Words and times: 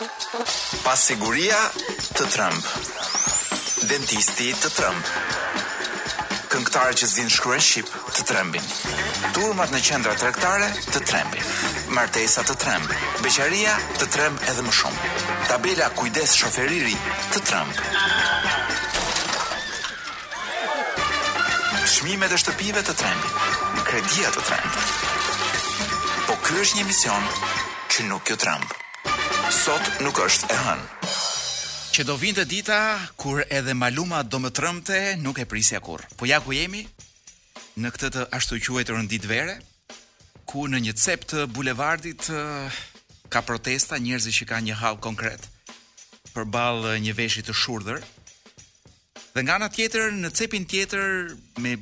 Pasiguria 0.00 0.46
siguria 0.96 1.96
të 2.16 2.24
trëmb. 2.32 2.68
Dentisti 3.90 4.46
të 4.62 4.70
trëmb. 4.78 5.10
Këngëtarë 6.54 6.94
që 7.00 7.08
zinë 7.14 7.34
shkruen 7.34 7.60
shqip 7.60 7.90
të 8.16 8.24
trembin. 8.30 8.64
Turmat 9.36 9.74
në 9.76 9.82
qendra 9.84 10.14
të 10.16 10.30
të 10.32 11.04
trembin. 11.10 11.44
Martesa 11.98 12.40
të 12.48 12.56
tremb. 12.64 12.88
Beqaria 13.20 13.76
të 14.00 14.08
tremb 14.16 14.40
edhe 14.48 14.62
më 14.64 14.72
shumë. 14.80 15.12
Tabela 15.50 15.90
kujdes 16.00 16.32
shoferiri 16.40 16.96
të 17.34 17.40
tremb. 17.44 17.76
Shmime 21.96 22.26
dhe 22.32 22.38
shtëpive 22.40 22.82
të 22.88 22.94
trembin. 22.96 23.34
Kredia 23.90 24.30
të 24.38 24.48
tremb. 24.48 24.84
Po 26.26 26.40
kërë 26.46 26.62
është 26.64 26.78
një 26.80 26.86
mision 26.92 27.30
që 27.94 28.08
nuk 28.08 28.32
jo 28.32 28.36
tremb 28.40 28.78
sot 29.60 29.84
nuk 30.00 30.16
është 30.24 30.46
e 30.54 30.56
hënë. 30.56 30.84
Që 31.92 32.04
do 32.08 32.14
vinte 32.16 32.44
dita 32.48 32.76
kur 33.20 33.42
edhe 33.52 33.74
Maluma 33.76 34.22
do 34.24 34.38
më 34.40 34.50
trëmte, 34.56 34.96
nuk 35.20 35.36
e 35.36 35.44
prisja 35.44 35.82
kur. 35.84 36.00
Po 36.16 36.24
ja 36.24 36.38
ku 36.40 36.54
jemi 36.56 36.86
në 37.76 37.90
këtë 37.92 38.08
të 38.14 38.22
ashtu 38.38 38.56
quajtur 38.64 39.04
ditë 39.10 39.28
vere, 39.28 39.58
ku 40.48 40.64
në 40.64 40.80
një 40.86 40.94
cep 40.96 41.26
të 41.28 41.44
bulevardit 41.52 42.30
ka 43.30 43.42
protesta 43.46 44.00
njerëz 44.00 44.30
që 44.38 44.48
kanë 44.48 44.68
një 44.70 44.78
hall 44.80 44.96
konkret 45.04 45.44
përballë 46.32 46.96
një 47.04 47.12
veshit 47.20 47.50
të 47.50 47.52
shurdhër. 47.60 48.00
Dhe 49.34 49.44
nga 49.44 49.58
ana 49.60 49.68
tjetër, 49.68 50.08
në 50.24 50.30
cepin 50.40 50.64
tjetër 50.70 51.04
me 51.60 51.76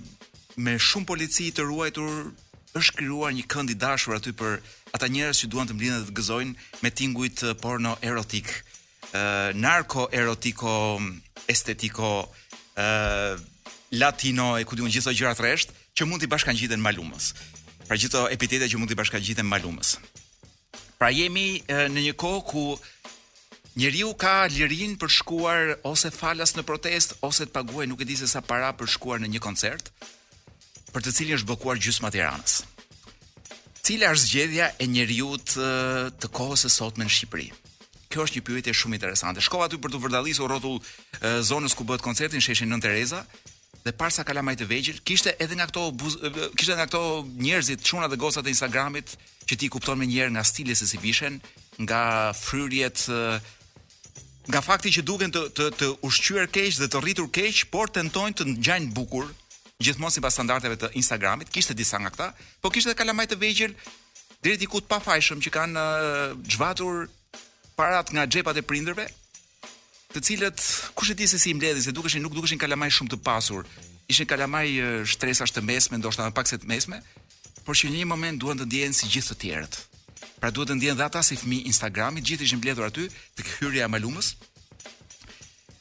me 0.59 0.75
shumë 0.83 1.07
polici 1.07 1.53
të 1.55 1.63
ruajtur, 1.71 2.11
është 2.77 3.01
krijuar 3.01 3.33
një 3.37 3.45
kënd 3.49 3.71
i 3.73 3.77
dashur 3.81 4.13
aty 4.17 4.33
për 4.37 4.59
ata 4.97 5.09
njerëz 5.09 5.41
që 5.43 5.49
duan 5.53 5.69
të 5.69 5.77
mblidhen 5.77 6.05
të 6.09 6.17
gëzojnë 6.19 6.83
me 6.85 6.91
tingujt 7.01 7.43
eh, 7.45 7.55
porno 7.63 7.97
erotik, 8.03 8.51
ë 9.13 9.21
eh, 9.21 9.57
narko 9.57 10.09
erotiko, 10.13 10.99
mm, 11.01 11.21
estetiko, 11.55 12.11
ë 12.77 12.89
eh, 12.89 13.41
latino 14.01 14.57
e 14.61 14.67
ku 14.69 14.77
diun 14.77 14.93
gjithë 14.93 15.09
ato 15.09 15.17
gjëra 15.17 15.35
të 15.35 15.79
që 15.99 16.07
mund 16.07 16.21
t'i 16.23 16.29
bashkangjiten 16.31 16.79
malumës. 16.81 17.33
Pra 17.89 17.97
gjithë 17.99 18.17
ato 18.21 18.29
epitete 18.33 18.69
që 18.69 18.79
mund 18.79 18.89
t'i 18.93 18.99
bashkangjiten 19.01 19.47
malumës. 19.49 19.97
Pra 21.01 21.09
jemi 21.11 21.63
në 21.69 22.01
një 22.07 22.13
kohë 22.21 22.45
ku 22.51 22.65
njeriu 23.79 24.13
ka 24.15 24.45
lirinë 24.51 24.99
për 24.99 25.11
shkuar 25.15 25.73
ose 25.87 26.11
falas 26.15 26.55
në 26.55 26.63
protest 26.69 27.17
ose 27.27 27.47
të 27.49 27.55
paguaj 27.57 27.87
nuk 27.91 28.03
e 28.03 28.07
di 28.07 28.17
se 28.19 28.29
sa 28.31 28.41
para 28.43 28.71
për 28.79 28.87
shkuar 28.95 29.19
në 29.23 29.33
një 29.35 29.43
koncert, 29.43 29.91
për 30.93 31.05
të 31.05 31.13
cilin 31.19 31.37
është 31.39 31.49
bllokuar 31.49 31.79
gjysma 31.83 32.09
e 32.11 32.15
Tiranës. 32.17 32.59
Cila 33.85 34.11
është 34.15 34.27
zgjedhja 34.29 34.67
e 34.83 34.87
njeriu 34.87 35.31
të, 35.51 35.59
kohës 35.59 36.33
kohës 36.39 36.65
së 36.67 36.71
sotme 36.75 37.07
në 37.07 37.13
Shqipëri? 37.15 37.49
Kjo 38.09 38.25
është 38.25 38.39
një 38.39 38.45
pyetje 38.49 38.75
shumë 38.75 38.97
interesante. 38.99 39.43
Shkova 39.45 39.69
aty 39.69 39.79
për 39.81 39.93
të 39.95 40.01
vërdallisur 40.03 40.49
rrotull 40.49 40.79
zonës 41.51 41.77
ku 41.77 41.85
bëhet 41.89 42.05
koncertin, 42.05 42.41
sheshin 42.41 42.71
Nën 42.73 42.81
Tereza 42.85 43.23
dhe 43.85 43.93
parsa 43.97 44.25
kalamaj 44.27 44.55
të 44.61 44.67
vejgjil, 44.69 45.01
kishte 45.09 45.33
edhe 45.41 45.57
nga 45.57 45.65
këto 45.71 45.83
buz, 45.97 46.17
kishte 46.59 46.75
nga 46.77 46.85
këto 46.89 47.03
njerëzit, 47.41 47.85
çuna 47.89 48.09
dhe 48.11 48.19
gocat 48.21 48.45
e 48.47 48.53
Instagramit 48.53 49.15
që 49.49 49.57
ti 49.59 49.69
kupton 49.73 49.99
më 50.01 50.09
njerë 50.11 50.33
nga 50.35 50.43
stili 50.45 50.75
se 50.77 50.89
si 50.91 50.99
vishen, 51.01 51.39
nga 51.85 52.33
fryrjet 52.37 53.07
nga 54.49 54.61
fakti 54.65 54.91
që 54.99 55.05
duken 55.09 55.33
të 55.33 55.43
të, 55.57 55.67
të 55.79 55.87
ushqyer 56.09 56.49
keq 56.53 56.77
dhe 56.81 56.89
të 56.91 57.01
rritur 57.05 57.29
keq, 57.33 57.67
por 57.73 57.89
tentojnë 57.97 58.37
të 58.41 58.49
ngjajnë 58.57 58.93
bukur 58.97 59.31
gjithmonë 59.79 60.11
sipas 60.17 60.35
standardeve 60.35 60.75
të 60.75 60.89
Instagramit, 60.99 61.51
kishte 61.55 61.75
disa 61.79 62.01
nga 62.03 62.11
këta, 62.11 62.27
po 62.61 62.71
kishte 62.75 62.91
edhe 62.91 62.99
kalamaj 62.99 63.29
të 63.31 63.37
vegjël 63.39 63.75
deri 64.43 64.57
diku 64.59 64.81
të 64.83 64.89
pafajshëm 64.91 65.39
që 65.45 65.53
kanë 65.55 65.85
zhvatur 66.51 67.05
parat 67.79 68.11
nga 68.11 68.25
xhepat 68.27 68.59
e 68.59 68.65
prindërve, 68.67 69.05
të 70.15 70.23
cilët 70.29 70.65
kush 70.99 71.13
e 71.15 71.17
di 71.21 71.29
se 71.31 71.39
si 71.39 71.55
mbledhin, 71.55 71.85
se 71.87 71.95
dukeshin 71.95 72.25
nuk 72.27 72.35
dukeshin 72.35 72.59
kalamaj 72.59 72.91
shumë 72.97 73.13
të 73.15 73.21
pasur. 73.23 73.71
Ishin 74.11 74.27
kalamaj 74.27 74.67
shtresash 75.13 75.53
të 75.55 75.63
mesme, 75.71 76.01
ndoshta 76.01 76.27
më 76.27 76.35
pak 76.35 76.49
se 76.51 76.59
të 76.59 76.67
mesme, 76.67 76.99
por 77.63 77.79
që 77.79 77.93
në 77.93 78.03
një 78.03 78.09
moment 78.11 78.41
duan 78.43 78.59
të 78.59 78.67
ndjehen 78.67 78.95
si 78.99 79.07
gjithë 79.13 79.31
të 79.37 79.41
tjerët. 79.45 79.77
Pra 80.43 80.51
duhet 80.51 80.73
të 80.73 80.79
ndjehen 80.81 80.99
dhe 80.99 81.07
ata 81.07 81.23
si 81.23 81.37
fëmijë 81.39 81.69
Instagramit, 81.71 82.25
gjithë 82.27 82.47
ishin 82.49 82.59
mbledhur 82.59 82.89
aty 82.91 83.05
tek 83.39 83.47
hyrja 83.61 83.87
e 83.87 83.93
malumës 83.95 84.33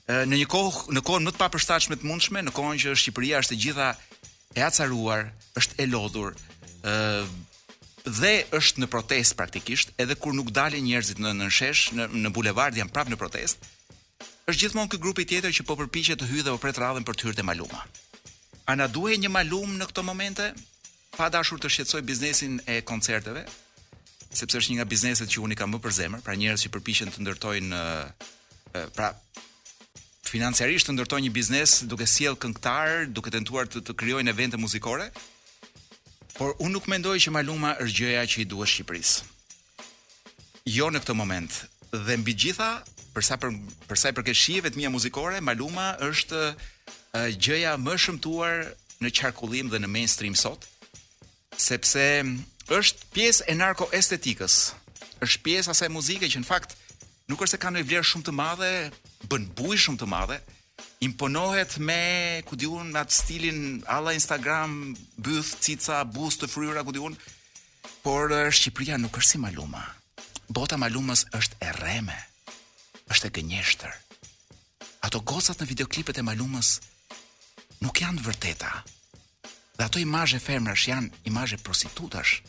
në 0.07 0.37
një 0.39 0.45
kohë 0.47 0.93
në 0.95 1.01
kohën 1.03 1.25
më 1.27 1.33
të 1.35 1.39
papërshtatshme 1.41 1.95
të 1.99 2.07
mundshme, 2.07 2.43
në 2.47 2.51
kohën 2.55 2.79
që 2.83 2.93
Shqipëria 2.97 3.41
është 3.43 3.53
e 3.53 3.57
gjitha 3.63 3.87
e 4.55 4.63
acaruar, 4.63 5.27
është 5.59 5.81
e 5.83 5.85
lodhur, 5.91 6.35
ë 6.87 7.27
dhe 8.07 8.31
është 8.55 8.79
në 8.79 8.87
protest 8.87 9.35
praktikisht, 9.35 9.91
edhe 9.99 10.15
kur 10.15 10.31
nuk 10.31 10.53
dalin 10.55 10.85
njerëzit 10.87 11.19
në 11.19 11.33
nënshesh, 11.41 11.89
në, 11.91 12.05
në 12.23 12.29
bulevard 12.31 12.77
janë 12.79 12.93
prapë 12.95 13.11
në 13.11 13.17
protest. 13.19 13.65
Është 14.47 14.61
gjithmonë 14.61 14.93
ky 14.93 14.99
grupi 15.03 15.25
tjetër 15.27 15.51
që 15.57 15.65
po 15.67 15.75
përpiqet 15.81 16.21
të 16.21 16.29
hyjë 16.29 16.45
dhe 16.47 16.53
po 16.55 16.61
pret 16.63 16.79
radhën 16.79 17.03
për 17.03 17.17
të 17.19 17.25
hyrë 17.27 17.37
te 17.41 17.43
Maluma. 17.43 17.81
A 18.71 18.75
na 18.79 18.87
duhet 18.87 19.19
një 19.19 19.27
Malum 19.27 19.75
në 19.75 19.89
këto 19.89 20.05
momente? 20.07 20.47
Pa 21.19 21.27
dashur 21.31 21.59
të 21.59 21.71
shqetësoj 21.73 22.01
biznesin 22.07 22.55
e 22.63 22.79
koncerteve, 22.87 23.43
sepse 24.31 24.61
është 24.61 24.71
një 24.77 24.79
nga 24.79 24.87
bizneset 24.87 25.31
që 25.33 25.43
unë 25.43 25.59
kam 25.59 25.75
më 25.75 25.81
për 25.83 25.95
zemër, 25.99 26.23
pra 26.23 26.37
njerëz 26.39 26.63
që 26.63 26.71
përpiqen 26.77 27.11
të 27.11 27.25
ndërtojnë 27.27 27.83
pra 28.95 29.11
financiarisht 30.31 30.87
të 30.89 30.95
ndërtoj 30.95 31.19
një 31.25 31.31
biznes 31.33 31.77
duke 31.89 32.07
sjell 32.09 32.37
këngëtar, 32.39 33.07
duke 33.15 33.31
tentuar 33.33 33.67
të, 33.71 33.81
të 33.87 33.93
në 34.23 34.31
evente 34.31 34.57
muzikore. 34.59 35.09
Por 36.37 36.53
unë 36.59 36.71
nuk 36.75 36.87
mendoj 36.87 37.15
që 37.19 37.31
Maluma 37.33 37.75
është 37.81 37.97
gjëja 37.99 38.23
që 38.31 38.41
i 38.43 38.49
duhet 38.51 38.69
Shqipërisë. 38.71 39.23
Jo 40.77 40.89
në 40.91 40.99
këtë 41.01 41.13
moment. 41.17 41.51
Dhe 41.91 42.17
mbi 42.19 42.33
gjitha, 42.35 42.83
për 43.13 43.23
sa 43.25 43.37
për 43.41 43.53
për 43.89 43.97
sa 43.97 44.11
i 44.11 44.17
përket 44.17 44.37
shijeve 44.37 44.69
të 44.71 44.77
mia 44.77 44.91
muzikore, 44.93 45.39
Maluma 45.41 45.95
është 46.05 46.41
uh, 46.45 47.29
gjëja 47.41 47.73
më 47.81 47.95
e 47.95 48.03
shëmtuar 48.03 48.69
në 49.01 49.13
qarkullim 49.17 49.71
dhe 49.71 49.79
në 49.81 49.89
mainstream 49.89 50.35
sot, 50.37 50.67
sepse 51.57 52.03
është 52.77 53.09
pjesë 53.15 53.47
e 53.49 53.55
narkoestetikës. 53.57 54.59
Është 55.25 55.41
pjesë 55.47 55.73
asaj 55.73 55.89
muzike 55.89 56.29
që 56.29 56.43
në 56.43 56.45
fakt 56.51 56.77
nuk 57.27 57.41
është 57.41 57.55
se 57.55 57.61
ka 57.63 57.71
një 57.73 57.81
vlerë 57.89 58.05
shumë 58.11 58.27
të 58.27 58.35
madhe, 58.37 58.71
bën 59.25 59.47
buj 59.57 59.77
shumë 59.85 60.01
të 60.01 60.07
madhe, 60.11 60.37
imponohet 61.05 61.77
me 61.81 62.41
ku 62.47 62.57
diun 62.59 62.91
me 62.93 63.01
atë 63.01 63.15
stilin 63.17 63.61
alla 63.89 64.13
Instagram, 64.17 64.93
byth, 65.17 65.55
cica, 65.63 66.03
buz 66.05 66.37
të 66.37 66.49
fryra 66.51 66.83
ku 66.85 66.93
diun, 66.95 67.17
por 68.05 68.29
eh, 68.31 68.51
Shqipëria 68.53 68.99
nuk 69.01 69.17
është 69.17 69.31
si 69.35 69.41
Maluma. 69.41 69.81
Bota 70.47 70.77
Malumës 70.79 71.25
është 71.35 71.57
e 71.65 71.71
rreme, 71.79 72.15
është 73.11 73.29
e 73.29 73.33
gënjeshtër. 73.39 73.95
Ato 75.07 75.19
gocat 75.27 75.59
në 75.61 75.69
videoklipet 75.73 76.21
e 76.21 76.27
Malumës 76.27 76.75
nuk 77.83 77.99
janë 78.01 78.23
vërteta. 78.25 78.69
Dhe 79.77 79.85
ato 79.85 79.99
imazhe 80.01 80.39
femrash 80.41 80.87
janë 80.89 81.11
imazhe 81.29 81.59
prostitutash, 81.61 82.39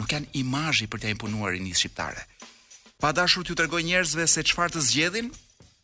nuk 0.00 0.10
janë 0.12 0.32
imazhi 0.40 0.88
për 0.90 1.04
të 1.04 1.14
imponuar 1.14 1.54
një 1.56 1.76
shqiptare. 1.78 2.26
Pa 3.00 3.10
dashur 3.12 3.44
t'ju 3.44 3.54
tregoj 3.58 3.82
njerëzve 3.86 4.26
se 4.30 4.42
çfarë 4.50 4.74
të 4.74 4.82
zgjedhin, 4.88 5.30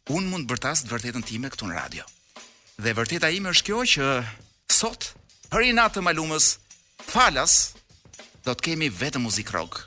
unë 0.09 0.31
mund 0.33 0.49
bërtas 0.49 0.85
të 0.85 0.93
vërtetën 0.95 1.27
time 1.27 1.51
këtu 1.53 1.69
në 1.69 1.77
radio. 1.77 2.05
Dhe 2.81 2.95
vërteta 2.97 3.31
ime 3.37 3.53
është 3.53 3.67
kjo 3.69 3.81
që 3.95 4.09
sot, 4.73 5.11
për 5.53 5.67
i 5.69 5.75
natë 5.77 5.99
të 5.99 6.05
malumës, 6.07 6.55
falas, 7.11 7.75
do 8.47 8.55
të 8.57 8.71
kemi 8.71 8.89
vetë 8.89 9.21
muzik 9.21 9.53
rock. 9.53 9.83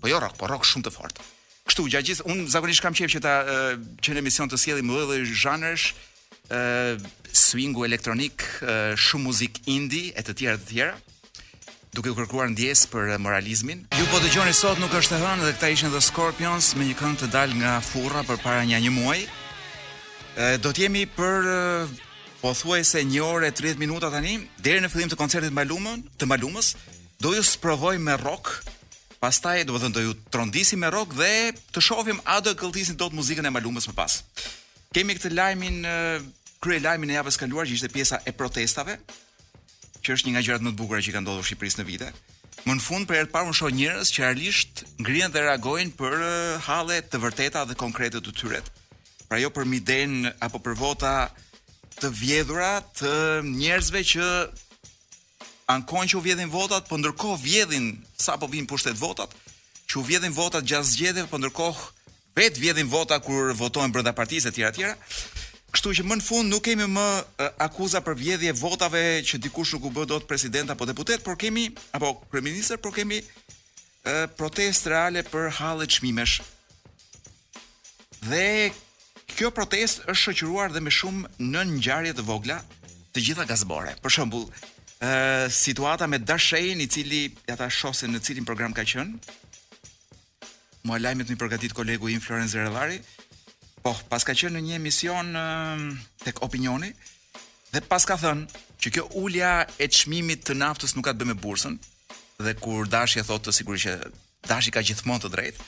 Po 0.00 0.10
jo 0.10 0.18
rock, 0.20 0.36
po 0.40 0.48
rock 0.50 0.66
shumë 0.66 0.88
të 0.88 0.94
fortë. 0.96 1.26
Kështu, 1.68 1.84
gjatë 1.92 2.08
gjithë, 2.10 2.26
unë 2.32 2.48
zakonisht 2.50 2.82
kam 2.82 2.94
qef 2.96 3.12
që 3.14 3.20
ta 3.24 3.36
uh, 3.42 3.74
që 4.02 4.16
në 4.16 4.22
emision 4.24 4.50
të 4.50 4.58
sjeli 4.58 4.84
më 4.86 5.06
dhe 5.10 5.24
dhe 5.30 5.72
uh, 6.54 7.10
swingu 7.34 7.84
elektronik, 7.86 8.42
uh, 8.62 8.94
shumë 8.98 9.24
muzik 9.26 9.62
indie, 9.70 10.12
e 10.14 10.22
të 10.22 10.34
tjera 10.38 10.60
të 10.62 10.70
tjera 10.72 10.98
duke 11.96 12.12
u 12.12 12.16
kërkuar 12.18 12.50
ndjesë 12.52 12.90
për 12.92 13.12
eh, 13.14 13.20
moralizmin. 13.22 13.86
Ju 13.96 14.04
po 14.12 14.20
dëgjoni 14.20 14.52
sot 14.54 14.78
nuk 14.82 14.92
është 14.98 15.16
e 15.16 15.20
hënë 15.22 15.46
dhe 15.46 15.52
këta 15.56 15.70
ishin 15.72 15.92
The 15.94 16.02
Scorpions 16.04 16.74
me 16.76 16.88
një 16.90 16.96
këngë 16.98 17.20
të 17.22 17.28
dal 17.32 17.54
nga 17.56 17.76
furra 17.84 18.20
përpara 18.28 18.66
një, 18.68 18.82
një 18.84 18.92
muaji. 18.98 19.24
Eh, 20.36 20.56
do 20.60 20.74
të 20.76 20.84
jemi 20.86 21.06
për 21.16 21.48
eh, 21.54 22.06
pothuajse 22.42 23.00
1 23.00 23.16
orë 23.24 23.48
e 23.48 23.56
30 23.56 23.80
minuta 23.80 24.10
tani 24.12 24.36
deri 24.60 24.82
në 24.84 24.92
fillim 24.92 25.10
të 25.12 25.20
koncertit 25.22 25.54
të 25.54 25.56
Malumës, 25.56 26.04
të 26.20 26.28
Malumës. 26.28 26.72
Do 27.24 27.32
ju 27.32 27.44
sprovoj 27.48 27.94
me 28.04 28.18
rock. 28.20 28.58
Pastaj 29.22 29.62
do 29.70 29.78
të 29.80 29.88
do 29.96 30.02
ju 30.04 30.12
trondisi 30.28 30.76
me 30.76 30.90
rock 30.92 31.16
dhe 31.16 31.32
të 31.72 31.80
shohim 31.82 32.20
a 32.28 32.36
do 32.44 32.52
gëlltisni 32.60 32.98
dot 33.00 33.16
muzikën 33.16 33.48
e 33.48 33.54
Malumës 33.56 33.88
më 33.88 33.96
pas. 33.96 34.18
Kemi 34.92 35.16
këtë 35.16 35.32
lajmin, 35.32 35.80
krye 36.62 36.82
lajmin 36.84 37.08
e 37.08 37.16
javës 37.16 37.40
kaluar 37.40 37.64
që 37.66 37.78
ishte 37.78 37.88
pjesa 37.92 38.20
e 38.28 38.32
protestave, 38.36 38.98
që 40.06 40.14
është 40.14 40.28
një 40.28 40.32
nga 40.36 40.42
gjërat 40.46 40.64
më 40.64 40.70
të 40.72 40.78
bukura 40.78 41.02
që 41.02 41.12
kanë 41.14 41.26
ndodhur 41.26 41.44
në 41.44 41.48
Shqipërisë 41.50 41.80
në 41.80 41.84
vite. 41.88 42.10
Më 42.66 42.74
në 42.78 42.82
fund 42.84 43.08
për 43.08 43.16
herë 43.18 43.26
të 43.26 43.32
parë 43.34 43.48
unë 43.48 43.56
shoh 43.58 43.72
njerëz 43.74 44.12
që 44.14 44.20
realisht 44.22 44.82
ngrihen 45.02 45.32
dhe 45.34 45.42
reagojnë 45.42 45.96
për 45.98 46.14
halle 46.66 46.98
të 47.10 47.20
vërteta 47.24 47.64
dhe 47.68 47.78
konkrete 47.80 48.22
të 48.22 48.34
tyre. 48.38 48.60
Pra 49.26 49.40
jo 49.42 49.50
për 49.54 49.66
miden 49.66 50.30
apo 50.46 50.60
për 50.62 50.78
vota 50.78 51.12
të 51.98 52.10
vjedhura 52.20 52.72
të 53.00 53.42
njerëzve 53.50 54.02
që 54.12 54.28
ankohen 55.74 56.10
që 56.12 56.20
u 56.20 56.22
vjedhin 56.22 56.52
votat, 56.52 56.86
po 56.88 56.98
ndërkohë 57.00 57.40
vjedhin 57.42 57.86
sapo 58.20 58.46
vinin 58.46 58.68
pushtet 58.70 58.98
votat, 59.02 59.32
që 59.90 59.98
u 59.98 60.04
vjedhin 60.06 60.34
votat 60.36 60.66
gjatë 60.66 60.90
zgjedhjeve, 60.92 61.30
po 61.32 61.40
ndërkohë 61.42 61.90
vetë 62.36 62.62
vjedhin 62.62 62.90
vota 62.92 63.18
kur 63.24 63.50
votojnë 63.58 63.94
brenda 63.94 64.12
partisë 64.14 64.52
të 64.54 64.54
tjera 64.58 64.72
të 64.74 64.78
tjera. 64.78 65.42
Kështu 65.76 65.90
që 65.98 66.04
më 66.08 66.16
në 66.16 66.24
fund 66.24 66.48
nuk 66.48 66.62
kemi 66.64 66.86
më 66.88 67.04
akuza 67.60 68.00
për 68.00 68.14
vjedhje 68.16 68.52
votave 68.56 69.00
që 69.28 69.36
dikush 69.44 69.74
nuk 69.76 69.90
u 69.90 69.90
bë 69.92 70.06
dot 70.08 70.24
president 70.28 70.70
apo 70.72 70.86
deputet, 70.88 71.20
por 71.20 71.36
kemi 71.36 71.66
apo 71.92 72.14
kryeminist, 72.32 72.78
por 72.80 72.94
kemi 72.96 73.18
e, 73.20 74.14
protest 74.38 74.88
reale 74.88 75.20
për 75.28 75.50
hallet 75.58 75.92
çmimesh. 75.98 76.38
Dhe 78.24 78.46
kjo 79.34 79.50
protest 79.58 80.00
është 80.08 80.22
shoqëruar 80.22 80.72
dhe 80.72 80.80
me 80.80 80.94
shumë 80.96 81.28
në 81.44 81.66
ngjarje 81.74 82.14
të 82.16 82.24
vogla 82.24 82.56
të 83.12 83.26
gjitha 83.26 83.44
gazbore. 83.50 83.92
Për 84.00 84.16
shembull, 84.16 84.48
ë 85.04 85.12
situata 85.60 86.08
me 86.08 86.22
Dashein, 86.24 86.80
i 86.80 86.88
cili 86.88 87.20
ata 87.52 87.68
shosin 87.68 88.16
në 88.16 88.24
cilin 88.30 88.48
program 88.48 88.72
ka 88.72 88.88
qenë. 88.88 89.20
Mua 90.88 91.02
lajmit 91.04 91.28
më 91.28 91.36
përgatit 91.42 91.76
kolegu 91.76 92.08
im 92.14 92.22
Florenz 92.24 92.54
Zerellari, 92.56 93.02
Po, 93.86 93.92
pas 94.10 94.18
ka 94.26 94.34
qenë 94.34 94.56
në 94.58 94.64
një 94.66 94.76
emision 94.80 95.28
tek 96.24 96.40
opinioni 96.42 96.88
dhe 97.70 97.82
pas 97.86 98.02
ka 98.08 98.16
thënë 98.18 98.60
që 98.82 98.90
kjo 98.96 99.04
ulja 99.22 99.50
e 99.78 99.86
çmimit 99.92 100.42
të 100.48 100.56
naftës 100.58 100.96
nuk 100.96 101.06
ka 101.06 101.12
të 101.14 101.20
bëjë 101.22 101.30
me 101.30 101.36
bursën 101.38 101.76
dhe 102.42 102.54
kur 102.58 102.88
Dashi 102.90 103.20
e 103.22 103.24
thotë 103.28 103.46
të 103.46 103.54
sigurisht 103.60 103.86
që 103.86 104.10
Dashi 104.50 104.74
ka 104.74 104.82
gjithmonë 104.88 105.22
të 105.22 105.30
drejtë. 105.36 105.58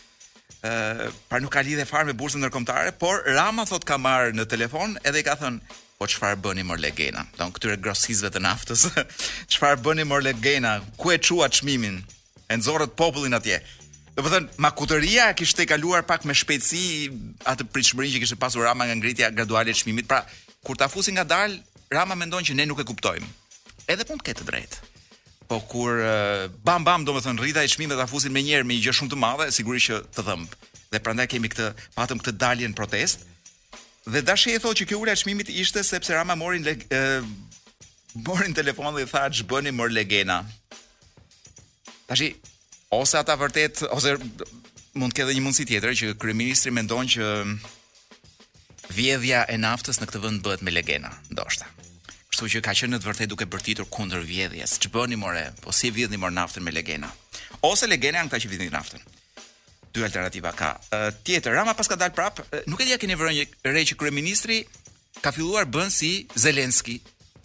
ë 0.62 1.10
pra 1.30 1.38
nuk 1.38 1.52
ka 1.54 1.62
lidhje 1.62 1.84
fare 1.86 2.04
me 2.08 2.16
bursën 2.20 2.42
ndërkombëtare, 2.42 2.96
por 2.98 3.22
Rama 3.38 3.62
thotë 3.70 3.86
ka 3.86 3.98
marë 4.02 4.34
në 4.34 4.48
telefon 4.50 4.98
edhe 5.06 5.20
i 5.22 5.26
ka 5.28 5.36
thënë 5.38 5.78
po 5.98 6.06
çfarë 6.10 6.42
bëni 6.42 6.64
mor 6.66 6.78
legena? 6.82 7.22
Don 7.38 7.52
këtyre 7.54 7.78
grosisëve 7.78 8.32
të 8.34 8.42
naftës. 8.42 8.88
Çfarë 9.54 9.78
bëni 9.86 10.04
mor 10.10 10.22
legena? 10.26 10.80
Ku 10.98 11.12
e 11.14 11.18
qmimin, 11.22 11.50
çmimin? 11.54 11.96
E 12.50 12.56
nxorrët 12.58 12.96
popullin 12.98 13.34
atje. 13.38 13.62
Do 14.18 14.24
po 14.26 14.32
të 14.32 14.34
thënë, 14.34 14.56
makuteria 14.64 15.24
kishte 15.38 15.62
kaluar 15.70 16.00
pak 16.02 16.24
me 16.26 16.34
shpejtësi 16.34 17.10
atë 17.46 17.68
pritshmërinë 17.70 18.16
që 18.16 18.22
kishte 18.24 18.38
pasur 18.42 18.64
Rama 18.66 18.88
nga 18.88 18.96
ngritja 18.98 19.28
graduale 19.30 19.70
e 19.70 19.76
çmimit. 19.78 20.08
Pra, 20.10 20.24
kur 20.66 20.74
ta 20.74 20.88
fusin 20.90 21.14
nga 21.14 21.44
Rama 21.96 22.16
mendon 22.18 22.42
që 22.42 22.56
ne 22.58 22.66
nuk 22.66 22.80
e 22.82 22.84
kuptojmë. 22.88 23.28
Edhe 23.86 24.04
pun 24.04 24.18
ketë 24.18 24.42
të 24.42 24.48
drejtë. 24.48 24.80
Po 25.46 25.60
kur 25.70 26.02
bam 26.66 26.82
bam 26.82 27.04
do 27.06 27.14
të 27.14 27.22
thënë 27.28 27.42
rrita 27.44 27.62
e 27.62 27.70
çmimit 27.70 27.94
ta 27.94 28.08
fusin 28.10 28.34
më 28.34 28.42
njëherë 28.42 28.66
me 28.66 28.80
një 28.80 28.88
gjë 28.88 28.96
shumë 28.98 29.12
të 29.14 29.20
madhe, 29.22 29.46
sigurisht 29.54 29.92
që 29.92 30.00
të 30.18 30.26
dhëmb. 30.26 30.58
Dhe 30.90 31.00
prandaj 31.06 31.28
kemi 31.30 31.52
këtë, 31.54 31.68
patëm 31.94 32.18
këtë 32.18 32.36
daljen 32.42 32.74
protest. 32.74 33.22
Dhe 34.10 34.24
dashi 34.26 34.50
e 34.50 34.58
thotë 34.58 34.82
që 34.82 34.88
kjo 34.90 34.98
ulja 35.04 35.14
e 35.14 35.22
çmimit 35.22 35.54
ishte 35.54 35.86
sepse 35.86 36.10
Rama 36.18 36.34
morin 36.36 36.66
le, 36.66 36.74
e, 36.90 37.04
morin 38.26 38.50
telefon 38.58 38.90
dhe 38.98 39.06
tha 39.14 39.28
ç'bëni 39.38 39.70
mor 39.78 39.94
legena. 39.94 40.42
Tashi, 42.10 42.32
ose 42.90 43.16
ata 43.20 43.36
vërtet 43.36 43.82
ose 43.92 44.14
mund 44.96 45.12
të 45.12 45.20
ketë 45.20 45.34
një 45.36 45.42
mundësi 45.44 45.66
tjetër 45.68 45.94
që 46.00 46.14
kryeministri 46.20 46.72
mendon 46.72 47.08
që 47.10 47.24
vjedhja 48.96 49.42
e 49.52 49.58
naftës 49.60 50.00
në 50.00 50.08
këtë 50.08 50.22
vend 50.24 50.40
bëhet 50.46 50.64
me 50.64 50.72
legena, 50.72 51.10
ndoshta. 51.34 51.68
Kështu 52.32 52.48
që 52.56 52.62
ka 52.64 52.72
qenë 52.76 52.96
në 52.96 53.02
të 53.02 53.10
vërtetë 53.10 53.30
duke 53.34 53.48
bërtitur 53.52 53.88
kundër 53.92 54.24
vjedhjes. 54.24 54.78
Ç'bëni 54.84 55.18
more? 55.20 55.50
Po 55.62 55.72
si 55.76 55.90
vjedhni 55.92 56.18
more 56.20 56.32
naftën 56.34 56.64
me 56.64 56.72
legena? 56.72 57.12
Ose 57.64 57.86
legena 57.88 58.22
janë 58.22 58.32
ata 58.32 58.40
që 58.44 58.50
vjedhin 58.54 58.72
naftën? 58.74 59.04
Dy 59.92 60.02
alternativa 60.06 60.50
ka. 60.56 60.74
E, 60.92 60.98
tjetër, 61.26 61.56
Rama 61.56 61.74
ka 61.74 61.96
dal 61.96 62.12
prap, 62.12 62.40
nuk 62.66 62.80
e 62.80 62.86
dia 62.88 62.98
keni 62.98 63.14
një 63.14 63.48
re 63.68 63.84
që 63.84 63.96
kryeministri 64.00 64.64
ka 65.20 65.32
filluar 65.32 65.64
bën 65.68 65.88
si 65.90 66.26
Zelenski, 66.36 67.00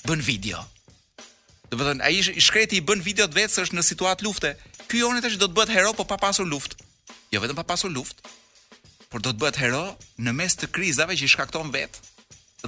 bën 0.07 0.21
video. 0.21 0.59
Do 1.71 1.77
po 1.79 1.83
të 1.83 1.87
thonë, 1.89 2.03
ai 2.05 2.19
i 2.21 2.39
shkreti 2.43 2.77
i 2.79 2.83
bën 2.85 3.01
video 3.01 3.25
vetë 3.27 3.49
se 3.51 3.63
është 3.67 3.77
në 3.79 3.83
situatë 3.91 4.27
lufte 4.27 4.51
ky 4.93 5.01
joni 5.01 5.23
tash 5.25 5.39
do 5.41 5.47
të 5.49 5.55
bëhet 5.57 5.71
hero 5.73 5.91
po 5.97 6.05
pa 6.05 6.19
pasur 6.21 6.45
luftë. 6.45 6.77
Jo 7.33 7.39
vetëm 7.41 7.57
pa 7.57 7.65
pasur 7.65 7.89
luftë, 7.89 8.29
por 9.09 9.23
do 9.25 9.31
të 9.33 9.39
bëhet 9.41 9.57
hero 9.57 9.79
në 10.21 10.33
mes 10.37 10.53
të 10.53 10.67
krizave 10.75 11.17
që 11.17 11.25
i 11.25 11.31
shkakton 11.33 11.71
vetë 11.73 12.11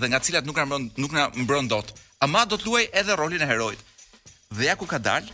dhe 0.02 0.08
nga 0.10 0.18
cilat 0.26 0.48
nuk 0.50 0.58
na 0.58 0.66
mbron 0.66 0.88
nuk 0.98 1.14
na 1.14 1.28
mbron 1.38 1.70
dot. 1.72 1.94
Ama 2.26 2.42
do 2.50 2.58
të 2.58 2.66
luajë 2.68 2.90
edhe 3.02 3.14
rolin 3.16 3.44
e 3.46 3.46
heroit. 3.46 3.82
Dhe 4.58 4.66
ja 4.66 4.74
ku 4.76 4.88
ka 4.90 4.98
dal 5.00 5.30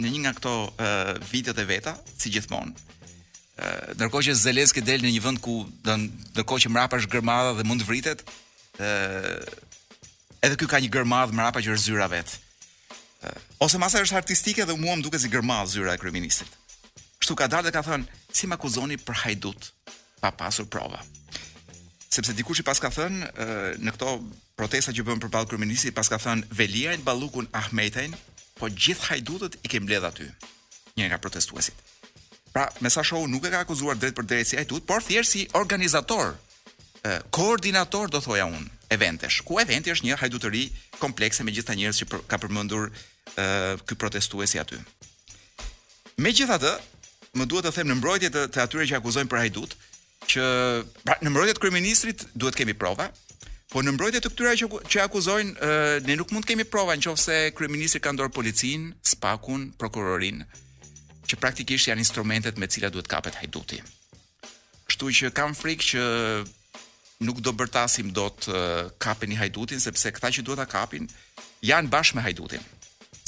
në 0.00 0.12
një 0.12 0.20
nga 0.22 0.32
këto 0.38 0.52
uh, 0.54 1.10
videot 1.34 1.58
e 1.60 1.64
veta, 1.68 1.96
si 2.18 2.30
gjithmonë. 2.32 2.76
Uh, 2.78 3.88
ndërkohë 3.98 4.28
që 4.30 4.36
Zelenski 4.46 4.84
del 4.86 5.02
në 5.02 5.10
një 5.16 5.24
vend 5.26 5.42
ku 5.44 5.56
do 5.82 5.96
ndërkohë 6.06 6.62
që 6.68 6.72
mrapa 6.76 7.02
është 7.02 7.12
gërmadha 7.18 7.56
dhe 7.58 7.66
mund 7.68 7.82
të 7.82 7.90
vritet, 7.90 8.22
ë 8.78 8.92
uh, 8.92 9.50
edhe 10.46 10.56
ky 10.62 10.70
ka 10.70 10.78
një 10.84 10.92
gërmadh 10.94 11.34
mrapa 11.36 11.58
që 11.66 11.74
është 11.74 11.84
zyra 11.90 12.06
vetë 12.14 12.38
ose 13.62 13.78
masa 13.78 14.00
është 14.02 14.16
artistike 14.20 14.64
dhe 14.66 14.76
mua 14.78 14.96
më 14.96 15.04
duket 15.04 15.20
si 15.20 15.28
gërmall 15.28 15.68
zyra 15.68 15.94
e 15.96 16.00
kryeministit. 16.00 16.48
Kështu 17.20 17.36
ka 17.36 17.48
dalë 17.52 17.68
dhe 17.68 17.74
ka 17.76 17.82
thënë 17.84 18.32
si 18.34 18.48
më 18.48 18.56
akuzoni 18.58 18.96
për 19.00 19.20
hajdut 19.24 19.70
pa 20.20 20.30
pasur 20.30 20.66
prova. 20.66 21.00
Sepse 22.10 22.34
dikush 22.34 22.60
i 22.62 22.66
pas 22.66 22.80
ka 22.82 22.90
thënë 22.92 23.32
në 23.80 23.92
këto 23.96 24.16
protesta 24.58 24.92
që 24.92 25.04
bën 25.06 25.20
përballë 25.26 25.50
kryeministit, 25.52 25.94
pas 25.94 26.08
ka 26.10 26.18
thënë 26.20 26.48
Velirin 26.52 27.04
Ballukun 27.06 27.46
Ahmetajin, 27.54 28.16
po 28.58 28.68
gjithë 28.68 29.06
hajdutët 29.12 29.60
i 29.64 29.70
kanë 29.70 29.86
mbledh 29.86 30.08
aty. 30.08 30.28
Një 30.96 31.06
nga 31.12 31.20
protestuesit. 31.22 31.76
Pra, 32.52 32.66
me 32.80 32.90
sa 32.90 33.04
shohu 33.06 33.28
nuk 33.30 33.44
e 33.46 33.52
ka 33.54 33.60
akuzuar 33.62 33.94
drejt 34.00 34.16
për 34.16 34.26
drejtësi 34.32 34.58
hajdut, 34.60 34.86
por 34.88 35.04
thjesht 35.06 35.32
si 35.36 35.46
organizator, 35.60 36.34
koordinator 37.30 38.10
do 38.12 38.20
thoja 38.20 38.44
unë 38.50 38.66
eventesh, 38.92 39.38
ku 39.46 39.60
eventi 39.62 39.92
është 39.94 40.08
një 40.08 40.16
hajdutëri 40.20 40.64
komplekse 41.00 41.44
me 41.46 41.54
gjithë 41.54 41.70
të 41.70 41.76
njërës 41.78 42.00
që 42.02 42.08
ka 42.28 42.36
përmendur 42.42 42.88
ky 43.86 43.94
protestuesi 43.98 44.58
aty. 44.60 44.78
Megjithatë, 46.20 46.72
më 47.38 47.46
duhet 47.48 47.66
të 47.68 47.72
them 47.78 47.90
në 47.90 47.96
mbrojtje 48.00 48.30
të, 48.34 48.42
të 48.52 48.62
atyre 48.64 48.86
që 48.90 48.96
akuzojnë 48.98 49.30
për 49.30 49.40
hajdut, 49.44 49.76
që 50.30 50.44
pra 51.06 51.16
në 51.22 51.32
mbrojtje 51.32 51.54
të 51.56 51.62
kryeministrit 51.64 52.24
duhet 52.34 52.58
kemi 52.58 52.74
prova, 52.74 53.06
po 53.70 53.82
në 53.86 53.94
mbrojtje 53.94 54.20
të 54.24 54.32
këtyre 54.32 54.54
që 54.62 54.68
që 54.90 55.04
akuzojnë 55.06 55.70
ne 56.08 56.16
nuk 56.18 56.34
mund 56.34 56.44
të 56.44 56.54
kemi 56.54 56.66
prova 56.68 56.96
nëse 56.98 57.38
kryeministri 57.56 58.02
ka 58.02 58.12
ndor 58.16 58.32
policin, 58.34 58.90
spakun, 59.06 59.70
prokurorin, 59.78 60.42
që 61.30 61.38
praktikisht 61.40 61.88
janë 61.92 62.02
instrumentet 62.02 62.58
me 62.58 62.66
të 62.66 62.76
cilat 62.78 62.94
duhet 62.96 63.08
kapet 63.08 63.38
hajduti. 63.38 63.78
Kështu 64.90 65.12
që 65.20 65.30
kam 65.36 65.54
frikë 65.54 65.86
që 65.92 66.04
nuk 67.22 67.38
do 67.44 67.52
bërtasim 67.54 68.10
dot 68.16 68.50
kapeni 68.98 69.38
hajdutin 69.38 69.80
sepse 69.80 70.10
këta 70.16 70.32
që 70.34 70.42
duhet 70.42 70.58
ta 70.58 70.66
kapin 70.76 71.06
janë 71.68 71.92
bashkë 71.92 72.18
me 72.18 72.26
hajdutin 72.26 72.66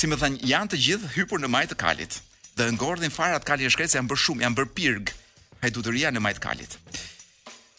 si 0.03 0.09
më 0.11 0.17
thënë, 0.19 0.43
janë 0.51 0.73
të 0.73 0.81
gjithë 0.87 1.11
hypur 1.17 1.41
në 1.43 1.49
majtë 1.55 1.75
të 1.75 1.79
kalit, 1.79 2.17
dhe 2.59 2.67
në 2.75 2.81
gordin 2.81 3.13
farë 3.15 3.39
kalit 3.47 3.69
e 3.71 3.87
se 3.87 3.99
janë 3.99 4.11
bërë 4.11 4.23
shumë, 4.27 4.45
janë 4.47 4.59
bërë 4.59 4.71
pyrgë 4.79 5.15
hajduderia 5.63 6.11
në 6.11 6.23
majtë 6.25 6.43
kalit. 6.43 6.75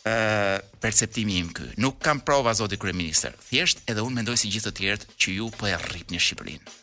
Uh, 0.03 0.59
perceptimi 0.83 1.37
im 1.39 1.49
ky, 1.55 1.65
nuk 1.79 1.99
kam 2.03 2.21
prova 2.27 2.51
zoti 2.55 2.79
kryeminist. 2.79 3.29
Thjesht 3.49 3.83
edhe 3.87 4.03
un 4.03 4.15
mendoj 4.15 4.35
si 4.39 4.49
gjithë 4.51 4.71
të 4.71 4.75
tjerët 4.81 5.05
që 5.23 5.35
ju 5.37 5.47
po 5.55 5.67
e 5.67 5.77
rripni 5.89 6.19
Shqipërinë 6.19 6.73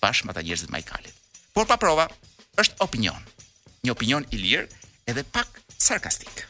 bashkë 0.00 0.28
me 0.28 0.32
ata 0.32 0.40
njerëz 0.46 0.62
të 0.64 0.70
Majkalit. 0.72 1.16
Por 1.52 1.66
pa 1.68 1.76
prova, 1.76 2.06
është 2.62 2.78
opinion. 2.86 3.18
Një 3.84 3.90
opinion 3.92 4.24
i 4.32 4.38
lirë 4.40 4.62
edhe 5.12 5.24
pak 5.34 5.58
sarkastik. 5.76 6.46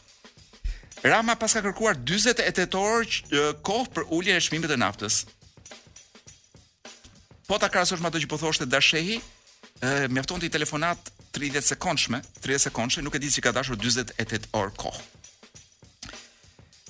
Rama 1.03 1.33
paska 1.41 1.59
kërkuar 1.65 1.99
48 2.07 2.77
orë 2.79 3.49
kohë 3.65 3.91
për 3.97 4.07
uljen 4.15 4.37
e 4.39 4.45
çmimeve 4.45 4.71
të 4.71 4.77
naftës, 4.79 5.17
po 7.51 7.57
ta 7.59 7.67
krahasosh 7.67 7.99
me 8.03 8.07
ato 8.07 8.15
që 8.23 8.27
po 8.31 8.37
thoshte 8.39 8.63
Dashehi, 8.73 9.17
ë 9.83 10.07
mjafton 10.15 10.39
ti 10.39 10.47
telefonat 10.53 11.09
30 11.35 11.65
sekondshme, 11.71 12.21
30 12.45 12.69
sekondshë, 12.69 13.03
nuk 13.03 13.17
e 13.17 13.19
di 13.19 13.27
si 13.33 13.43
ka 13.43 13.51
dashur 13.55 13.75
48 13.81 14.47
orë 14.55 14.71
kohë. 14.79 15.03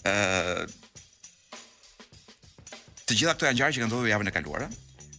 ë 0.05 0.13
Të 3.09 3.17
gjitha 3.17 3.33
këto 3.35 3.43
janë 3.47 3.57
gjëra 3.59 3.71
që 3.75 3.81
kanë 3.81 3.89
ndodhur 3.91 4.07
javën 4.13 4.29
e 4.29 4.35
kaluar. 4.35 4.61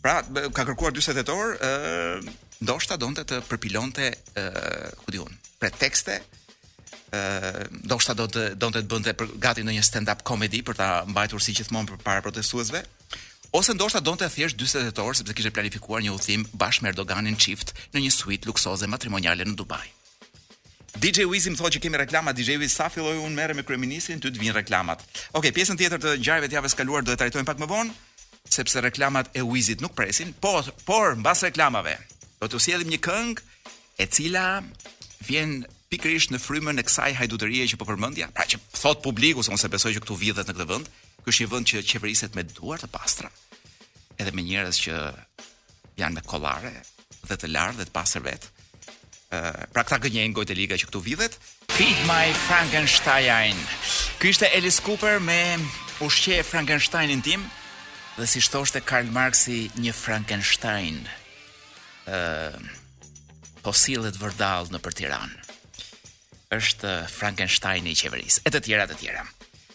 Pra, 0.04 0.12
ka 0.56 0.62
kërkuar 0.64 0.94
48 1.00 1.34
orë, 1.34 1.52
ë 1.58 2.62
ndoshta 2.64 2.96
donte 3.02 3.24
të 3.28 3.42
përpilonte 3.50 4.06
ë 4.40 4.46
ku 5.02 5.12
diun, 5.16 5.34
pretekste 5.60 6.14
ë 7.10 7.66
ndoshta 7.84 8.14
do 8.16 8.30
të 8.30 8.46
donte 8.62 8.78
të 8.80 8.90
bënte 8.94 9.12
gati 9.44 9.66
ndonjë 9.66 9.84
stand 9.90 10.08
up 10.14 10.22
comedy 10.24 10.62
për 10.64 10.78
ta 10.78 10.88
mbajtur 11.10 11.42
si 11.44 11.52
gjithmonë 11.58 11.98
para 12.06 12.22
protestuesve, 12.24 12.80
ose 13.52 13.74
ndoshta 13.76 14.00
donte 14.00 14.24
të 14.24 14.34
thjesht 14.38 14.60
40 14.60 14.94
ditë 14.96 15.14
sepse 15.18 15.34
kishte 15.36 15.52
planifikuar 15.52 16.00
një 16.02 16.12
udhim 16.16 16.44
bashkë 16.56 16.84
me 16.86 16.92
Erdoganin 16.92 17.36
çift 17.36 17.74
në 17.92 18.00
një 18.06 18.12
suite 18.14 18.48
luksoze 18.48 18.88
matrimoniale 18.88 19.44
në 19.44 19.54
Dubai. 19.60 19.84
DJ 21.02 21.24
Wiz 21.28 21.48
më 21.50 21.58
thotë 21.60 21.74
që 21.76 21.82
kemi 21.84 21.98
reklama 22.00 22.32
DJ 22.36 22.56
Wiz 22.62 22.72
sa 22.78 22.88
filloi 22.92 23.16
unë 23.20 23.36
merrem 23.36 23.56
me 23.60 23.64
kryeministin 23.64 24.20
ty 24.20 24.30
të 24.32 24.40
vinë 24.40 24.56
reklamat. 24.60 25.02
Okej, 25.04 25.36
okay, 25.38 25.52
pjesën 25.52 25.78
tjetër 25.80 26.00
të 26.00 26.14
ngjarjeve 26.22 26.48
të 26.52 26.56
javës 26.58 26.76
kaluar 26.80 27.04
do 27.04 27.12
e 27.12 27.20
trajtojmë 27.20 27.48
pak 27.48 27.60
më 27.60 27.68
vonë 27.68 27.92
sepse 28.56 28.80
reklamat 28.84 29.28
e 29.36 29.44
Wizit 29.48 29.80
nuk 29.84 29.94
presin, 29.96 30.32
po 30.40 30.60
por 30.88 31.14
mbas 31.20 31.44
reklamave 31.44 31.96
do 32.40 32.48
të 32.48 32.60
sjellim 32.60 32.90
një 32.92 33.00
këngë 33.04 33.70
e 34.02 34.08
cila 34.12 34.46
vjen 35.28 35.62
pikërisht 35.92 36.32
në 36.32 36.40
frymën 36.40 36.80
e 36.80 36.84
kësaj 36.88 37.12
hajdutërie 37.20 37.68
që 37.72 37.78
po 37.80 37.88
përmendja, 37.88 38.30
pra 38.32 38.44
që 38.48 38.60
thot 38.80 39.00
publiku 39.04 39.44
se 39.44 39.52
mos 39.52 39.64
e 39.64 39.72
besoj 39.72 39.92
që 39.96 40.04
këtu 40.04 40.16
vjedhet 40.24 40.48
në 40.48 40.56
këtë 40.56 40.68
vend. 40.72 40.88
Ky 41.22 41.30
është 41.30 41.44
një 41.44 41.48
vend 41.52 41.68
që 41.70 41.82
qeveriset 41.86 42.34
me 42.34 42.42
duar 42.50 42.80
të 42.82 42.88
pastra, 42.90 43.28
edhe 44.18 44.32
me 44.34 44.42
njerëz 44.42 44.78
që 44.84 44.94
janë 46.02 46.16
me 46.16 46.22
kollare 46.26 46.72
dhe 47.28 47.36
të 47.38 47.50
larë 47.52 47.76
dhe 47.78 47.86
të 47.86 47.92
pastër 47.94 48.24
vet. 48.26 48.48
Ë, 49.30 49.70
pra 49.70 49.84
këta 49.86 50.00
gënjejnë 50.02 50.34
gojtë 50.34 50.56
liga 50.58 50.78
që 50.80 50.88
këtu 50.88 51.02
vidhet. 51.06 51.36
Feed 51.76 52.00
my 52.08 52.34
Frankenstein. 52.48 53.58
Ky 54.18 54.32
ishte 54.34 54.50
Alice 54.50 54.82
Cooper 54.84 55.20
me 55.22 55.38
ushqe 56.04 56.40
Frankensteinin 56.44 57.22
tim 57.24 57.46
dhe 58.18 58.26
si 58.28 58.42
shtoshte 58.44 58.82
Karl 58.82 59.06
Marxi, 59.14 59.68
një 59.78 59.94
Frankenstein. 59.94 60.98
Ë, 62.10 62.18
po 63.62 63.70
sillet 63.78 64.18
vërdall 64.18 64.74
në 64.74 64.82
për 64.82 64.98
Tiranë 65.02 65.38
është 66.52 66.90
Frankenstein 67.08 67.86
i 67.88 67.94
qeverisë 67.96 68.42
e 68.44 68.50
të 68.52 68.60
tjera 68.66 68.84
të 68.90 68.98
tjera. 69.00 69.22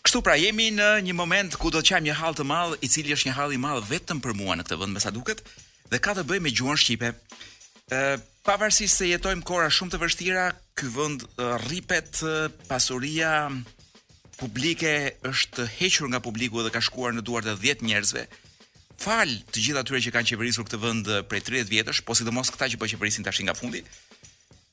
Kështu 0.08 0.22
pra 0.24 0.38
jemi 0.40 0.70
në 0.72 1.02
një 1.04 1.14
moment 1.20 1.58
ku 1.60 1.68
do 1.68 1.82
të 1.84 1.90
qajmë 1.90 2.06
një 2.08 2.14
hall 2.16 2.36
të 2.40 2.44
madh, 2.48 2.76
i 2.80 2.88
cili 2.88 3.12
është 3.12 3.28
një 3.28 3.34
hall 3.36 3.52
i 3.52 3.58
madh 3.60 3.84
vetëm 3.90 4.22
për 4.24 4.38
mua 4.40 4.54
në 4.56 4.64
këtë 4.64 4.78
vend, 4.80 4.94
me 4.96 5.02
sa 5.04 5.12
duket, 5.12 5.42
dhe 5.92 6.00
ka 6.00 6.14
të 6.16 6.24
bëjë 6.30 6.44
me 6.46 6.54
gjuhën 6.56 6.80
shqipe. 6.80 7.10
Ë 7.92 8.00
pavarësisht 8.48 9.02
se 9.02 9.10
jetojmë 9.10 9.44
kohra 9.50 9.66
shumë 9.68 9.92
të 9.98 10.00
vështira, 10.06 10.46
ky 10.80 10.88
vend 10.96 11.26
rripet, 11.66 12.22
pasuria 12.72 13.34
publike 14.40 14.94
është 15.28 15.68
hequr 15.76 16.08
nga 16.16 16.24
publiku 16.24 16.64
dhe 16.64 16.72
ka 16.72 16.80
shkuar 16.88 17.12
në 17.12 17.28
duart 17.28 17.52
e 17.52 17.58
10 17.68 17.84
njerëzve. 17.92 18.24
Fal 19.04 19.36
të 19.52 19.60
gjithë 19.66 19.84
atyre 19.84 20.04
që 20.08 20.16
kanë 20.20 20.32
qeverisur 20.32 20.70
këtë 20.72 20.84
vend 20.88 21.12
prej 21.28 21.44
30 21.52 21.74
vjetësh, 21.76 22.06
po 22.08 22.16
sidomos 22.16 22.56
këta 22.56 22.72
që 22.72 22.80
po 22.80 22.88
qeverisin 22.94 23.28
tash 23.28 23.44
nga 23.44 23.60
fundi. 23.60 23.84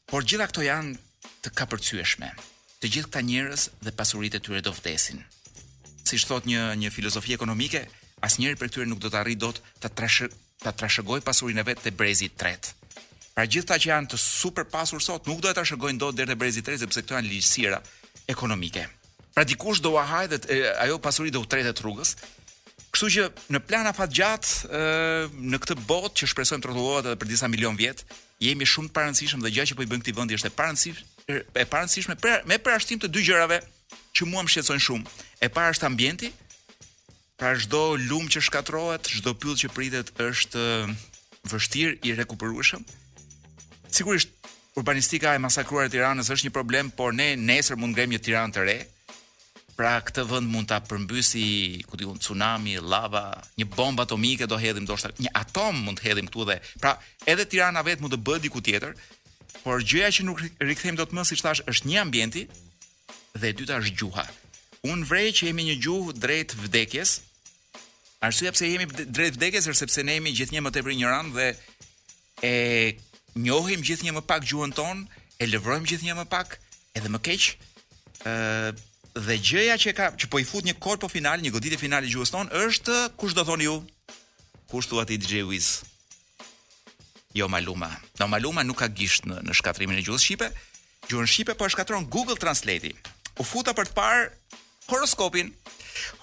Por 0.07 0.23
gjitha 0.23 0.47
këto 0.53 0.69
janë 0.71 0.95
të 1.43 1.57
kapërcyeshme 1.59 2.31
të 2.85 2.91
gjithë 2.93 3.09
këta 3.09 3.21
njerëz 3.25 3.63
dhe 3.87 3.93
pasuritë 3.97 4.37
e 4.37 4.41
tyre 4.45 4.61
do 4.65 4.71
vdesin. 4.77 5.23
Siç 6.05 6.27
thot 6.29 6.45
një 6.45 6.65
një 6.77 6.91
filozofi 6.93 7.33
ekonomike, 7.33 7.81
asnjëri 8.29 8.59
prej 8.61 8.75
tyre 8.75 8.85
nuk 8.91 9.01
do 9.01 9.09
të 9.09 9.23
arrijë 9.23 9.41
dot 9.41 9.61
ta 9.81 9.89
trashë 9.89 10.27
ta 10.65 10.69
trashëgoj 10.73 11.23
pasurinë 11.25 11.65
vet 11.65 11.81
te 11.81 11.95
brezi 12.03 12.29
i 12.29 12.35
tretë. 12.41 12.75
Pra 13.37 13.47
gjithë 13.57 13.71
ata 13.73 13.81
që 13.81 13.89
janë 13.91 14.11
të 14.13 14.21
super 14.21 14.69
pasur 14.77 15.01
sot 15.03 15.25
nuk 15.31 15.41
do 15.41 15.49
ta 15.49 15.57
trashëgojnë 15.63 16.03
dot 16.05 16.19
deri 16.21 16.35
te 16.35 16.39
brezi 16.45 16.61
i 16.61 16.67
tretë 16.69 16.83
sepse 16.85 17.07
këto 17.07 17.17
janë 17.17 17.31
ligjësira 17.33 17.81
ekonomike. 18.37 18.85
Pra 19.33 19.49
dikush 19.49 19.81
do 19.83 19.97
ua 19.97 20.05
hajë 20.13 20.35
dhe 20.37 20.61
ajo 20.85 21.01
pasuri 21.09 21.33
do 21.33 21.41
u 21.41 21.49
tretë 21.49 21.73
rrugës, 21.81 22.13
Kështu 22.95 23.09
që 23.11 23.23
në 23.51 23.59
plan 23.67 23.87
afatgjat, 23.91 24.47
ë 24.71 24.83
në 25.51 25.59
këtë 25.65 25.75
botë 25.89 26.21
që 26.21 26.29
shpresojmë 26.31 26.63
të 26.63 26.69
rrotullohet 26.71 27.09
edhe 27.09 27.17
për 27.19 27.31
disa 27.33 27.49
milion 27.51 27.75
vjet, 27.79 28.05
jemi 28.47 28.69
shumë 28.71 28.93
të 28.93 28.95
parancishëm 28.95 29.43
dhe 29.43 29.51
gjë 29.51 29.65
që 29.73 29.77
po 29.77 29.83
i 29.83 29.89
bën 29.91 30.05
këtij 30.05 30.15
vendi 30.15 30.37
është 30.39 30.51
e 30.51 30.55
parancishme 30.55 31.09
e 31.27 31.67
parancishme 31.73 32.17
për, 32.23 32.45
me 32.47 32.59
përshtim 32.63 33.03
të 33.03 33.11
dy 33.11 33.25
gjërave 33.27 33.59
që 34.15 34.29
mua 34.31 34.45
më 34.47 34.55
shqetësojnë 34.55 34.87
shumë. 34.87 35.17
E 35.43 35.51
para 35.57 35.73
është 35.75 35.89
ambienti, 35.91 36.31
pra 37.35 37.51
çdo 37.59 37.83
lum 38.05 38.31
që 38.31 38.45
shkatrohet, 38.47 39.11
çdo 39.17 39.35
pyll 39.43 39.59
që 39.59 39.75
pritet 39.75 40.15
është 40.15 40.65
vështirë 41.51 41.97
i 42.07 42.15
rikuperueshëm. 42.23 42.87
Sigurisht 43.91 44.31
urbanistika 44.79 45.35
e 45.35 45.43
masakruar 45.43 45.91
e 45.91 45.97
Tiranës 45.97 46.31
është 46.31 46.47
një 46.47 46.55
problem, 46.61 46.95
por 46.95 47.11
ne 47.11 47.33
nesër 47.35 47.75
mund 47.83 47.97
ngrem 47.99 48.15
një 48.15 48.23
Tiranë 48.27 48.55
të 48.55 48.69
re, 48.71 48.79
Pra 49.75 49.97
këtë 50.07 50.23
vend 50.31 50.47
mund 50.55 50.69
ta 50.71 50.79
përmbysi, 50.87 51.43
ku 51.91 51.99
diun 51.99 52.19
tsunami, 52.23 52.77
lava, 52.79 53.25
një 53.59 53.67
bombë 53.75 54.05
atomike 54.07 54.47
do 54.47 54.59
hedhim 54.61 54.85
ndoshta, 54.87 55.11
një 55.19 55.33
atom 55.41 55.81
mund 55.89 55.99
të 55.99 56.07
hedhim 56.13 56.29
këtu 56.31 56.45
dhe. 56.51 56.57
Pra, 56.83 56.93
edhe 57.27 57.47
Tirana 57.51 57.83
vet 57.83 58.01
mund 58.05 58.15
të 58.15 58.21
bëhet 58.27 58.45
diku 58.47 58.63
tjetër. 58.63 58.93
Por 59.65 59.83
gjëja 59.83 60.13
që 60.19 60.27
nuk 60.29 60.45
rikthejmë 60.63 61.01
dot 61.01 61.15
më, 61.17 61.25
siç 61.27 61.43
thash, 61.43 61.65
është 61.73 61.91
një 61.91 61.99
ambienti 62.05 62.45
dhe 63.35 63.51
e 63.51 63.57
dyta 63.63 63.81
është 63.83 63.97
gjuha. 63.99 64.27
Un 64.95 65.03
vrej 65.11 65.33
që 65.41 65.51
jemi 65.51 65.67
një 65.73 65.77
gjuhë 65.87 66.15
drejt 66.23 66.55
vdekjes. 66.63 67.17
Arsyeja 68.25 68.55
pse 68.55 68.71
jemi 68.71 68.87
drejt 68.95 69.41
vdekjes 69.41 69.67
është 69.73 69.81
sepse 69.83 70.05
ne 70.07 70.19
jemi 70.21 70.37
gjithnjë 70.39 70.63
më 70.65 70.75
tepër 70.77 70.95
ignorant 70.95 71.35
dhe 71.35 71.51
e 72.47 72.55
njohim 73.43 73.83
gjithnjë 73.85 74.15
më 74.21 74.27
pak 74.31 74.47
gjuhën 74.49 74.73
tonë, 74.79 75.03
e 75.43 75.51
lëvrojmë 75.51 75.91
gjithnjë 75.91 76.15
më 76.23 76.29
pak 76.31 76.61
edhe 77.01 77.11
më 77.11 77.25
keq. 77.27 77.51
ë 78.25 78.93
dhe 79.15 79.37
gjëja 79.39 79.77
që 79.79 79.93
ka 79.95 80.07
që 80.19 80.27
po 80.31 80.41
i 80.43 80.47
fut 80.47 80.67
një 80.67 80.75
kort 80.83 81.01
po 81.05 81.09
final, 81.09 81.39
një 81.41 81.53
goditje 81.55 81.79
finale 81.79 82.09
gjuhës 82.11 82.33
tonë 82.35 82.51
është 82.67 82.97
kush 83.19 83.35
do 83.39 83.45
thoni 83.47 83.69
ju? 83.69 83.77
Kush 84.71 84.89
thua 84.91 85.05
ti 85.07 85.17
DJ 85.17 85.45
Wiz? 85.47 85.83
Jo 87.35 87.47
Maluma. 87.49 87.91
Do 88.19 88.25
no, 88.25 88.29
Maluma 88.29 88.63
nuk 88.67 88.81
ka 88.83 88.89
gisht 88.89 89.27
në 89.27 89.41
në 89.47 89.55
shkatrimin 89.55 89.99
e 89.99 90.03
gjuhës 90.07 90.25
shqipe. 90.27 90.49
Gjuhën 91.07 91.31
shqipe 91.31 91.55
po 91.59 91.67
e 91.67 91.71
shkatron 91.75 92.09
Google 92.11 92.37
Translate. 92.39 92.91
U 93.39 93.45
futa 93.47 93.75
për 93.75 93.91
të 93.91 93.95
parë 93.99 94.27
horoskopin. 94.91 95.55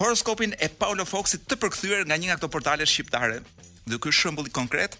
Horoskopin 0.00 0.52
e 0.60 0.68
Paulo 0.68 1.04
Foxit 1.08 1.46
të 1.48 1.56
përkthyer 1.64 2.04
nga 2.06 2.16
një 2.16 2.28
nga 2.30 2.38
ato 2.40 2.48
portale 2.52 2.84
shqiptare. 2.88 3.40
Dhe 3.88 4.00
ky 4.00 4.12
shembull 4.12 4.48
i 4.48 4.52
konkret 4.52 4.98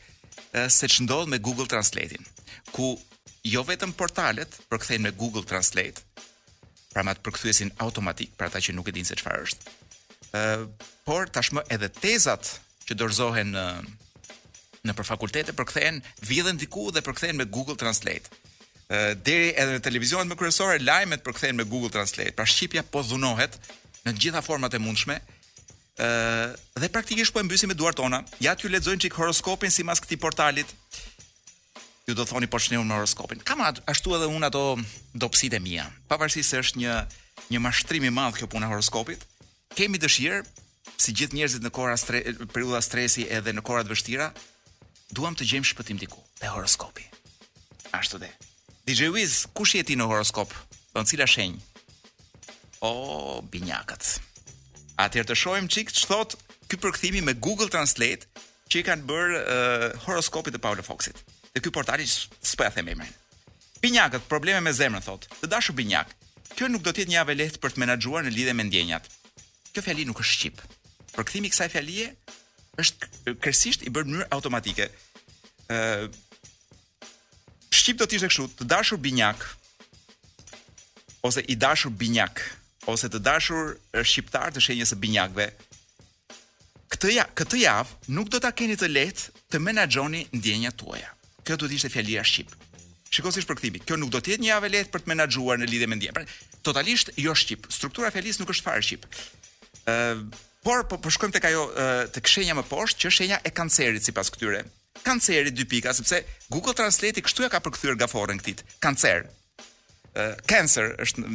se 0.68 0.88
ç'ndodh 0.88 1.28
me 1.28 1.38
Google 1.38 1.68
Translate-in. 1.68 2.24
Ku 2.72 2.96
jo 3.44 3.64
vetëm 3.68 3.92
portalet 3.92 4.60
përkthejnë 4.70 5.08
me 5.08 5.12
Google 5.18 5.42
Translate, 5.44 6.04
pra 6.92 7.04
me 7.06 7.12
atë 7.14 7.24
përkthyesin 7.24 7.72
automatik 7.82 8.34
pra 8.38 8.50
ta 8.52 8.60
që 8.62 8.74
nuk 8.76 8.90
e 8.90 8.94
dinë 8.98 9.08
se 9.12 9.18
çfarë 9.20 9.46
është. 9.46 9.72
ë 10.32 10.42
por 11.06 11.28
tashmë 11.34 11.64
edhe 11.74 11.88
tezat 11.92 12.52
që 12.86 12.96
dorëzohen 13.00 13.52
në 13.56 13.64
në 14.82 14.94
për 14.98 15.06
fakultete 15.06 15.52
përkthehen 15.54 16.00
vjedhën 16.26 16.56
diku 16.58 16.88
dhe 16.90 17.02
përkthehen 17.06 17.36
me 17.38 17.44
Google 17.44 17.76
Translate. 17.78 18.28
ë 18.92 19.14
deri 19.26 19.52
edhe 19.54 19.76
në 19.78 19.84
televizionet 19.86 20.28
më 20.28 20.38
kërësore, 20.40 20.80
lajmet 20.82 21.24
përkthehen 21.24 21.56
me 21.56 21.64
Google 21.64 21.90
Translate. 21.92 22.32
Pra 22.36 22.44
shqipja 22.46 22.82
po 22.82 23.02
dhunohet 23.02 23.56
në 24.04 24.10
të 24.12 24.18
gjitha 24.24 24.42
format 24.42 24.74
e 24.74 24.78
mundshme. 24.82 25.20
ë 26.02 26.80
dhe 26.80 26.88
praktikisht 26.88 27.32
po 27.32 27.40
e 27.40 27.44
mbysin 27.46 27.68
me 27.68 27.74
duart 27.74 27.96
tona. 27.96 28.24
Ja 28.40 28.54
ti 28.54 28.68
lexojnë 28.68 29.00
çik 29.08 29.12
horoskopin 29.16 29.70
sipas 29.70 30.00
këtij 30.00 30.16
portalit 30.20 30.68
ju 32.06 32.14
do 32.14 32.24
thoni 32.26 32.46
po 32.46 32.58
shneu 32.58 32.82
me 32.84 32.94
horoskopin. 32.94 33.40
Kam 33.44 33.60
ashtu 33.86 34.14
edhe 34.16 34.26
un 34.26 34.42
ato 34.44 34.76
dobësitë 35.14 35.60
mia. 35.62 35.86
Pavarësisht 36.10 36.50
se 36.50 36.60
është 36.62 36.80
një 36.82 36.94
një 37.52 37.60
mashtrim 37.62 38.04
i 38.06 38.10
madh 38.12 38.38
kjo 38.38 38.46
puna 38.50 38.66
horoskopit, 38.70 39.22
kemi 39.76 39.98
dëshirë 40.00 40.40
si 41.00 41.12
gjithë 41.16 41.36
njerëzit 41.38 41.62
në 41.64 41.70
kohra 41.74 41.96
stre, 42.00 42.22
periudha 42.52 42.80
stresi 42.84 43.26
edhe 43.30 43.52
në 43.54 43.62
kohra 43.66 43.82
të 43.86 43.92
vështira, 43.94 44.28
duam 45.14 45.34
të 45.36 45.46
gjejmë 45.50 45.68
shpëtim 45.70 45.98
diku 46.02 46.20
te 46.40 46.48
horoskopi. 46.50 47.06
Ashtu 47.92 48.18
dhe. 48.22 48.30
DJ 48.86 49.10
Wiz, 49.14 49.44
kush 49.54 49.74
je 49.78 49.84
ti 49.86 49.94
në 49.98 50.06
horoskop? 50.10 50.50
Do 50.94 51.04
cila 51.08 51.26
shenjë? 51.28 51.60
O 52.84 53.42
binjakët. 53.50 54.16
Atëherë 55.02 55.30
të 55.32 55.36
shohim 55.38 55.68
çik 55.72 55.92
ç'thot 55.94 56.34
ky 56.70 56.80
përkthimi 56.82 57.22
me 57.26 57.32
Google 57.36 57.68
Translate 57.70 58.26
që 58.72 58.80
i 58.80 58.84
kanë 58.88 59.06
bërë 59.08 59.38
uh, 59.38 59.86
horoskopit 60.06 60.54
të 60.56 60.60
Paolo 60.64 60.84
Foxit. 60.86 61.20
Dhe 61.52 61.60
ky 61.60 61.70
portal 61.74 62.00
i 62.00 62.06
s'po 62.08 62.64
ja 62.64 62.70
them 62.72 62.88
emrin. 62.88 63.12
Binjakët, 63.84 64.24
probleme 64.30 64.62
me 64.64 64.72
zemrën 64.72 65.04
thotë. 65.04 65.28
Të 65.42 65.50
dashur 65.52 65.76
binjak, 65.76 66.12
kjo 66.56 66.70
nuk 66.70 66.84
do 66.86 66.92
të 66.94 67.02
jetë 67.02 67.12
një 67.12 67.18
javë 67.18 67.36
lehtë 67.40 67.60
për 67.64 67.74
të 67.74 67.82
menaxhuar 67.82 68.24
në 68.24 68.32
lidhje 68.32 68.54
me 68.56 68.64
ndjenjat. 68.68 69.08
Kjo 69.74 69.84
fjali 69.84 70.06
nuk 70.08 70.22
është 70.24 70.38
shqip. 70.38 70.62
Përkthimi 71.12 71.50
i 71.50 71.52
kësaj 71.52 71.68
fjalie 71.74 72.06
është 72.80 73.34
kërsisht 73.44 73.84
i 73.88 73.92
bërë 73.92 74.10
mënyrë 74.12 74.28
automatike. 74.38 74.88
ë 75.68 75.74
uh, 75.74 75.74
eh, 75.76 76.06
Shqip 77.72 77.98
do 77.98 78.06
të 78.06 78.14
ishte 78.14 78.28
kështu, 78.30 78.44
të 78.60 78.64
dashur 78.70 78.98
binjak 79.00 79.42
ose 81.26 81.40
i 81.52 81.56
dashur 81.58 81.90
binjak 81.90 82.38
ose 82.92 83.08
të 83.10 83.18
dashur 83.26 83.72
eh, 83.96 84.04
shqiptar 84.06 84.52
të 84.54 84.60
shenjës 84.62 84.92
së 84.92 84.98
binjakëve, 85.02 85.48
këtë 87.02 87.16
ja, 87.16 87.24
këtë 87.34 87.56
javë 87.64 88.12
nuk 88.14 88.28
do 88.30 88.38
ta 88.38 88.52
keni 88.54 88.76
të 88.78 88.86
lehtë 88.86 89.46
të 89.50 89.58
menaxhoni 89.58 90.20
ndjenjat 90.38 90.76
tuaja. 90.78 91.08
Kjo 91.42 91.56
do 91.58 91.66
të 91.66 91.74
ishte 91.80 91.88
fjalia 91.90 92.22
shqip. 92.22 92.52
Shikoj 93.12 93.32
si 93.34 93.42
shpërkthimi. 93.42 93.80
Kjo 93.82 93.96
nuk 93.98 94.12
do 94.14 94.20
të 94.22 94.36
jetë 94.36 94.44
një 94.46 94.50
javë 94.52 94.70
lehtë 94.76 94.92
për 94.94 95.02
të 95.02 95.10
menaxhuar 95.10 95.58
në 95.58 95.66
lidhje 95.68 95.88
me 95.90 95.98
ndjenjat. 95.98 96.14
Pra, 96.14 96.60
totalisht 96.64 97.10
jo 97.20 97.34
shqip. 97.36 97.66
Struktura 97.74 98.06
e 98.06 98.14
fjalës 98.14 98.38
nuk 98.40 98.52
është 98.54 98.66
fare 98.68 98.84
shqip. 98.86 99.08
Ë, 99.82 99.96
uh, 99.96 100.20
por 100.62 100.84
po, 100.86 101.00
po 101.02 101.10
shkojmë 101.10 101.34
tek 101.38 101.48
ajo 101.50 101.64
uh, 101.72 101.90
tek 102.14 102.30
shenja 102.30 102.54
më 102.60 102.64
poshtë, 102.70 103.02
që 103.02 103.12
shenja 103.18 103.40
e 103.42 103.50
kancerit 103.56 104.06
sipas 104.06 104.30
këtyre. 104.30 104.62
Kanceri 105.02 105.50
dy 105.50 105.66
pika, 105.66 105.90
sepse 105.98 106.22
Google 106.54 106.76
Translate 106.78 107.24
kështu 107.26 107.48
ja 107.48 107.50
ka 107.50 107.58
përkthyer 107.66 107.96
gaforën 107.98 108.38
këtit. 108.44 108.62
Kancer. 108.84 109.26
Ë, 110.14 110.14
uh, 110.14 110.38
cancer 110.46 110.94
është 111.02 111.26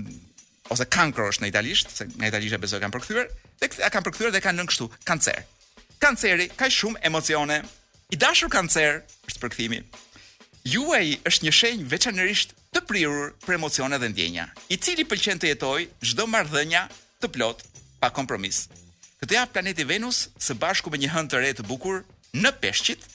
ose 0.71 0.87
kanker 0.91 1.27
është 1.31 1.43
në 1.45 1.51
italisht, 1.51 1.91
se 1.95 2.07
në 2.19 2.31
italisht 2.31 2.55
e 2.55 2.57
besoj 2.59 2.81
kanë 2.83 2.91
përkthyer, 2.95 3.29
dhe 3.61 3.69
kanë 3.87 4.03
përkthyer 4.07 4.33
dhe 4.35 4.41
kanë 4.43 4.59
lënë 4.63 4.71
kështu, 4.73 4.87
kancer 5.07 5.45
kanceri 5.99 6.47
ka 6.53 6.69
shumë 6.69 7.01
emocione. 7.03 7.61
I 8.13 8.15
dashur 8.15 8.49
kancer, 8.49 9.01
është 9.27 9.41
përkthimi. 9.43 9.81
Juaj 10.71 11.17
është 11.27 11.45
një 11.47 11.53
shenjë 11.57 11.87
veçanërisht 11.91 12.53
të 12.75 12.81
prirur 12.87 13.33
për 13.43 13.57
emocione 13.57 13.97
dhe 13.99 14.09
ndjenja, 14.13 14.45
i 14.73 14.77
cili 14.77 15.03
pëlqen 15.07 15.39
të 15.41 15.51
jetojë 15.53 15.87
çdo 16.11 16.25
marrëdhënia 16.31 16.85
të 17.21 17.29
plot 17.33 17.63
pa 18.01 18.09
kompromis. 18.13 18.67
Këtë 19.21 19.37
javë 19.39 19.53
planeti 19.55 19.87
Venus 19.87 20.27
së 20.39 20.55
bashku 20.61 20.91
me 20.93 20.99
një 21.01 21.11
hënë 21.15 21.31
të 21.31 21.41
re 21.43 21.51
të 21.57 21.67
bukur 21.67 22.03
në 22.35 22.51
peshqit 22.61 23.07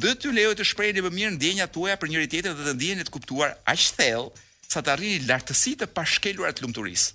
do 0.00 0.12
të 0.14 0.32
ju 0.44 0.52
të 0.60 0.64
shprehni 0.70 1.02
më 1.04 1.10
mirë 1.16 1.32
ndjenjat 1.36 1.72
tuaja 1.74 1.96
për 2.00 2.10
njëri 2.12 2.28
tjetrin 2.32 2.56
dhe 2.60 2.66
të 2.70 2.74
ndiheni 2.76 3.04
të 3.08 3.12
kuptuar 3.16 3.56
aq 3.72 3.82
thellë 3.98 4.30
sa 4.70 4.80
të 4.80 4.94
arrini 4.94 5.24
lartësi 5.26 5.76
të 5.80 5.90
pashkëluar 5.96 6.52
të 6.54 6.64
lumturisë. 6.64 7.12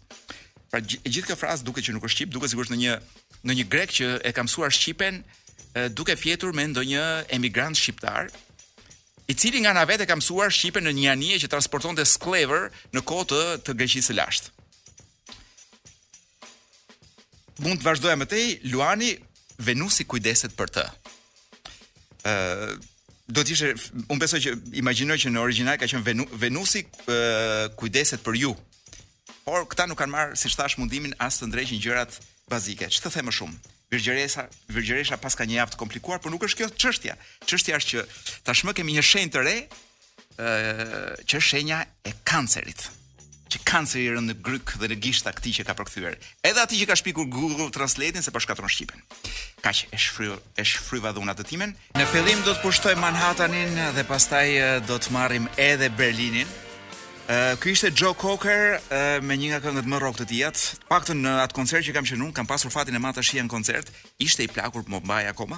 Pra 0.75 0.81
gjithë 0.83 1.29
kjo 1.29 1.35
frazë 1.39 1.63
duket 1.63 1.85
që 1.87 1.93
nuk 1.95 2.03
është 2.03 2.15
shqip, 2.17 2.31
duket 2.35 2.51
sigurisht 2.51 2.71
në 2.73 2.77
një 2.81 2.95
në 3.47 3.53
një 3.61 3.65
grek 3.71 3.91
që 3.95 4.07
e 4.27 4.31
ka 4.35 4.43
mësuar 4.43 4.73
shqipen 4.75 5.21
duke 5.95 6.17
fjetur 6.19 6.51
me 6.57 6.65
ndonjë 6.67 7.03
emigrant 7.37 7.77
shqiptar, 7.79 8.27
i 9.31 9.33
cili 9.39 9.61
nga 9.63 9.71
ana 9.71 9.85
vetë 9.87 10.07
ka 10.09 10.17
mësuar 10.19 10.51
shqipen 10.51 10.83
në 10.89 10.93
një 10.97 11.07
anije 11.13 11.39
që 11.45 11.51
transportonte 11.53 12.03
sklever 12.11 12.65
në 12.91 13.05
kohë 13.07 13.27
të, 13.31 13.39
të 13.63 13.77
Greqisë 13.79 14.09
së 14.09 14.17
lashtë. 14.19 14.53
Mund 17.63 17.79
të 17.79 17.87
vazhdoja 17.87 18.19
më 18.19 18.27
tej, 18.33 18.45
Luani 18.73 19.13
Venusi 19.63 20.03
kujdeset 20.11 20.59
për 20.59 20.75
të. 20.75 20.83
Ë 22.27 22.37
do 23.31 23.41
të 23.47 23.55
ishte 23.55 23.71
unë 24.11 24.21
besoj 24.25 24.43
që 24.43 24.57
imagjinoj 24.83 25.21
që 25.23 25.31
në 25.31 25.45
origjinal 25.47 25.79
ka 25.79 25.87
qenë 25.87 26.27
Venusi 26.43 26.83
kujdeset 27.79 28.27
për 28.27 28.43
ju, 28.43 28.57
por 29.45 29.61
këta 29.69 29.85
nuk 29.89 29.99
kanë 30.01 30.11
marrë 30.15 30.35
si 30.39 30.49
thash 30.49 30.79
mundimin 30.81 31.13
as 31.21 31.37
të 31.39 31.47
ndrejshin 31.51 31.81
gjërat 31.83 32.17
bazike. 32.49 32.89
Ç'të 32.91 33.11
them 33.13 33.29
më 33.29 33.33
shumë? 33.39 33.59
Virgjeresa, 33.93 34.47
Virgjeresha 34.73 35.17
pas 35.21 35.37
ka 35.37 35.45
një 35.45 35.59
javë 35.59 35.75
të 35.75 35.79
komplikuar, 35.83 36.19
por 36.19 36.33
nuk 36.33 36.43
është 36.47 36.63
kjo 36.63 36.69
çështja. 36.81 37.13
Çështja 37.45 37.77
është 37.77 37.91
që 37.93 38.05
tashmë 38.47 38.73
kemi 38.79 38.95
një 38.97 39.03
shenjë 39.05 39.33
të 39.35 39.43
re, 39.45 39.55
ëh, 39.61 41.11
që 41.29 41.37
është 41.37 41.51
shenja 41.51 41.83
e 42.09 42.15
kancerit 42.27 42.87
që 43.53 43.59
kanceri 43.61 44.07
rënë 44.09 44.25
në 44.25 44.33
gryk 44.43 44.71
dhe 44.81 44.87
në 44.89 44.95
gishta 45.03 45.29
këtij 45.31 45.51
që 45.59 45.63
ka 45.69 45.75
përkthyer. 45.77 46.15
Edhe 46.49 46.59
atij 46.59 46.81
që 46.81 46.87
ka 46.89 46.95
shpikur 46.97 47.27
Google 47.29 47.67
Translate-in 47.71 48.25
se 48.25 48.33
po 48.33 48.41
shkatron 48.41 48.67
shqipen. 48.73 48.97
Kaq 49.63 49.85
e 49.93 49.99
shfryu 50.01 50.33
e 50.59 50.65
shfryva 50.65 51.11
dhuna 51.15 51.35
të 51.37 51.45
timen. 51.53 51.75
Në 51.95 52.07
fillim 52.11 52.41
do 52.43 52.51
të 52.55 52.63
pushtoj 52.65 52.95
Manhattanin 52.99 53.77
dhe 53.95 54.03
pastaj 54.09 54.49
do 54.89 54.97
të 54.99 55.13
marrim 55.15 55.45
edhe 55.61 55.87
Berlinin 55.93 56.49
ky 57.59 57.71
ishte 57.73 57.89
Joe 57.95 58.13
Cocker 58.13 58.77
uh, 58.77 58.79
me 59.25 59.33
një 59.33 59.47
nga 59.55 59.59
këngët 59.63 59.87
më 59.89 59.97
rock 60.01 60.19
të 60.21 60.25
tij. 60.29 60.75
Paktën 60.89 61.17
në 61.25 61.31
atë 61.45 61.55
koncert 61.57 61.85
që 61.87 61.95
kam 61.95 62.05
qenë 62.05 62.21
unë, 62.21 62.35
kam 62.37 62.45
pasur 62.49 62.69
fatin 62.71 62.95
e 62.95 63.01
madh 63.01 63.17
të 63.17 63.39
në 63.43 63.49
koncert. 63.49 63.89
Ishte 64.21 64.45
i 64.45 64.47
plakur, 64.53 64.85
më 64.85 64.99
po 65.01 65.05
mbaj 65.05 65.29
akoma. 65.31 65.57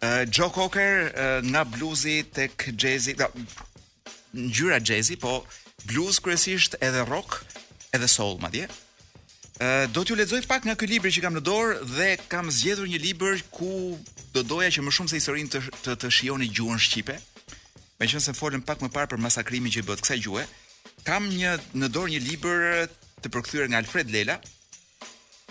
Uh, 0.00 0.24
Joe 0.32 0.48
Cocker 0.50 1.10
uh, 1.12 1.44
nga 1.44 1.64
bluesi 1.64 2.22
tek 2.24 2.70
jazzi, 2.76 3.14
da, 3.16 3.28
ngjyra 4.34 4.80
jazzi, 4.80 5.16
po 5.20 5.44
blues 5.84 6.20
kryesisht 6.20 6.76
edhe 6.80 7.04
rock, 7.04 7.42
edhe 7.92 8.08
soul 8.08 8.38
madje. 8.40 8.68
Do 9.94 10.02
t'ju 10.02 10.16
lexoj 10.18 10.40
pak 10.50 10.64
nga 10.66 10.74
ky 10.74 10.88
libër 10.90 11.12
që 11.14 11.20
kam 11.22 11.36
në 11.36 11.40
dorë 11.46 11.74
dhe 11.86 12.06
kam 12.28 12.48
zgjedhur 12.50 12.88
një 12.90 12.98
libër 13.04 13.36
ku 13.54 13.94
do 14.34 14.42
doja 14.42 14.66
që 14.74 14.82
më 14.82 14.94
shumë 14.96 15.12
se 15.12 15.20
historinë 15.20 15.52
të, 15.52 15.60
të 15.84 15.94
të 16.02 16.08
shijoni 16.10 16.48
gjuhën 16.50 16.80
shqipe. 16.82 17.14
Meqense 18.02 18.34
folën 18.34 18.64
pak 18.66 18.82
më 18.82 18.90
parë 18.90 19.12
për 19.12 19.22
masakrimin 19.22 19.70
që 19.70 19.84
bëhet 19.86 20.02
kësaj 20.02 20.18
gjuhë, 20.24 20.42
kam 21.04 21.28
një 21.28 21.54
në 21.76 21.88
dorë 21.92 22.14
një 22.16 22.20
libër 22.26 22.64
të 23.24 23.30
përkthyer 23.34 23.68
nga 23.70 23.80
Alfred 23.84 24.10
Lela, 24.12 24.38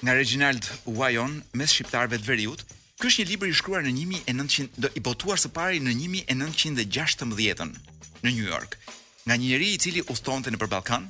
nga 0.04 0.16
Reginald 0.18 0.66
Wajon, 0.86 1.40
mes 1.56 1.72
shqiptarëve 1.72 2.20
të 2.20 2.28
veriut. 2.28 2.64
Ky 3.00 3.10
është 3.10 3.22
një 3.22 3.30
libër 3.30 3.50
i 3.50 3.54
shkruar 3.60 3.86
në 3.86 3.94
1900, 4.26 4.82
do, 4.84 4.90
i 4.98 5.02
botuar 5.06 5.40
së 5.42 5.54
pari 5.56 5.80
në 5.84 5.94
1916 6.28 7.26
në 8.24 8.30
New 8.34 8.46
York, 8.50 8.78
nga 9.28 9.36
një 9.38 9.46
njeri 9.50 9.70
i 9.74 9.80
cili 9.82 10.04
udhtonte 10.04 10.52
nëpër 10.54 10.72
Ballkan. 10.74 11.08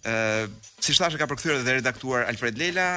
Ëh, 0.00 0.46
siç 0.80 0.94
si 0.94 1.02
thashë 1.02 1.20
ka 1.20 1.28
përkthyer 1.28 1.60
dhe 1.64 1.74
redaktuar 1.80 2.24
Alfred 2.30 2.56
Lela, 2.60 2.88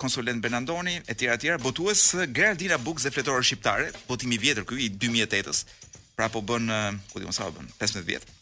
konsulent 0.00 0.42
Benandoni, 0.44 0.98
etj 1.10 1.26
etj, 1.34 1.48
botues 1.64 2.04
Geraldina 2.34 2.78
Books 2.82 3.06
dhe 3.08 3.14
fletore 3.16 3.42
shqiptare, 3.46 3.90
botimi 4.10 4.38
i 4.38 4.42
vjetër 4.44 4.68
ky 4.70 4.78
i 4.88 4.92
2008-s. 4.92 5.64
Pra 6.18 6.28
po 6.30 6.42
bën, 6.44 6.68
uh, 6.68 6.92
ku 7.10 7.22
diun 7.24 7.32
sa 7.34 7.48
po 7.48 7.56
bën, 7.56 7.70
15 7.80 8.04
vjet. 8.06 8.26
Ëh, 8.28 8.41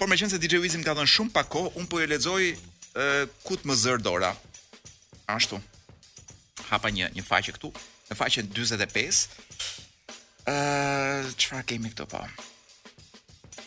Por 0.00 0.08
me 0.08 0.16
qenë 0.16 0.30
se 0.32 0.38
DJ 0.40 0.56
Wizim 0.62 0.80
ka 0.80 0.94
dhënë 0.96 1.10
shumë 1.12 1.32
pak 1.34 1.50
kohë, 1.52 1.74
unë 1.76 1.88
po 1.92 1.98
e 2.00 2.06
lexoj 2.08 2.44
ku 3.44 3.56
të 3.60 3.68
më 3.68 3.74
zër 3.82 3.98
dora. 4.00 4.30
Ashtu. 5.28 5.58
Hapa 6.70 6.88
një 6.88 7.10
një 7.12 7.24
faqe 7.26 7.52
këtu, 7.58 7.68
në 8.08 8.16
faqen 8.16 8.48
45. 8.56 9.26
Ëh, 10.48 10.54
uh, 10.54 11.28
çfarë 11.36 11.66
kemi 11.68 11.92
këtu 11.92 12.06
pa? 12.08 12.22
Po? 12.24 13.58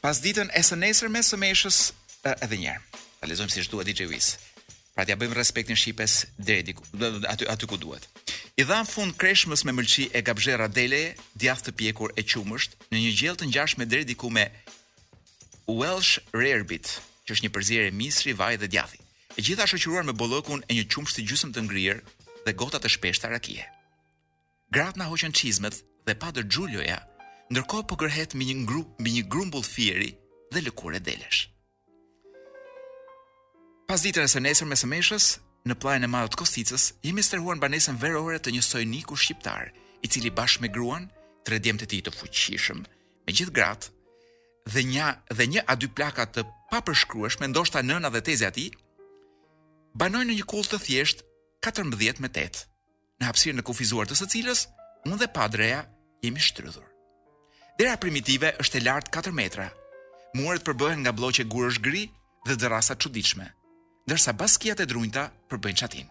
Pas 0.00 0.16
ditën 0.24 0.48
e 0.56 0.62
së 0.64 0.80
me 1.12 1.20
së 1.22 1.36
meshës 1.44 1.82
uh, 2.24 2.40
edhe 2.40 2.56
njerë. 2.64 2.80
Ta 2.96 3.20
Ta 3.20 3.28
lexojmë 3.28 3.52
siç 3.58 3.68
duhet 3.68 3.92
DJ 3.92 4.08
Wiz. 4.14 4.30
Pra 4.96 5.04
t'ja 5.04 5.18
bëjmë 5.20 5.36
respektin 5.36 5.76
shqipes 5.76 6.22
deri 6.40 6.72
aty 7.28 7.44
aty 7.52 7.66
ku 7.68 7.76
duhet. 7.76 8.08
I 8.56 8.64
dha 8.68 8.80
fund 8.88 9.12
kreshmës 9.20 9.64
me 9.68 9.72
mëlçi 9.76 10.08
e 10.16 10.20
gabxhera 10.24 10.68
dele, 10.72 11.04
djathtë 11.36 11.68
të 11.72 11.76
pjekur 11.80 12.12
e 12.16 12.24
qumësht, 12.32 12.76
në 12.90 13.00
një 13.04 13.12
gjell 13.20 13.36
të 13.38 13.48
ngjashme 13.50 13.86
deri 13.88 14.16
ku 14.20 14.28
me 14.32 14.48
Welsh 15.76 16.18
Rarebit, 16.36 16.88
që 17.24 17.34
është 17.34 17.44
një 17.46 17.50
përzierje 17.54 17.90
e 17.90 17.96
misri, 17.96 18.32
vaj 18.36 18.56
dhe 18.60 18.68
djathi. 18.68 18.98
E 19.36 19.40
gjitha 19.40 19.66
shoqëruar 19.68 20.04
me 20.06 20.14
bollëkun 20.18 20.64
e 20.68 20.76
një 20.76 20.86
qumshti 20.92 21.22
të 21.22 21.28
gjysmë 21.30 21.52
të 21.54 21.62
ngrirë 21.66 22.02
dhe 22.46 22.54
gota 22.62 22.80
të 22.82 22.90
shpeshta 22.96 23.30
rakie. 23.32 23.64
Grat 24.72 24.96
na 25.00 25.08
hoqën 25.08 25.34
çizmet 25.36 25.78
dhe 26.06 26.16
pa 26.20 26.32
dëgjuloja, 26.36 26.98
ndërkohë 27.52 27.86
po 27.88 27.96
gërhet 28.00 28.36
me 28.36 28.44
një 28.50 28.56
grup 28.68 29.00
mbi 29.00 29.10
një 29.16 29.24
grumbull 29.32 29.64
fieri 29.64 30.12
dhe 30.52 30.62
lëkurë 30.66 31.00
delesh. 31.06 31.48
Pas 33.88 34.04
ditën 34.04 34.24
e 34.24 34.30
së 34.34 34.40
nesër 34.44 34.68
me 34.68 34.78
sëmeshës, 34.78 35.26
në 35.68 35.76
plajnë 35.80 36.08
e 36.08 36.12
madhët 36.12 36.36
kosticës, 36.40 36.90
jemi 37.06 37.22
stërhuan 37.24 37.60
banesën 37.62 37.96
verore 38.00 38.38
të 38.40 38.52
një 38.56 38.62
sojniku 38.66 39.16
shqiptar, 39.20 39.70
i 40.02 40.08
cili 40.10 40.32
bashkë 40.34 40.64
me 40.64 40.70
gruan, 40.72 41.08
të 41.46 41.54
redjem 41.56 41.80
e 41.82 41.86
tij 41.88 42.00
të 42.04 42.12
fuqishëm, 42.18 42.80
me 42.86 43.30
gjithë 43.36 43.54
gratë 43.54 43.92
dhe 44.66 44.82
një 44.86 45.06
dhe 45.34 45.46
një 45.56 45.64
a 45.66 45.74
dy 45.76 45.88
plaka 45.90 46.26
të 46.26 46.44
papërshkrueshme, 46.72 47.48
ndoshta 47.50 47.82
nëna 47.82 48.10
dhe 48.12 48.22
teza 48.22 48.46
e 48.48 48.50
ati 48.50 48.66
banojnë 49.98 50.30
në 50.30 50.38
një 50.38 50.46
kullë 50.50 50.70
të 50.74 50.78
thjesht 50.86 51.24
14 51.66 52.22
me 52.22 52.28
8. 52.30 52.62
Në 53.22 53.28
hapësirën 53.28 53.60
e 53.62 53.64
kufizuar 53.66 54.08
të 54.10 54.16
së 54.18 54.26
cilës, 54.34 54.66
unë 55.06 55.18
dhe 55.20 55.28
padreja 55.36 55.82
jemi 56.24 56.40
shtrydhur. 56.42 56.86
Dera 57.78 57.96
primitive 57.98 58.50
është 58.62 58.78
e 58.80 58.84
lartë 58.86 59.12
4 59.16 59.32
metra. 59.36 59.68
Muret 60.36 60.64
përbëhen 60.66 61.02
nga 61.04 61.12
bloqe 61.14 61.44
gurësh 61.46 61.78
gri 61.84 62.06
dhe 62.48 62.56
dërasa 62.58 62.96
çuditshme, 62.98 63.46
ndërsa 64.08 64.32
baskiat 64.34 64.80
e 64.82 64.86
drunjta 64.90 65.28
përbëhen 65.52 65.78
çatin. 65.78 66.08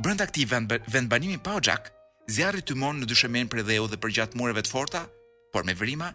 Brenda 0.00 0.26
këtij 0.26 0.46
vend, 0.50 0.72
vend 0.90 1.10
banimi 1.10 1.36
pa 1.38 1.58
xhak, 1.60 1.90
zjarri 2.30 2.62
tymon 2.62 3.02
në 3.02 3.10
dyshemen 3.10 3.50
për 3.50 3.66
dheu 3.68 3.86
dhe 3.90 4.00
përgjat 4.02 4.36
mureve 4.38 4.62
të 4.66 4.72
forta, 4.74 5.02
por 5.52 5.64
me 5.66 5.74
vrimë 5.76 6.10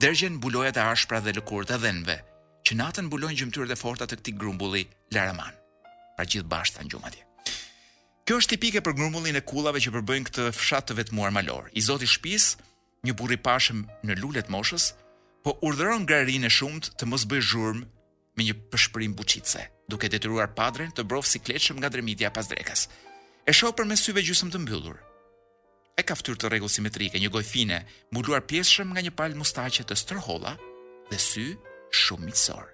Dergjen 0.00 0.38
bulojat 0.42 0.78
e 0.80 0.84
ashpra 0.88 1.18
dhe 1.20 1.32
lëkurë 1.36 1.66
të 1.68 1.76
dhenve, 1.82 2.14
që 2.64 2.76
natën 2.80 3.08
bulojnë 3.12 3.36
gjymëtyrët 3.36 3.74
e 3.74 3.76
forta 3.76 4.06
të 4.08 4.16
këtij 4.16 4.34
grumbulli 4.40 4.80
Laraman. 5.12 5.52
Pra 6.16 6.24
gjithë 6.24 6.48
bashkë 6.48 6.78
tan 6.78 7.04
atje. 7.08 7.26
Kjo 8.24 8.38
është 8.40 8.50
tipike 8.54 8.80
për 8.86 8.96
grumbullin 8.96 9.36
e 9.36 9.44
kullave 9.44 9.82
që 9.84 9.92
përbëjnë 9.98 10.28
këtë 10.30 10.46
fshat 10.56 10.88
të 10.88 10.96
vetmuar 11.02 11.34
malor. 11.36 11.68
I 11.76 11.82
zoti 11.84 12.08
shpis, 12.08 12.46
një 13.04 13.12
burr 13.18 13.36
i 13.36 13.38
pashëm 13.44 13.84
në 14.08 14.16
lulet 14.22 14.48
moshës, 14.54 14.86
po 15.44 15.58
urdhëron 15.68 16.08
grarinë 16.08 16.48
e 16.48 16.54
shumt 16.56 16.88
të 16.96 17.04
mos 17.10 17.28
bëjë 17.28 17.48
zhurm 17.50 17.84
me 18.38 18.46
një 18.48 18.56
pëshpërim 18.72 19.12
buçitse, 19.20 19.66
duke 19.92 20.08
detyruar 20.08 20.48
padren 20.56 20.96
të 20.96 21.04
brofë 21.12 21.28
si 21.34 21.44
kletëshëm 21.44 21.76
nga 21.82 21.92
dremitja 21.92 22.32
pas 22.32 22.48
drekës. 22.48 22.88
E 23.44 23.52
shoh 23.52 23.76
përmes 23.76 24.00
syve 24.08 24.24
gjysmë 24.24 24.54
të 24.56 24.64
mbyllur, 24.64 24.98
e 26.00 26.04
ka 26.08 26.16
të 26.16 26.32
rregull 26.48 26.70
simetrike, 26.72 27.20
një 27.20 27.28
gojë 27.34 27.46
fine, 27.46 27.78
mbuluar 28.10 28.40
pjesëshëm 28.48 28.94
nga 28.94 29.02
një 29.04 29.12
palë 29.20 29.36
mustaqe 29.40 29.84
të 29.84 29.96
strohola 30.02 30.54
dhe 31.10 31.18
sy 31.20 31.44
shumë 32.00 32.30
miqësor. 32.30 32.68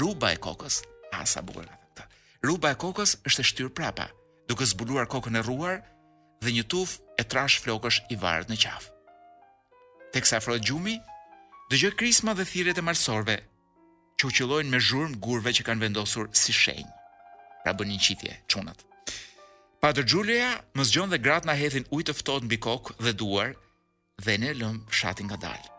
Ruba 0.00 0.32
e 0.32 0.38
kokës, 0.46 0.80
asa 1.20 1.42
bukur 1.44 1.66
ka 1.98 2.06
ruba 2.46 2.70
e 2.72 2.78
kokës 2.82 3.18
është 3.28 3.42
e 3.44 3.48
shtyrë 3.50 3.74
prapa, 3.76 4.06
duke 4.48 4.64
zbuluar 4.64 5.04
kokën 5.12 5.36
e 5.36 5.42
rruar 5.44 5.82
dhe 6.40 6.54
një 6.56 6.64
tufë 6.72 7.12
e 7.20 7.26
trash 7.28 7.58
flokësh 7.60 7.98
i 8.08 8.16
varet 8.22 8.48
në 8.48 8.56
qafë. 8.64 8.94
Tek 10.16 10.24
sa 10.26 10.40
afrohet 10.40 10.64
gjumi, 10.64 10.96
dëgjoj 11.70 11.92
krisma 12.00 12.32
dhe 12.34 12.48
thirrjet 12.48 12.80
e 12.80 12.86
marsorëve 12.86 13.36
që 14.18 14.28
u 14.30 14.36
qëllojnë 14.38 14.72
me 14.72 14.80
zhurmë 14.80 15.20
gurve 15.26 15.52
që 15.58 15.66
kanë 15.68 15.84
vendosur 15.84 16.32
si 16.40 16.56
shenjë. 16.56 16.94
Pra 17.60 17.76
bënë 17.76 17.98
një 17.98 18.04
qitje, 18.08 18.38
qunat. 18.48 18.86
Pater 19.80 20.02
Julia 20.04 20.58
më 20.76 20.84
zgjon 20.84 21.08
dhe 21.10 21.16
gratë 21.24 21.48
na 21.48 21.54
hedhin 21.56 21.86
ujë 21.88 22.10
të 22.10 22.14
ftohtë 22.18 22.44
mbi 22.48 22.58
kokë 22.66 22.98
dhe 23.06 23.14
duar 23.20 23.54
dhe 24.20 24.34
ne 24.42 24.50
lëm 24.60 24.82
fshatin 24.92 25.24
ngadalë. 25.30 25.70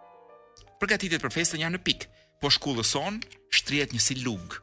Përgatitjet 0.82 1.22
për 1.22 1.34
festën 1.36 1.62
janë 1.62 1.78
në 1.78 1.84
pikë, 1.86 2.08
po 2.42 2.50
shkullëson 2.50 3.20
shtrihet 3.54 3.94
një 3.96 4.02
si 4.08 4.18
lungë. 4.26 4.62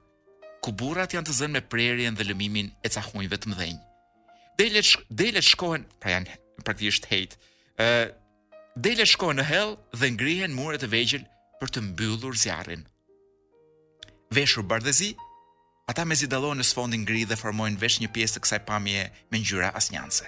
ku 0.66 0.72
burrat 0.74 1.12
janë 1.14 1.26
të 1.26 1.34
zënë 1.38 1.52
me 1.54 1.60
prerjen 1.62 2.16
dhe 2.18 2.24
lëmimin 2.26 2.66
e 2.84 2.88
cahunjve 2.90 3.36
të 3.38 3.48
mëdhenj. 3.48 3.78
Delet 4.58 4.84
sh 5.44 5.52
shkohen, 5.54 5.84
pra 6.02 6.10
janë 6.10 6.34
praktikisht 6.66 7.06
hate. 7.10 7.38
ë 7.82 7.86
uh, 7.86 8.06
Delet 8.74 9.06
shkohen 9.06 9.38
në 9.38 9.44
hell 9.52 9.78
dhe 9.94 10.10
ngrihen 10.18 10.52
muret 10.58 10.82
e 10.82 10.90
vegjël 10.90 11.24
për 11.62 11.68
të 11.70 11.80
mbyllur 11.86 12.34
zjarrin. 12.42 12.82
Veshur 14.34 14.66
bardhezi, 14.66 15.14
Ata 15.88 16.04
mezi 16.04 16.28
dallohen 16.28 16.60
në 16.60 16.66
sfondin 16.68 17.04
gri 17.08 17.22
dhe 17.24 17.36
formojnë 17.40 17.78
vesh 17.80 17.96
një 18.02 18.10
pjesë 18.12 18.36
të 18.36 18.40
kësaj 18.44 18.58
pamje 18.68 19.04
me 19.32 19.38
ngjyra 19.40 19.70
asnjëse. 19.78 20.26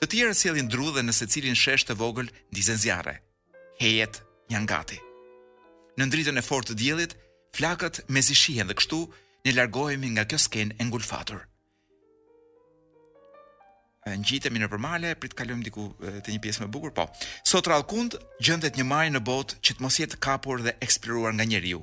Të 0.00 0.06
tjere 0.12 0.36
sjellin 0.38 0.70
dru 0.72 0.86
dhe 0.96 1.02
në 1.04 1.12
secilin 1.12 1.58
shesh 1.62 1.84
të 1.84 1.98
vogël 2.00 2.30
ndizen 2.54 2.80
zjarre. 2.80 3.18
Hejet 3.80 4.22
janë 4.48 4.70
gati. 4.70 4.96
Në 6.00 6.06
ndritën 6.08 6.40
e 6.40 6.44
fortë 6.46 6.70
të 6.72 6.76
diellit, 6.80 7.12
flakët 7.56 7.98
mezi 8.08 8.36
shihen 8.44 8.70
dhe 8.70 8.78
kështu 8.80 9.02
ne 9.44 9.52
largohemi 9.56 10.14
nga 10.14 10.24
kjo 10.30 10.40
skenë 10.46 10.78
e 10.80 10.88
ngulfatur. 10.88 11.42
Ngjitemi 14.22 14.62
në 14.62 14.70
përmale, 14.72 15.10
prit 15.20 15.36
kalojmë 15.36 15.66
diku 15.68 15.84
te 16.24 16.32
një 16.32 16.40
pjesë 16.42 16.64
më 16.64 16.70
bukur, 16.72 16.94
po. 16.96 17.04
Sot 17.44 17.68
rallkund 17.68 18.16
gjendet 18.40 18.80
një 18.80 18.86
marrë 18.88 19.12
në 19.12 19.20
botë 19.28 19.60
që 19.60 19.76
të 19.76 19.84
mos 19.84 20.00
jetë 20.00 20.18
kapur 20.24 20.64
dhe 20.64 20.72
eksploruar 20.86 21.36
nga 21.36 21.44
njeriu. 21.50 21.82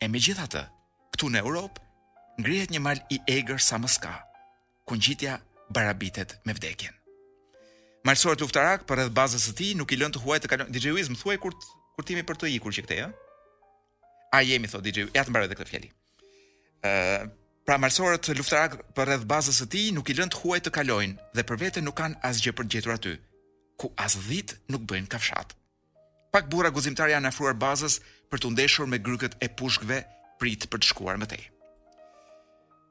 E 0.00 0.08
megjithatë, 0.08 0.62
këtu 1.12 1.28
në 1.34 1.44
Europë 1.44 1.84
ngrihet 2.40 2.72
një 2.72 2.80
mal 2.80 2.98
i 3.14 3.20
egër 3.36 3.60
sa 3.62 3.76
mëska, 3.80 4.12
ku 4.88 4.96
ngjitja 4.96 5.38
barabitet 5.74 6.38
me 6.48 6.54
vdekjen. 6.56 6.94
Malsor 8.08 8.36
të 8.40 8.46
uftarak 8.48 8.86
për 8.88 8.98
rreth 9.02 9.14
bazës 9.16 9.44
së 9.48 9.52
tij 9.60 9.74
nuk 9.78 9.92
i 9.92 9.98
lënë 10.00 10.16
të 10.16 10.22
huaj 10.24 10.40
të 10.42 10.48
kalon 10.52 10.70
DJ-uiz 10.72 11.10
më 11.12 11.18
thuaj 11.20 11.36
kur 11.42 11.52
kur 11.96 12.06
timi 12.08 12.22
për 12.26 12.38
të 12.40 12.48
ikur 12.56 12.72
që 12.72 12.84
këtë, 12.86 12.96
ëh. 13.04 13.12
A 14.36 14.40
jemi 14.46 14.70
thot 14.72 14.84
DJ, 14.84 15.08
ja 15.16 15.24
të 15.26 15.32
mbaroj 15.34 15.50
edhe 15.50 15.58
këtë 15.58 15.72
fjali. 15.74 15.90
Ëh, 16.88 17.26
pra 17.68 17.76
malsorët 17.82 18.24
të 18.24 18.38
luftarak 18.38 18.78
për 18.96 19.10
rreth 19.10 19.26
bazës 19.32 19.60
së 19.60 19.68
tij 19.74 19.90
nuk 19.96 20.08
i 20.08 20.16
lënë 20.16 20.32
të 20.32 20.40
huaj 20.40 20.62
të 20.64 20.72
kalojnë 20.78 21.28
dhe 21.36 21.44
për 21.50 21.60
vete 21.64 21.84
nuk 21.84 21.98
kanë 22.00 22.18
asgjë 22.30 22.54
për 22.56 22.66
të 22.70 22.74
gjetur 22.76 22.94
aty, 22.96 23.14
ku 23.76 23.90
as 24.00 24.16
dhit 24.30 24.56
nuk 24.72 24.88
bëjnë 24.88 25.12
kafshat. 25.12 25.52
Pak 26.32 26.48
burra 26.48 26.72
guzimtar 26.72 27.12
janë 27.12 27.28
afruar 27.34 27.58
bazës 27.66 28.00
për 28.32 28.40
të 28.40 28.54
ndeshur 28.54 28.88
me 28.88 28.96
grykët 29.02 29.36
e 29.44 29.50
pushkëve 29.60 30.00
prit 30.40 30.70
për 30.72 30.80
të 30.80 30.94
shkuar 30.94 31.20
më 31.20 31.28
tej. 31.34 31.50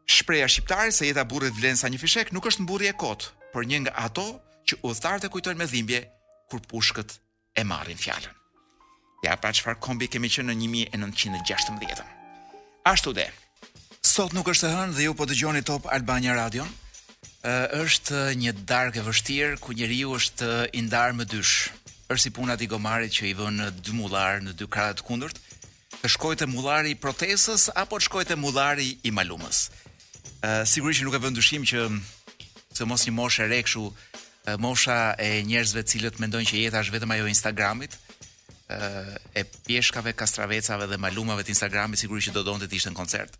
Shpreja 0.09 0.47
shqiptare 0.47 0.91
se 0.91 1.05
jeta 1.05 1.23
burrit 1.29 1.53
vlen 1.53 1.77
sa 1.77 1.85
një 1.85 1.99
fishek 2.01 2.31
nuk 2.33 2.47
është 2.49 2.63
mburrje 2.65 2.89
e 2.89 2.95
kot, 2.97 3.27
por 3.53 3.61
një 3.69 3.83
nga 3.85 3.91
ato 4.07 4.41
që 4.65 4.79
udhëtarët 4.81 5.27
e 5.27 5.29
kujtojnë 5.29 5.59
me 5.61 5.67
dhimbje 5.69 5.99
kur 6.49 6.63
pushkët 6.71 7.11
e 7.53 7.61
marrin 7.71 7.97
fjalën. 8.01 8.33
Ja 9.21 9.35
pra 9.37 9.53
çfarë 9.53 9.77
kombi 9.85 10.07
kemi 10.09 10.31
qenë 10.33 10.49
në 10.49 10.69
1916 10.93 12.01
Ashtu 12.91 13.13
dhe, 13.19 13.27
Sot 14.01 14.33
nuk 14.33 14.47
është 14.49 14.65
e 14.67 14.71
hënë 14.79 14.95
dhe 14.97 15.03
ju 15.05 15.13
po 15.13 15.27
dëgjoni 15.29 15.61
Top 15.67 15.85
Albania 15.93 16.33
Radio. 16.39 16.65
Ë 17.45 17.85
është 17.85 18.21
një 18.41 18.53
darkë 18.71 19.03
e 19.03 19.03
vështirë 19.11 19.59
ku 19.63 19.75
njeriu 19.77 20.15
është 20.17 20.49
i 20.73 20.81
ndarë 20.89 21.19
me 21.21 21.27
dysh. 21.29 21.69
Është 22.09 22.23
si 22.25 22.31
puna 22.33 22.55
e 22.57 22.65
Gomarit 22.71 23.13
që 23.13 23.27
i 23.29 23.35
vënë 23.37 23.59
në 23.61 23.69
dy 23.85 23.93
mullar 23.93 24.41
në 24.41 24.55
dy 24.57 24.65
krahat 24.73 25.03
kundërt, 25.05 25.37
të 26.01 26.07
shkojtë 26.15 26.47
mullari 26.49 26.95
i 26.95 26.99
protestës 27.03 27.67
apo 27.77 27.99
të 28.01 28.07
shkojtë 28.07 28.39
mullari 28.41 28.95
i 29.05 29.13
malumës 29.13 29.67
sigurisht 30.67 31.04
nuk 31.04 31.15
e 31.17 31.21
vënë 31.21 31.36
dyshim 31.39 31.65
që 31.67 31.86
se 32.73 32.86
mos 32.88 33.04
një 33.08 33.13
moshë 33.15 33.47
re 33.52 33.60
kështu 33.65 33.89
mosha 34.63 34.97
e 35.19 35.41
njerëzve 35.45 35.84
të 35.84 35.91
cilët 35.91 36.19
mendojnë 36.23 36.47
që 36.52 36.62
jeta 36.63 36.82
është 36.84 36.95
vetëm 36.95 37.12
ajo 37.15 37.25
e 37.28 37.30
Instagramit, 37.34 37.97
ë 38.71 38.78
e 39.36 39.43
pjeshkave, 39.67 40.13
kastravecave 40.17 40.88
dhe 40.88 40.97
malumave 41.02 41.43
të 41.45 41.52
Instagramit 41.54 41.99
sigurisht 41.99 42.32
që 42.32 42.38
do 42.39 42.43
donte 42.47 42.69
të 42.69 42.80
ishte 42.80 42.91
në 42.93 42.97
koncert. 42.99 43.36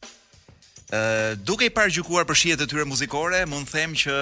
ë 0.92 1.36
duke 1.46 1.66
i 1.66 1.72
parë 1.72 1.92
gjykuar 1.96 2.26
për 2.28 2.36
shihet 2.36 2.62
e 2.62 2.68
tyre 2.68 2.86
muzikore, 2.90 3.46
mund 3.46 3.68
të 3.68 3.76
them 3.78 3.92
që 3.94 4.14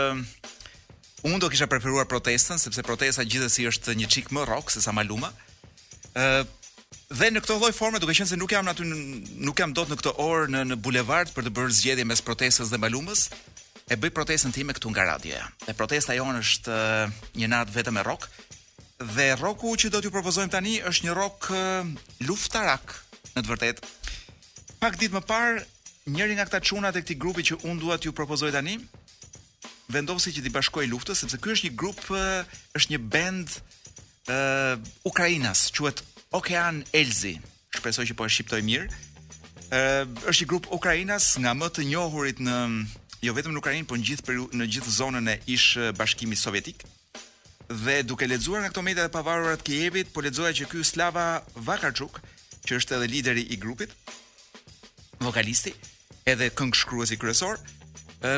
unë 1.26 1.40
do 1.40 1.50
kisha 1.50 1.68
preferuar 1.68 2.06
protestën 2.06 2.60
sepse 2.62 2.84
protesta 2.86 3.24
gjithsesi 3.26 3.66
është 3.70 3.94
një 3.98 4.08
çik 4.10 4.30
më 4.32 4.46
rock 4.46 4.72
se 4.72 4.82
sa 4.82 4.92
maluma. 4.92 5.32
ë 6.18 6.46
Dhe 7.20 7.28
në 7.32 7.42
këtë 7.44 7.56
lloj 7.60 7.70
forme, 7.76 8.00
duke 8.00 8.14
qenë 8.16 8.30
se 8.30 8.38
nuk 8.40 8.54
jam 8.56 8.68
aty 8.72 8.86
nuk 8.88 9.60
jam 9.60 9.74
dot 9.76 9.90
në 9.92 9.98
këtë 10.00 10.12
orë 10.24 10.52
në 10.54 10.62
në 10.72 10.78
bulevard 10.86 11.32
për 11.36 11.48
të 11.48 11.52
bërë 11.58 11.76
zgjedhje 11.80 12.06
mes 12.08 12.24
protestës 12.24 12.70
dhe 12.72 12.80
malumës, 12.80 13.24
e 13.92 13.98
bëj 14.00 14.12
protestën 14.16 14.54
time 14.56 14.76
këtu 14.76 14.92
nga 14.94 15.06
radioja. 15.12 15.44
E 15.68 15.76
protesta 15.76 16.16
jonë 16.16 16.40
është 16.44 16.78
një 17.42 17.50
natë 17.54 17.76
vetëm 17.76 17.98
me 18.00 18.04
rock. 18.08 18.28
Dhe 19.00 19.34
rocku 19.40 19.74
që 19.78 19.92
do 19.94 20.02
t'ju 20.02 20.12
propozojmë 20.16 20.54
tani 20.56 20.78
është 20.90 21.08
një 21.08 21.18
rock 21.20 21.50
luftarak, 22.28 22.96
në 23.36 23.44
të 23.44 23.52
vërtetë. 23.52 23.96
Pak 24.80 25.00
ditë 25.02 25.18
më 25.18 25.24
parë, 25.30 25.62
njëri 26.08 26.38
nga 26.40 26.48
këta 26.48 26.64
çunat 26.72 26.96
e 27.00 27.04
këtij 27.04 27.20
grupi 27.20 27.48
që 27.52 27.60
unë 27.68 27.82
dua 27.84 28.00
t'ju 28.00 28.16
propozoj 28.16 28.52
tani 28.56 28.78
vendosi 29.92 30.34
që 30.36 30.42
t'i 30.44 30.52
bashkoj 30.52 30.86
luftës 30.92 31.22
sepse 31.24 31.38
ky 31.40 31.54
është 31.54 31.70
një 31.70 31.78
grup, 31.80 32.00
është 32.76 32.94
një 32.94 32.98
band 33.08 33.54
e 34.28 34.36
uh, 34.36 34.90
Ukrainas, 35.08 35.68
quhet 35.72 36.04
Okean 36.36 36.82
Elzi. 36.94 37.38
Shpresoj 37.76 38.08
që 38.10 38.16
po 38.18 38.26
e 38.28 38.32
shqiptoj 38.32 38.60
mirë. 38.68 38.88
Ë 39.72 39.80
është 40.32 40.44
i 40.44 40.48
grup 40.48 40.68
Ukrainas 40.76 41.38
nga 41.40 41.54
më 41.56 41.70
të 41.76 41.86
njohurit 41.88 42.40
në 42.44 42.56
jo 43.24 43.34
vetëm 43.36 43.56
në 43.56 43.60
Ukrainë, 43.62 43.88
por 43.90 43.98
në 44.00 44.06
gjithë 44.10 44.36
në 44.60 44.68
gjithë 44.76 44.94
zonën 45.00 45.30
e 45.34 45.38
ish 45.56 45.78
Bashkimit 45.98 46.40
Sovjetik. 46.40 46.84
Dhe 47.68 48.02
duke 48.08 48.28
lexuar 48.28 48.62
nga 48.64 48.72
këto 48.72 48.84
media 48.86 49.08
të 49.08 49.14
pavarura 49.18 49.56
të 49.60 49.66
Kievit, 49.68 50.12
po 50.16 50.22
lexoja 50.24 50.54
që 50.60 50.68
ky 50.72 50.84
Slava 50.88 51.26
Vakarchuk, 51.68 52.20
që 52.68 52.78
është 52.80 52.96
edhe 52.98 53.10
lideri 53.12 53.44
i 53.52 53.58
grupit, 53.60 53.92
vokalisti, 55.24 55.74
edhe 56.32 56.48
këngëshkruesi 56.56 57.18
kryesor, 57.20 57.60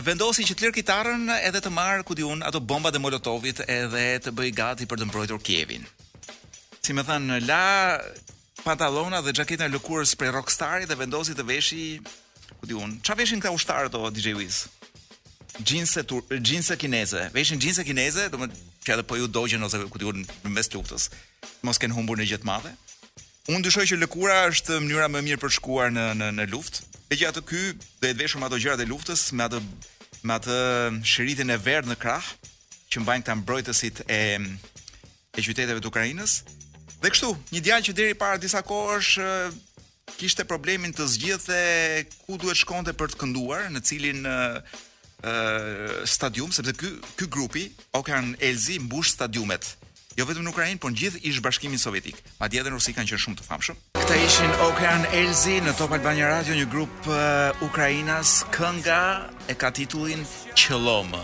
vendosi 0.05 0.45
që 0.49 0.55
të 0.57 0.65
lërë 0.65 0.77
kitarën 0.79 1.29
edhe 1.39 1.61
të 1.65 1.73
marrë 1.73 2.05
kudi 2.09 2.25
unë 2.25 2.45
ato 2.49 2.61
bomba 2.61 2.89
dhe 2.93 3.01
Molotovit 3.01 3.61
edhe 3.65 4.05
të 4.25 4.33
bëj 4.37 4.53
gati 4.63 4.89
për 4.89 5.01
të 5.03 5.09
mbrojtur 5.09 5.41
Kjevin 5.45 5.85
si 6.89 6.95
më 6.97 7.03
thënë, 7.05 7.35
la 7.45 8.01
pantalona 8.65 9.19
dhe 9.21 9.33
gjaketën 9.37 9.67
e 9.69 9.73
lëkurës 9.77 10.15
prej 10.17 10.31
rockstarit 10.33 10.89
dhe 10.89 10.97
vendosi 10.97 11.35
të 11.37 11.45
veshi, 11.45 11.83
ku 12.57 12.65
di 12.69 12.73
unë, 12.73 12.97
qa 13.05 13.13
veshin 13.19 13.41
këta 13.43 13.53
ushtarë 13.53 13.91
të 13.93 14.09
DJ 14.15 14.33
Wiz? 14.39 14.63
Gjinse, 15.69 16.01
tur, 16.09 16.23
gjinse 16.41 16.77
kineze, 16.81 17.27
veshin 17.35 17.61
gjinse 17.61 17.85
kineze, 17.85 18.25
do 18.33 18.39
më 18.41 18.49
që 18.85 18.95
edhe 18.95 19.05
po 19.05 19.19
ju 19.19 19.29
dogjen 19.29 19.61
ose 19.67 19.83
ku 19.91 20.01
di 20.01 20.09
në 20.23 20.53
mes 20.55 20.71
luftës, 20.73 21.09
mos 21.67 21.77
kënë 21.77 21.93
humbur 21.99 22.17
në 22.17 22.25
gjithë 22.31 22.49
madhe. 22.49 22.73
Unë 23.51 23.63
dyshoj 23.67 23.85
që 23.91 23.99
lëkura 24.07 24.39
është 24.49 24.81
mënyra 24.81 25.11
më 25.13 25.21
mirë 25.27 25.41
për 25.43 25.53
shkuar 25.59 25.93
në, 25.93 26.07
në, 26.17 26.31
në 26.41 26.49
luft, 26.55 26.81
e 27.13 27.17
gjatë 27.19 27.37
të 27.37 27.47
ky 27.51 27.61
dhe 27.83 28.11
të 28.11 28.15
veshur 28.23 28.41
me 28.41 28.49
ato 28.49 28.57
gjërat 28.61 28.81
e 28.85 28.89
luftës, 28.89 29.27
me 29.37 29.45
ato 29.45 29.61
me 30.25 30.35
atë 30.41 30.57
shiritin 31.07 31.53
e 31.53 31.59
verdh 31.65 31.91
në 31.93 31.99
krah 32.01 32.33
që 32.91 33.03
mbajnë 33.05 33.27
këta 33.27 33.37
mbrojtësit 33.43 34.03
e 34.09 34.21
e 35.37 35.41
qyteteve 35.45 35.79
të 35.83 35.87
Ukrainës, 35.91 36.39
Dhe 36.99 37.11
kështu, 37.13 37.29
një 37.55 37.61
djalë 37.63 37.85
që 37.87 37.93
deri 37.97 38.15
para 38.19 38.37
disa 38.41 38.59
kohësh 38.67 39.13
kishte 40.19 40.43
problemin 40.49 40.91
të 40.95 41.05
zgjidhte 41.07 41.59
ku 42.25 42.37
duhet 42.41 42.59
shkonte 42.59 42.91
për 42.97 43.13
të 43.13 43.19
kënduar, 43.21 43.67
në 43.71 43.83
cilin 43.87 44.25
ë 44.27 45.99
stadium, 46.09 46.51
sepse 46.55 46.73
ky 46.79 46.89
ky 47.19 47.27
grupi 47.27 47.65
Okean 47.99 48.29
Elzi 48.43 48.77
mbush 48.83 49.11
stadiumet 49.17 49.65
jo 50.19 50.25
vetëm 50.27 50.43
në 50.43 50.51
Ukrainë, 50.51 50.79
por 50.83 50.91
në 50.91 50.97
gjithë 50.99 51.19
ish 51.29 51.37
bashkimin 51.39 51.79
sovjetik. 51.79 52.17
Madje 52.41 52.59
edhe 52.59 52.67
në 52.67 52.75
Rusi 52.75 52.91
kanë 52.91 53.07
qenë 53.07 53.19
shumë 53.23 53.37
të 53.39 53.45
famshëm. 53.45 53.77
Këta 54.01 54.15
ishin 54.27 54.51
Okean 54.65 55.05
Elzi 55.15 55.53
në 55.63 55.71
Top 55.79 55.93
Albania 55.95 56.27
Radio, 56.27 56.57
një 56.59 56.65
grup 56.73 57.07
uh, 57.07 57.55
ukrainas, 57.63 58.41
kënga 58.51 58.97
e 59.47 59.55
ka 59.55 59.71
titullin 59.77 60.25
Qëllom. 60.59 61.15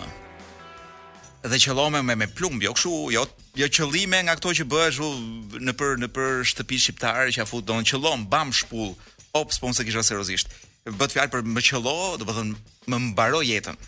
Dhe 1.44 1.60
Qëllom 1.60 2.00
me 2.08 2.16
me 2.16 2.30
plumb, 2.38 2.64
jo 2.64 2.72
kështu, 2.78 2.94
jo 3.18 3.26
jo 3.56 3.68
qëllime 3.72 4.20
nga 4.28 4.34
këto 4.36 4.52
që 4.60 4.66
bëhet 4.72 5.60
në 5.64 5.74
për 5.80 5.94
në 6.04 6.10
për 6.16 6.42
shtëpi 6.52 6.80
shqiptare 6.84 7.30
që 7.36 7.44
afut 7.46 7.64
don 7.64 7.86
qëllon 7.88 8.26
bam 8.30 8.52
shpull 8.54 8.94
op 9.40 9.54
se 9.56 9.86
kisha 9.88 10.04
seriozisht 10.04 10.52
bëhet 10.84 11.16
fjalë 11.16 11.32
për 11.34 11.46
më 11.56 11.64
qëllo 11.70 11.94
do 12.18 12.24
të 12.24 12.28
po 12.28 12.36
thonë 12.36 12.92
më 12.92 13.00
mbaro 13.06 13.40
jetën 13.48 13.80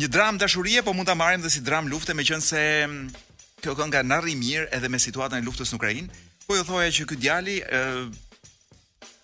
një 0.00 0.08
dram 0.12 0.40
dashurie 0.40 0.80
po 0.84 0.94
mund 0.96 1.06
ta 1.08 1.14
marrim 1.14 1.44
dhe 1.44 1.52
si 1.52 1.60
dram 1.60 1.88
lufte 1.92 2.16
meqense 2.16 2.56
mm, 2.56 3.12
kjo 3.60 3.76
kënga 3.76 4.00
na 4.08 4.18
rri 4.24 4.32
mirë 4.36 4.70
edhe 4.76 4.88
me 4.88 4.98
situatën 5.00 5.36
e 5.36 5.44
luftës 5.44 5.72
në 5.74 5.78
Ukrainë 5.80 6.08
po 6.48 6.56
ju 6.56 6.64
thoja 6.64 6.88
që 6.90 7.06
ky 7.12 7.20
djali 7.20 7.60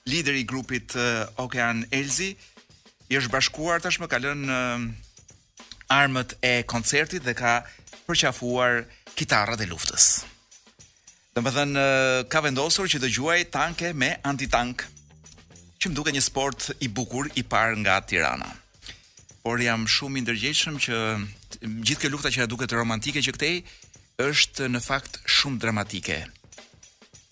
lideri 0.06 0.44
i 0.44 0.44
grupit 0.46 0.92
Okean 1.40 1.86
Elzi 1.96 2.34
i 3.08 3.16
është 3.16 3.32
bashkuar 3.32 3.80
tashmë 3.84 4.08
ka 4.12 4.20
lënë 4.20 4.60
armët 5.96 6.36
e 6.44 6.54
koncertit 6.68 7.24
dhe 7.24 7.32
ka 7.38 7.62
përqafuar 8.06 8.84
kitarra 9.18 9.56
dhe 9.58 9.66
luftës. 9.68 10.06
Dhe 11.34 11.42
më 11.44 11.52
thënë, 11.56 11.80
eh, 11.80 12.28
ka 12.32 12.42
vendosur 12.44 12.86
që 12.92 12.98
të 13.02 13.10
gjuaj 13.16 13.40
tanke 13.56 13.92
me 14.02 14.12
antitank, 14.30 14.84
që 15.80 15.86
më 15.90 15.94
duke 15.98 16.12
një 16.14 16.22
sport 16.22 16.60
i 16.80 16.88
bukur 16.98 17.24
i 17.36 17.42
par 17.52 17.76
nga 17.80 18.00
tirana. 18.00 18.48
Por 19.42 19.60
jam 19.60 19.86
shumë 19.86 20.18
indërgjeshëm 20.20 20.76
që 20.84 20.94
gjithë 21.86 22.02
ke 22.02 22.10
lufta 22.12 22.30
që 22.32 22.44
da 22.44 22.46
duke 22.50 22.66
të 22.68 22.76
romantike 22.80 23.20
që 23.22 23.34
këtej, 23.36 23.56
është 24.28 24.68
në 24.72 24.80
fakt 24.82 25.20
shumë 25.36 25.58
dramatike, 25.62 26.16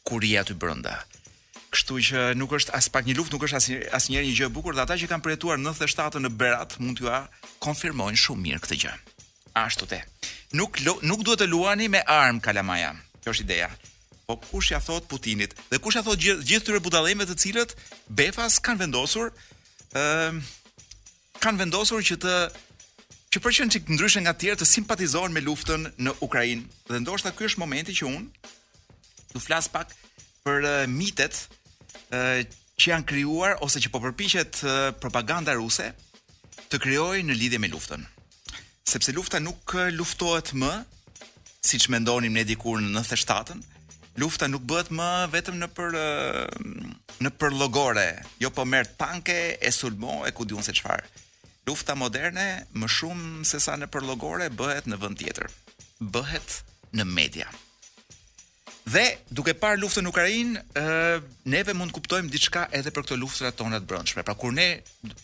kuria 0.09 0.45
të 0.45 0.53
aty 0.53 0.55
brënda. 0.61 0.95
Kështu 1.73 1.95
që 2.09 2.19
nuk 2.39 2.53
është 2.55 2.71
as 2.79 2.89
pak 2.93 3.07
një 3.09 3.17
luft, 3.17 3.33
nuk 3.33 3.43
është 3.49 3.57
as 3.97 4.07
njerë 4.11 4.29
një 4.29 4.37
gjë 4.39 4.53
bukur, 4.53 4.75
dhe 4.77 4.85
ata 4.85 4.95
që 5.01 5.09
kam 5.09 5.23
përjetuar 5.25 5.59
97 5.59 6.21
në 6.23 6.31
Berat, 6.39 6.77
mund 6.79 7.01
të 7.01 7.17
konfirmojnë 7.59 8.21
shumë 8.25 8.43
mirë 8.47 8.63
këtë 8.65 8.79
gjë 8.85 8.95
ashtu 9.55 9.87
te. 9.87 10.03
Nuk 10.55 10.79
nuk 11.03 11.23
duhet 11.25 11.41
të 11.43 11.49
luani 11.51 11.89
me 11.91 12.01
armë 12.07 12.43
Kalamaja. 12.45 12.93
Kjo 13.23 13.35
është 13.35 13.45
ideja. 13.47 13.71
Po 14.27 14.37
kush 14.41 14.73
ja 14.73 14.81
thot 14.81 15.07
Putinit? 15.11 15.55
Dhe 15.71 15.79
kush 15.83 15.97
ja 15.99 16.03
thot 16.05 16.21
gjithë 16.23 16.47
gjith 16.49 16.65
këtyre 16.65 16.81
budallëve 16.85 17.27
të 17.29 17.37
cilët 17.43 17.75
Befas 18.09 18.57
kanë 18.65 18.81
vendosur 18.85 19.31
ë 19.95 20.01
uh, 20.01 20.39
kanë 21.45 21.61
vendosur 21.61 22.03
që 22.05 22.17
të 22.25 22.37
që 23.35 23.43
përqen 23.43 23.73
çik 23.75 23.89
ndryshe 23.91 24.23
nga 24.25 24.33
tjerë 24.39 24.61
të 24.63 24.69
simpatizohen 24.71 25.33
me 25.35 25.41
luftën 25.43 25.89
në 26.07 26.13
Ukrainë. 26.23 26.69
Dhe 26.87 27.01
ndoshta 27.03 27.33
ky 27.35 27.49
është 27.49 27.63
momenti 27.65 27.97
që 27.99 28.07
un 28.11 28.29
do 29.35 29.43
flas 29.43 29.69
pak 29.69 29.93
për 30.47 30.63
uh, 30.63 30.83
mitet 30.89 31.43
ë 32.11 32.19
uh, 32.19 32.47
që 32.75 32.91
janë 32.95 33.07
krijuar 33.07 33.61
ose 33.63 33.79
që 33.85 33.91
po 33.93 34.01
përpiqet 34.03 34.63
uh, 34.65 34.89
propaganda 35.05 35.55
ruse 35.61 35.93
të 36.73 36.81
krijojë 36.83 37.27
në 37.29 37.37
lidhje 37.39 37.61
me 37.63 37.71
luftën 37.71 38.03
sepse 38.85 39.13
lufta 39.13 39.39
nuk 39.41 39.73
eh, 39.75 39.89
luftohet 39.97 40.53
më 40.61 40.71
si 41.65 41.81
që 41.81 41.91
mendonim 41.95 42.35
ne 42.37 42.45
dikur 42.45 42.83
në 42.85 42.93
97-ën, 42.99 43.61
lufta 44.21 44.47
nuk 44.51 44.67
bëhet 44.69 44.91
më 44.95 45.09
vetëm 45.33 45.57
në 45.63 45.69
për 45.77 45.97
eh, 46.01 46.59
në 47.25 47.31
për 47.41 47.57
logore, 47.57 48.07
jo 48.45 48.51
po 48.53 48.65
mërë 48.69 48.95
tanke, 49.01 49.37
e 49.57 49.71
sulmo, 49.73 50.21
e 50.29 50.33
ku 50.37 50.45
diun 50.45 50.63
se 50.67 50.75
qëfarë. 50.77 51.09
Lufta 51.65 51.95
moderne, 51.97 52.45
më 52.77 52.89
shumë 52.93 53.45
se 53.49 53.63
sa 53.65 53.79
në 53.81 53.89
për 53.95 54.05
logore, 54.05 54.51
bëhet 54.53 54.85
në 54.93 54.99
vënd 55.01 55.21
tjetër. 55.23 55.47
Bëhet 56.13 56.59
në 57.01 57.07
media. 57.09 57.47
Dhe, 58.85 59.07
duke 59.33 59.55
parë 59.57 59.81
luftën 59.81 60.05
Ukrajin, 60.11 60.59
eh, 60.77 61.25
neve 61.49 61.73
mund 61.75 61.95
kuptojmë 61.97 62.29
diçka 62.29 62.67
edhe 62.77 62.93
për 62.93 63.07
këto 63.07 63.17
luftrat 63.17 63.57
tonat 63.57 63.87
brëndshme. 63.89 64.27
Pra, 64.29 64.35
kur 64.37 64.53
ne, 64.53 64.69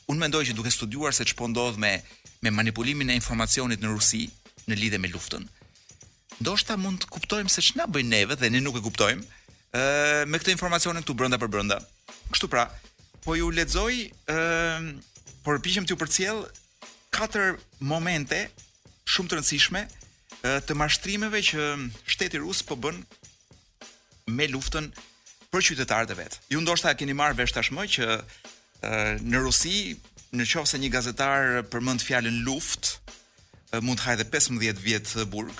unë 0.09 0.23
mendoj 0.25 0.47
që 0.49 0.57
duke 0.57 0.73
studuar 0.73 1.13
se 1.13 1.27
që 1.29 1.37
po 1.37 1.51
ndodh 1.53 1.77
me 1.83 1.99
me 2.43 2.51
manipulimin 2.51 3.09
e 3.13 3.17
informacionit 3.19 3.83
në 3.85 3.91
Rusi 3.93 4.23
në 4.69 4.79
lidhje 4.79 5.01
me 5.01 5.11
luftën. 5.13 5.45
Ndoshta 6.41 6.79
mund 6.81 7.03
të 7.03 7.11
kuptojmë 7.13 7.53
se 7.53 7.63
ç'na 7.65 7.85
bëjnë 7.87 8.11
neve 8.15 8.37
dhe 8.41 8.49
ne 8.53 8.63
nuk 8.65 8.79
e 8.81 8.85
kuptojmë 8.85 9.27
ë 9.77 10.25
me 10.27 10.41
këtë 10.41 10.55
informacionin 10.55 11.05
të 11.05 11.17
brenda 11.17 11.37
për 11.41 11.51
brenda. 11.53 11.79
Kështu 12.33 12.49
pra, 12.49 12.65
po 13.25 13.37
ju 13.37 13.51
lexoj 13.53 13.95
ë 14.25 14.97
por 15.45 15.61
piqem 15.65 15.85
t'ju 15.89 15.99
përcjell 16.01 16.45
katër 17.15 17.59
momente 17.93 18.47
shumë 19.11 19.31
të 19.33 19.39
rëndësishme 19.41 19.85
të 20.69 20.77
mashtrimeve 20.81 21.43
që 21.45 21.67
shteti 22.09 22.41
rus 22.41 22.65
po 22.65 22.79
bën 22.81 23.03
me 24.33 24.49
luftën 24.49 24.89
për 25.53 25.65
qytetarët 25.67 26.15
e 26.15 26.17
vet. 26.21 26.41
Ju 26.49 26.63
ndoshta 26.65 26.95
keni 26.97 27.13
marrë 27.19 27.37
vesh 27.43 27.53
tashmë 27.57 27.85
që 27.91 28.05
e, 28.17 28.21
në 29.19 29.41
Rusi 29.43 29.75
në 30.35 30.45
qofë 30.47 30.71
se 30.71 30.79
një 30.79 30.91
gazetar 30.95 31.47
përmënd 31.73 32.05
fjallin 32.07 32.43
luft, 32.47 33.01
mund 33.83 33.99
të 33.99 34.07
hajë 34.09 34.27
15 34.31 34.79
vjetë 34.85 35.25
burg. 35.33 35.59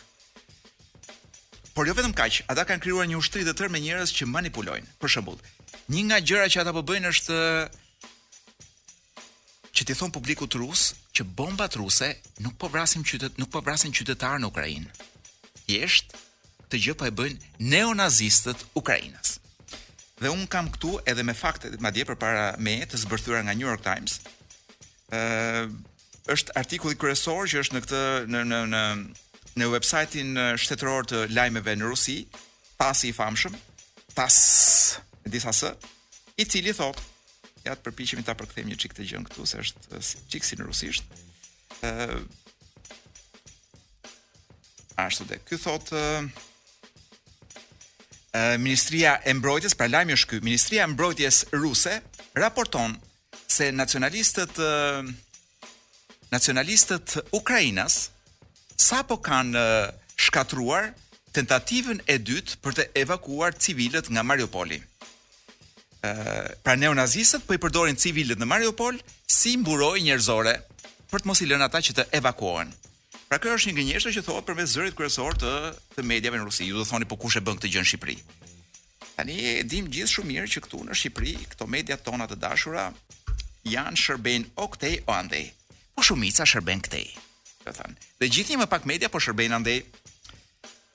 Por 1.75 1.89
jo 1.89 1.95
vetëm 1.97 2.15
kaq, 2.19 2.41
ata 2.51 2.65
kanë 2.67 2.83
krijuar 2.85 3.07
një 3.11 3.19
ushtri 3.19 3.43
të 3.47 3.55
tërë 3.59 3.73
me 3.75 3.81
njerëz 3.83 4.13
që 4.15 4.29
manipulojnë. 4.31 4.93
Për 5.03 5.13
shembull, 5.15 5.39
një 5.91 6.05
nga 6.09 6.19
gjërat 6.23 6.53
që 6.55 6.63
ata 6.63 6.75
po 6.77 6.83
bëjnë 6.87 7.13
është 7.15 7.41
që 9.75 9.87
ti 9.87 9.97
thon 9.99 10.13
publikut 10.15 10.57
rus 10.61 10.91
që 11.17 11.27
bombat 11.39 11.77
ruse 11.81 12.11
nuk 12.43 12.57
po 12.61 12.71
vrasin 12.75 13.05
qytet, 13.07 13.39
nuk 13.39 13.51
po 13.55 13.63
vrasin 13.63 13.95
qytetar 13.95 14.39
në 14.43 14.51
Ukrainë. 14.51 14.91
Thjesht 15.67 16.15
të 16.71 16.79
gjë 16.83 16.97
po 16.99 17.07
e 17.09 17.15
bëjnë 17.15 17.57
neonazistët 17.73 18.65
Ukrajinës. 18.79 19.39
Dhe 20.21 20.31
un 20.35 20.45
kam 20.53 20.69
këtu 20.75 20.99
edhe 21.09 21.25
me 21.27 21.35
fakte 21.35 21.71
madje 21.83 22.05
përpara 22.07 22.51
me 22.59 22.81
të 22.87 23.01
zbërthyera 23.07 23.45
nga 23.47 23.55
New 23.55 23.67
York 23.71 23.87
Times, 23.87 24.19
ë 25.15 25.69
është 26.31 26.55
artikulli 26.61 26.99
kryesor 27.01 27.49
që 27.51 27.63
është 27.65 27.75
në 27.75 27.81
këtë 27.85 28.01
në 28.31 28.43
në 28.47 28.61
në 28.75 28.83
në 29.59 29.67
websajtin 29.73 30.39
shtetëror 30.63 31.09
të 31.11 31.23
lajmeve 31.35 31.73
në 31.75 31.89
Rusi, 31.91 32.21
pasi 32.79 33.09
i 33.11 33.15
famshëm, 33.17 33.57
pas 34.15 34.37
disa 35.27 35.51
së, 35.53 35.73
i 36.39 36.45
cili 36.47 36.73
thot, 36.79 37.01
ja 37.67 37.75
të 37.75 37.83
përpiqemi 37.89 38.23
ta 38.25 38.33
përkthejmë 38.39 38.71
një 38.71 38.79
çik 38.81 38.95
të 38.97 39.09
gjën 39.11 39.27
këtu 39.27 39.49
se 39.51 39.59
është 39.65 40.01
çik 40.33 40.47
si 40.47 40.61
në 40.61 40.69
rusisht. 40.69 41.05
ë 41.83 42.23
Ashtu 45.01 45.25
dhe 45.25 45.39
këtë 45.49 45.59
thot 45.63 45.93
ë 45.93 46.07
Ministria 48.63 49.19
e 49.27 49.33
Mbrojtjes, 49.35 49.75
pra 49.75 49.89
lajmi 49.91 50.13
është 50.15 50.29
ky, 50.31 50.39
Ministria 50.47 50.85
e 50.87 50.91
Mbrojtjes 50.93 51.45
ruse 51.53 51.97
raporton 52.39 52.95
se 53.53 53.73
nacionalistët 53.73 54.55
nacionalistët 56.35 57.07
Ukrainas 57.41 58.11
sapo 58.77 59.17
kanë 59.27 59.65
shkatruar 60.25 60.93
tentativën 61.35 61.99
e 62.13 62.17
dytë 62.27 62.59
për 62.63 62.77
të 62.79 62.85
evakuar 63.03 63.55
civilët 63.65 64.09
nga 64.11 64.23
Mariupoli. 64.27 64.79
Ë 66.07 66.55
pra 66.65 66.75
neonazistët 66.79 67.45
po 67.47 67.55
i 67.55 67.61
përdorin 67.63 67.99
civilët 67.99 68.39
në 68.41 68.49
Mariupol 68.53 68.99
si 69.31 69.57
mburoj 69.61 69.99
njerëzore 70.07 70.55
për 71.11 71.19
të 71.19 71.27
mos 71.31 71.43
i 71.43 71.51
lënë 71.51 71.67
ata 71.67 71.83
që 71.87 71.97
të 71.99 72.07
evakuohen. 72.21 72.71
Pra 73.31 73.39
kjo 73.43 73.57
është 73.57 73.71
një 73.71 73.77
gënjeshtër 73.79 74.15
që 74.17 74.25
thohet 74.27 74.47
përmes 74.49 74.73
zërit 74.75 74.97
kryesor 74.99 75.37
të 75.43 75.51
të 75.97 76.05
mediave 76.07 76.39
në 76.41 76.47
Rusi. 76.49 76.67
Ju 76.71 76.79
do 76.79 76.87
thoni 76.87 77.07
po 77.07 77.19
kush 77.23 77.39
e 77.39 77.43
bën 77.47 77.59
këtë 77.59 77.71
gjë 77.75 77.85
në 77.85 77.91
Shqipëri? 77.91 78.17
Tani 79.19 79.37
e 79.55 79.63
dim 79.71 79.91
gjithë 79.93 80.15
shumë 80.17 80.35
mirë 80.35 80.51
që 80.55 80.63
këtu 80.67 80.81
në 80.87 80.97
Shqipëri 80.99 81.35
këto 81.55 81.67
media 81.71 81.97
tona 81.99 82.27
të 82.31 82.39
dashura 82.43 82.89
janë 83.69 83.99
shërben 84.01 84.47
o 84.63 84.69
këtej 84.73 85.01
o 85.11 85.15
andej. 85.17 85.51
Po 85.95 86.05
shumica 86.07 86.47
shërben 86.49 86.83
këtej. 86.87 87.09
Dhe 87.67 87.75
thënë. 87.77 88.09
Dhe 88.21 88.29
gjithi 88.33 88.59
më 88.61 88.69
pak 88.73 88.87
media 88.89 89.11
po 89.13 89.21
shërben 89.21 89.57
andej. 89.59 89.83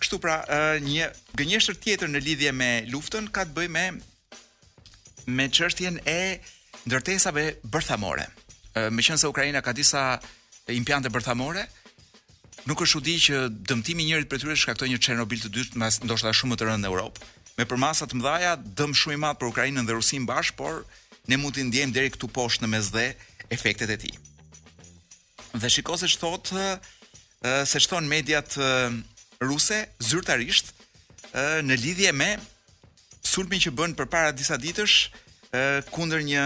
Kështu 0.02 0.20
pra, 0.24 0.40
një 0.84 1.10
gënjeshtër 1.40 1.80
tjetër 1.84 2.12
në 2.14 2.24
lidhje 2.26 2.52
me 2.56 2.70
luftën 2.92 3.30
ka 3.34 3.46
të 3.48 3.56
bëj 3.58 3.70
me 3.72 3.86
me 5.36 5.48
qështjen 5.50 6.00
e 6.06 6.18
ndërtesave 6.86 7.58
bërthamore. 7.66 8.28
Me 8.92 9.02
qënë 9.02 9.22
se 9.22 9.30
Ukrajina 9.32 9.62
ka 9.66 9.72
disa 9.74 10.20
impjante 10.70 11.10
bërthamore, 11.10 11.64
nuk 12.68 12.82
është 12.84 13.02
di 13.06 13.16
që 13.22 13.40
dëmtimi 13.70 14.06
njërit 14.10 14.30
për 14.30 14.42
tyre 14.42 14.58
shkaktoj 14.58 14.90
një 14.92 15.00
Chernobyl 15.02 15.42
të 15.42 15.50
dytë 15.54 15.82
mas 15.82 16.00
ndoshta 16.04 16.34
shumë 16.36 16.58
të 16.60 16.68
rëndë 16.68 16.84
në 16.86 16.92
Europë. 16.92 17.22
Me 17.58 17.66
përmasat 17.70 18.14
mdhaja, 18.20 18.56
dëm 18.78 18.94
shumë 18.98 19.16
i 19.16 19.20
madhë 19.22 19.40
për 19.42 19.50
Ukrajinën 19.54 19.88
dhe 19.88 19.96
Rusinë 19.98 20.28
bashkë, 20.30 20.58
por 20.60 20.84
ne 21.30 21.38
mund 21.42 21.56
të 21.58 21.64
ndjejmë 21.70 21.96
deri 21.96 22.12
këtu 22.14 22.30
poshtë 22.34 22.66
në 22.66 22.70
mes 22.74 22.90
efektet 23.56 23.92
e 23.94 23.98
tij. 24.02 24.16
Dhe 25.56 25.70
shikoj 25.70 25.98
se 26.04 26.08
thot 26.20 26.52
se 27.70 27.80
shton 27.80 28.08
mediat 28.10 28.58
ruse 29.42 29.80
zyrtarisht 30.02 30.74
në 31.68 31.78
lidhje 31.78 32.12
me 32.16 32.30
sulmin 33.26 33.60
që 33.62 33.72
bën 33.78 33.94
përpara 33.98 34.32
disa 34.34 34.58
ditësh 34.62 34.96
kundër 35.94 36.22
një 36.28 36.44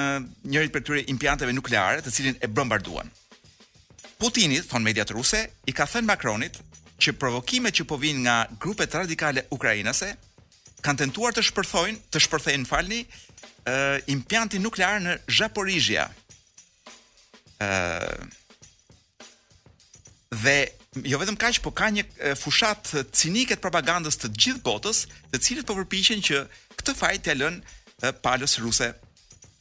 njëri 0.53 0.69
prej 0.73 0.83
këtyre 0.83 1.03
impianteve 1.11 1.53
nukleare, 1.55 2.01
të 2.01 2.11
cilin 2.13 2.35
e 2.43 2.47
bombarduan. 2.47 3.09
Putini, 4.19 4.59
thon 4.67 4.83
mediat 4.83 5.09
ruse, 5.15 5.39
i 5.65 5.71
ka 5.73 5.87
thënë 5.89 6.05
Macronit 6.09 6.57
që 6.99 7.13
provokimet 7.17 7.73
që 7.79 7.85
po 7.87 7.95
vijnë 7.97 8.21
nga 8.25 8.35
grupet 8.59 8.93
radikale 8.93 9.45
ukrainase 9.55 10.09
kanë 10.85 11.05
tentuar 11.05 11.31
të 11.33 11.43
shpërthojnë, 11.47 12.01
të 12.11 12.21
shpërthejnë 12.27 12.67
falni, 12.69 13.01
uh, 13.67 13.98
impianti 14.12 14.60
nuklear 14.62 15.00
në 15.04 15.17
Zaporizhia. 15.32 16.10
ë 17.60 17.65
uh, 17.67 18.38
dhe 20.32 20.54
jo 21.10 21.17
vetëm 21.19 21.36
kaq, 21.41 21.58
po 21.63 21.72
ka 21.76 21.89
një 21.93 22.04
fushat 22.39 22.91
cinike 23.13 23.58
të 23.58 23.63
propagandës 23.63 24.15
të 24.19 24.30
gjithë 24.43 24.63
botës, 24.65 25.02
të 25.34 25.41
cilët 25.45 25.67
po 25.67 25.76
përpiqen 25.82 26.22
që 26.26 26.43
këtë 26.80 26.95
fajt 27.02 27.26
të 27.28 27.36
lën 27.39 27.60
uh, 27.60 28.13
palës 28.24 28.56
ruse. 28.63 28.91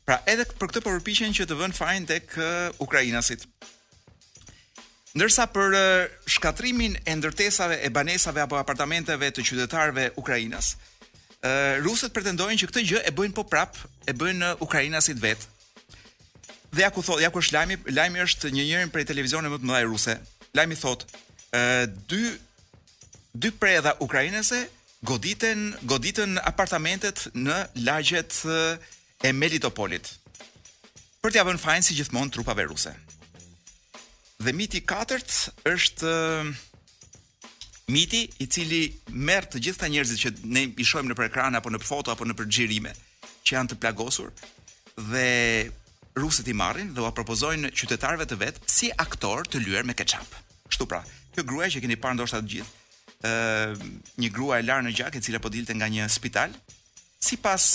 Pra 0.07 0.21
edhe 0.31 0.47
për 0.47 0.71
këtë 0.71 0.85
po 0.87 0.95
përpiqen 0.95 1.35
që 1.35 1.49
të 1.51 1.59
vënë 1.59 1.79
fajin 1.81 2.07
tek 2.11 2.39
uh, 2.39 2.71
Ukrainasit 2.85 3.49
ndërsa 5.19 5.47
për 5.51 5.75
shkatrimin 6.31 6.93
e 7.09 7.13
ndërtesave 7.19 7.79
e 7.83 7.89
banesave 7.91 8.43
apo 8.45 8.59
apartamenteve 8.61 9.31
të 9.35 9.43
qytetarëve 9.49 10.05
ukrainas 10.21 10.75
rusët 11.85 12.13
pretendojnë 12.13 12.59
që 12.63 12.67
këtë 12.69 12.83
gjë 12.89 13.01
e 13.07 13.11
bëjnë 13.13 13.35
po 13.37 13.45
prap, 13.47 13.77
e 14.09 14.13
bëjnë 14.13 14.57
në 14.95 15.01
si 15.05 15.15
të 15.17 15.21
vetë. 15.21 15.47
Dhe 16.71 16.83
ja 16.83 16.91
ku 16.93 17.01
thot, 17.03 17.21
ja 17.23 17.31
ku 17.33 17.39
është 17.41 17.55
lajmi, 17.57 17.77
lajmi 17.97 18.21
është 18.23 18.51
një 18.53 18.67
njërin 18.69 18.91
prej 18.93 19.05
televizionit 19.09 19.51
më 19.53 19.59
të 19.59 19.65
mëdhaj 19.71 19.87
ruse. 19.89 20.19
Lajmi 20.57 20.77
thotë, 20.77 21.07
ë 21.55 21.63
dy 22.11 22.23
dy 23.39 23.51
predha 23.53 23.95
ukrainase 24.05 24.69
goditen, 25.07 25.73
goditen 25.87 26.37
apartamentet 26.45 27.29
në 27.39 27.57
lagjet 27.87 28.35
e 29.25 29.33
Melitopolit. 29.37 30.15
Për 31.23 31.33
t'ia 31.35 31.45
vënë 31.47 31.63
fajnë 31.63 31.87
si 31.87 31.97
gjithmonë 31.99 32.35
trupave 32.35 32.65
ruse. 32.69 32.93
Dhe 34.39 34.53
miti 34.55 34.79
i 34.83 34.87
katërt 34.87 35.33
është 35.67 36.13
miti 37.89 38.27
i 38.43 38.47
cili 38.51 38.83
merr 39.13 39.47
të 39.49 39.63
gjitha 39.69 39.89
njerëzit 39.89 40.21
që 40.21 40.29
ne 40.53 40.65
i 40.77 40.85
shohim 40.85 41.09
nëpër 41.11 41.29
ekran 41.31 41.57
apo 41.57 41.71
në 41.73 41.81
foto 41.81 42.13
apo 42.13 42.27
në 42.29 42.37
përxhirime 42.39 42.93
që 43.47 43.57
janë 43.57 43.71
të 43.73 43.79
plagosur 43.83 44.33
dhe 45.11 45.71
rusët 46.21 46.51
i 46.53 46.57
marrin 46.61 46.93
dhe 46.95 47.01
u 47.05 47.13
propozojnë 47.17 47.71
qytetarëve 47.73 48.27
të 48.29 48.39
vet 48.45 48.61
si 48.69 48.91
aktor 49.07 49.49
të 49.49 49.63
lyer 49.65 49.87
me 49.89 49.97
ketchup. 49.97 50.29
Kështu 50.69 50.89
pra, 50.91 51.01
kjo 51.33 51.47
gruaja 51.49 51.73
që 51.77 51.83
keni 51.87 51.97
parë 52.03 52.19
ndoshta 52.19 52.43
të 52.45 52.51
gjithë, 52.55 52.73
ë 53.25 54.21
një 54.25 54.33
grua 54.37 54.59
e 54.61 54.67
larë 54.69 54.89
në 54.91 54.95
gjak 54.99 55.17
e 55.19 55.25
cila 55.25 55.41
po 55.41 55.53
dilte 55.55 55.77
nga 55.79 55.89
një 55.95 56.11
spital, 56.13 56.51
sipas 57.25 57.71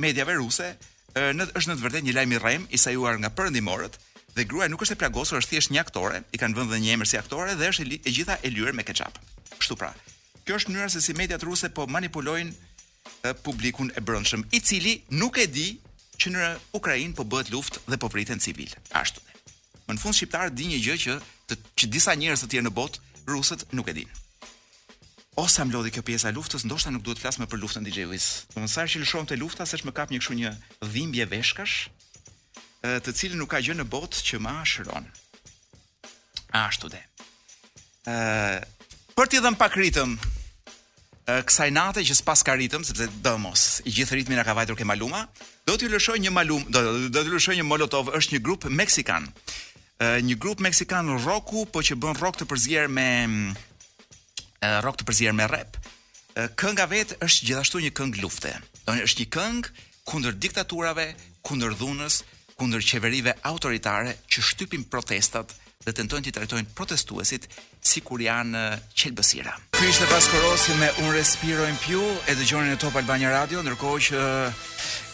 mediave 0.00 0.38
ruse, 0.40 0.70
është 1.14 1.68
në 1.70 1.74
të 1.76 1.84
vërtetë 1.84 2.06
një 2.08 2.16
lajm 2.20 2.36
i 2.36 2.38
rrem 2.40 2.68
i 2.70 2.78
sajuar 2.80 3.18
nga 3.20 3.30
perëndimorët 3.34 3.98
dhe 4.38 4.44
gruaja 4.46 4.70
nuk 4.70 4.84
është 4.86 4.94
e 4.96 5.00
plagosur, 5.02 5.42
është 5.42 5.56
thjesht 5.56 5.74
një 5.74 5.82
aktore, 5.82 6.22
i 6.32 6.38
kanë 6.38 6.54
vënë 6.56 6.70
dhe 6.72 6.80
një 6.84 6.94
emër 6.94 7.10
si 7.10 7.18
aktore 7.18 7.58
dhe 7.58 7.72
është 7.72 7.86
e, 7.88 8.00
e 8.06 8.14
gjitha 8.14 8.38
e 8.46 8.52
lyer 8.54 8.72
me 8.78 8.86
ketchup. 8.86 9.18
Kështu 9.56 9.76
pra. 9.80 9.92
Kjo 10.44 10.58
është 10.60 10.72
mënyra 10.74 10.90
se 10.92 11.02
si 11.04 11.14
mediat 11.16 11.44
ruse 11.46 11.70
po 11.76 11.86
manipulojnë 11.88 13.32
publikun 13.44 13.88
e 13.96 14.02
brendshëm, 14.04 14.44
i 14.54 14.60
cili 14.60 14.94
nuk 15.16 15.38
e 15.42 15.46
di 15.48 15.66
që 16.20 16.32
në 16.34 16.48
Ukrainë 16.76 17.16
po 17.18 17.24
bëhet 17.24 17.50
luftë 17.54 17.82
dhe 17.88 17.98
po 18.02 18.10
vriten 18.12 18.40
civil. 18.42 18.72
Ashtu. 18.92 19.22
Më 19.88 19.96
në 19.96 20.02
fund 20.02 20.16
shqiptar 20.16 20.50
di 20.52 20.66
një 20.72 20.80
gjë 20.84 20.96
që 21.04 21.16
të, 21.48 21.58
që 21.78 21.90
disa 21.92 22.14
njerëz 22.18 22.42
të 22.44 22.50
tjerë 22.52 22.66
në 22.68 22.74
botë 22.76 23.06
Rusët 23.28 23.64
nuk 23.76 23.88
e 23.88 23.94
dinë. 23.98 24.14
Ose 25.38 25.62
më 25.68 25.72
lodhi 25.76 25.92
kjo 25.92 26.02
pjesa 26.04 26.30
e 26.30 26.34
luftës, 26.36 26.64
ndoshta 26.66 26.90
nuk 26.90 27.04
duhet 27.04 27.20
të 27.20 27.22
flas 27.22 27.36
më 27.40 27.46
për 27.52 27.60
luftën 27.62 27.84
DJ-vis. 27.86 28.28
Do 28.54 28.58
të 28.64 28.68
thashë 28.72 28.94
që 28.96 29.02
lëshom 29.04 29.28
të 29.28 29.36
lufta 29.40 29.64
s'është 29.68 29.86
më 29.88 29.94
kap 29.96 30.10
një 30.12 30.18
kështu 30.20 30.36
një 30.38 30.52
dhimbje 30.94 31.26
veshkash, 31.32 31.76
e 32.88 32.94
të 33.04 33.14
cilën 33.20 33.38
nuk 33.40 33.52
ka 33.52 33.60
gjë 33.64 33.76
në 33.78 33.86
botë 33.92 34.24
që 34.28 34.40
më 34.44 34.54
ashuron. 34.64 35.06
Ashtu 36.66 36.90
de. 36.96 37.02
ë 38.08 38.16
për 39.18 39.32
t'i 39.32 39.40
dhënë 39.42 39.58
pak 39.58 39.74
ritëm 39.74 40.12
kësaj 41.26 41.72
nate 41.74 42.04
që 42.06 42.14
s'pas 42.16 42.40
ka 42.46 42.54
ritëm, 42.56 42.84
sepse 42.86 43.08
dëmos, 43.26 43.64
i 43.84 43.90
gjithë 43.92 44.14
ritmin 44.16 44.38
na 44.38 44.44
ka 44.46 44.54
vajtur 44.56 44.78
ke 44.78 44.86
Maluma, 44.88 45.24
do 45.68 45.74
t'ju 45.76 45.90
lëshoj 45.92 46.14
një 46.24 46.30
Malum, 46.32 46.62
do 46.72 46.80
do 47.12 47.20
t'ju 47.26 47.34
lëshoj 47.34 47.56
një 47.58 47.66
Molotov, 47.68 48.08
është 48.16 48.36
një 48.36 48.40
grup 48.46 48.64
meksikan. 48.80 49.26
Ë 50.00 50.22
një 50.24 50.38
grup 50.40 50.62
meksikan 50.64 51.10
rocku, 51.26 51.66
po 51.68 51.82
që 51.84 51.98
bën 52.00 52.16
rock 52.22 52.38
të 52.40 52.46
përzier 52.48 52.88
me 52.88 53.08
rock 54.86 55.02
të 55.02 55.08
përzier 55.10 55.36
me 55.36 55.50
rap. 55.52 55.76
Kënga 56.56 56.88
vet 56.94 57.16
është 57.20 57.50
gjithashtu 57.50 57.82
një 57.84 57.92
këngë 57.98 58.22
lufte. 58.24 58.54
është 58.96 59.20
një 59.26 59.30
këngë 59.36 59.76
kundër 60.08 60.40
diktaturave, 60.46 61.10
kundër 61.44 61.76
dhunës, 61.82 62.22
kundër 62.58 62.82
qeverive 62.90 63.32
autoritare 63.46 64.16
që 64.26 64.42
shtypin 64.48 64.84
protestat 64.90 65.52
dhe 65.86 65.92
tentojnë 65.94 66.26
të 66.26 66.32
trajtojnë 66.40 66.72
protestuesit 66.76 67.44
si 67.88 68.02
kur 68.02 68.20
janë 68.20 68.54
eh, 68.74 68.80
qelbësira. 68.98 69.52
Ky 69.78 69.86
ishte 69.92 70.08
Paskorosi 70.10 70.74
me 70.80 70.88
Un 71.04 71.12
Respiro 71.14 71.68
in 71.70 71.78
Piu 71.84 72.02
e 72.28 72.34
dëgjoni 72.34 72.72
në 72.72 72.80
Top 72.82 72.98
Albania 72.98 73.30
Radio, 73.30 73.62
ndërkohë 73.62 74.02
që 74.08 74.24
eh, 74.24 74.66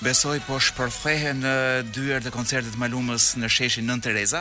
besoi 0.07 0.41
po 0.49 0.57
shpërthehen 0.65 1.45
në 1.45 1.55
eh, 1.85 2.01
herë 2.01 2.25
të 2.27 2.33
koncertit 2.35 2.81
malumës 2.81 3.31
në 3.43 3.53
sheshin 3.53 3.87
Nën 3.93 4.03
Tereza. 4.09 4.41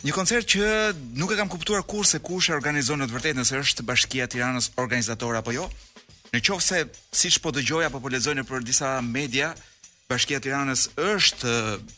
Një 0.00 0.14
koncert 0.16 0.48
që 0.54 0.72
nuk 1.18 1.32
e 1.34 1.36
kam 1.40 1.50
kuptuar 1.52 1.82
kur 1.84 2.06
se 2.08 2.20
kush 2.24 2.48
e 2.48 2.56
organizon 2.56 3.02
në 3.02 3.10
të 3.10 3.16
vërtetë 3.18 3.42
nëse 3.42 3.60
është 3.66 3.84
Bashkia 3.86 4.24
e 4.28 4.32
Tiranës 4.32 4.72
organizator 4.80 5.36
apo 5.40 5.52
jo. 5.58 5.68
Në 6.32 6.40
qoftë 6.44 6.64
se 6.64 6.84
siç 7.20 7.42
po 7.44 7.52
dëgjoj 7.56 7.84
apo 7.90 8.00
po 8.04 8.08
lexoj 8.12 8.34
në 8.38 8.46
për 8.48 8.64
disa 8.68 8.96
media, 9.04 9.52
Bashkia 10.08 10.38
e 10.40 10.40
Tiranës 10.40 10.86
është 11.04 11.50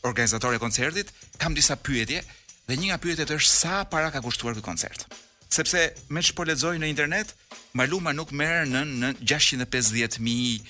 organizatore 0.08 0.58
e 0.58 0.62
koncertit, 0.62 1.12
kam 1.38 1.54
disa 1.54 1.76
pyetje 1.78 2.24
dhe 2.66 2.76
një 2.78 2.88
nga 2.88 2.96
pyetjet 3.04 3.30
është 3.36 3.50
sa 3.58 3.74
para 3.90 4.10
ka 4.10 4.18
kushtuar 4.24 4.56
ky 4.58 4.64
koncert. 4.66 5.04
Sepse 5.46 5.84
me 6.10 6.18
ç'po 6.22 6.42
lexoj 6.48 6.76
në 6.82 6.88
internet, 6.90 7.30
Maluma 7.78 8.10
nuk 8.12 8.32
merr 8.34 8.66
në, 8.66 8.80
në 8.98 9.12
650000 9.30 10.66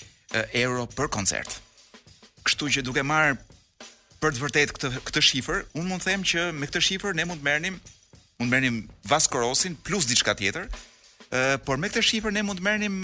euro 0.62 0.84
për 0.92 1.08
koncert. 1.16 1.54
Kështu 2.44 2.68
që 2.76 2.84
duke 2.84 3.04
marr 3.08 3.38
për 4.20 4.36
të 4.36 4.42
vërtetë 4.42 4.74
këtë 4.76 4.90
këtë 5.08 5.22
shifër, 5.24 5.62
un 5.80 5.88
mund 5.88 6.04
të 6.04 6.10
them 6.12 6.26
që 6.28 6.44
me 6.60 6.68
këtë 6.68 6.82
shifër 6.90 7.16
ne 7.16 7.24
mund 7.24 7.40
të 7.40 7.48
merrnim 7.48 7.78
mund 7.80 8.50
të 8.50 8.52
merrnim 8.52 8.82
Vasco 9.08 9.40
Rossin 9.40 9.78
plus 9.84 10.04
diçka 10.08 10.36
tjetër. 10.36 10.68
por 11.64 11.76
me 11.80 11.88
këtë 11.88 12.02
shifër 12.04 12.32
ne 12.36 12.42
mund 12.42 12.60
të 12.60 12.64
merrnim 12.68 13.00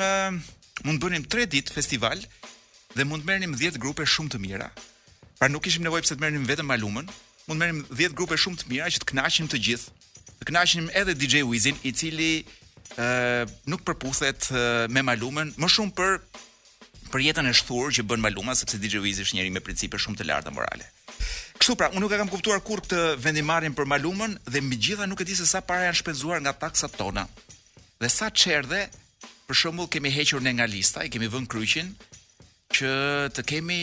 mund 0.84 0.98
të 1.00 1.00
bënim 1.06 1.24
3 1.24 1.46
ditë 1.56 1.72
festival 1.72 2.20
dhe 2.96 3.04
mund 3.10 3.24
të 3.24 3.28
merrnim 3.32 3.54
10 3.60 3.78
grupe 3.82 4.06
shumë 4.08 4.32
të 4.34 4.38
mira. 4.40 4.70
Pra 5.36 5.48
nuk 5.52 5.64
kishim 5.66 5.84
nevojë 5.84 6.06
pse 6.06 6.16
të 6.16 6.22
merrnim 6.22 6.46
vetëm 6.48 6.68
Malumën, 6.70 7.08
mund 7.48 7.56
të 7.56 7.58
merrnim 7.60 7.82
10 7.98 8.14
grupe 8.16 8.38
shumë 8.40 8.62
të 8.62 8.70
mira 8.72 8.88
që 8.94 9.02
të 9.02 9.10
kënaqim 9.10 9.50
të 9.52 9.60
gjithë. 9.68 10.06
Të 10.40 10.46
kënaqim 10.48 10.88
edhe 11.02 11.16
DJ 11.20 11.42
Wizin 11.50 11.76
i 11.84 11.92
cili 11.98 12.30
ë 12.96 13.04
uh, 13.04 13.54
nuk 13.68 13.82
përputhet 13.84 14.48
uh, 14.52 14.58
me 14.92 15.02
Malumën, 15.04 15.52
më 15.60 15.70
shumë 15.76 15.96
për 15.98 16.16
për 17.12 17.22
jetën 17.26 17.48
e 17.48 17.54
shtuar 17.54 17.92
që 17.96 18.02
bën 18.08 18.18
Maluma 18.24 18.56
sepse 18.58 18.80
DJ 18.82 18.98
Wiz 19.04 19.20
është 19.22 19.38
njëri 19.38 19.52
me 19.54 19.60
principe 19.64 20.00
shumë 20.02 20.18
të 20.22 20.26
larta 20.30 20.50
morale. 20.54 20.88
Kështu 21.60 21.76
pra, 21.78 21.86
unë 21.94 22.02
nuk 22.02 22.12
e 22.12 22.18
kam 22.20 22.30
kuptuar 22.32 22.58
kur 22.66 22.82
këtë 22.84 23.04
vendimarrje 23.22 23.70
për 23.78 23.86
Malumën 23.92 24.34
dhe 24.50 24.60
mbi 24.64 24.80
gjitha 24.88 25.06
nuk 25.08 25.20
e 25.22 25.26
di 25.28 25.36
se 25.38 25.46
sa 25.48 25.60
para 25.68 25.86
janë 25.88 26.00
shpenzuar 26.00 26.42
nga 26.44 26.54
taksat 26.64 26.96
tona. 26.98 27.22
Dhe 28.02 28.10
sa 28.12 28.26
çerdhe, 28.30 28.82
për 29.46 29.58
shembull, 29.62 29.88
kemi 29.94 30.10
hequr 30.16 30.42
ne 30.44 30.52
nga 30.58 30.66
lista, 30.68 31.04
i 31.06 31.10
kemi 31.14 31.30
vënë 31.32 31.48
kryqin, 31.54 31.94
që 32.74 32.90
të 33.34 33.44
kemi 33.46 33.80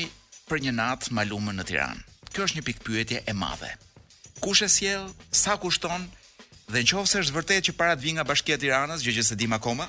për 0.50 0.64
një 0.66 0.74
natë 0.80 1.14
malumën 1.16 1.60
në 1.60 1.66
Tiran. 1.70 2.02
Kjo 2.34 2.48
është 2.48 2.58
një 2.60 2.66
pikë 2.68 2.86
pyetje 2.88 3.24
e 3.30 3.36
madhe. 3.38 3.70
Kush 4.44 4.64
e 4.66 4.70
sjell, 4.70 5.08
sa 5.32 5.56
kushton 5.62 6.08
dhe 6.72 6.82
nëse 6.84 7.20
është 7.22 7.36
vërtet 7.36 7.70
që 7.70 7.78
para 7.80 7.96
të 7.96 8.04
vinë 8.08 8.16
nga 8.20 8.28
Bashkia 8.28 8.58
e 8.58 8.62
Tiranës, 8.64 9.04
gjë 9.06 9.16
që 9.20 9.26
se 9.30 9.38
dim 9.40 9.54
akoma, 9.56 9.88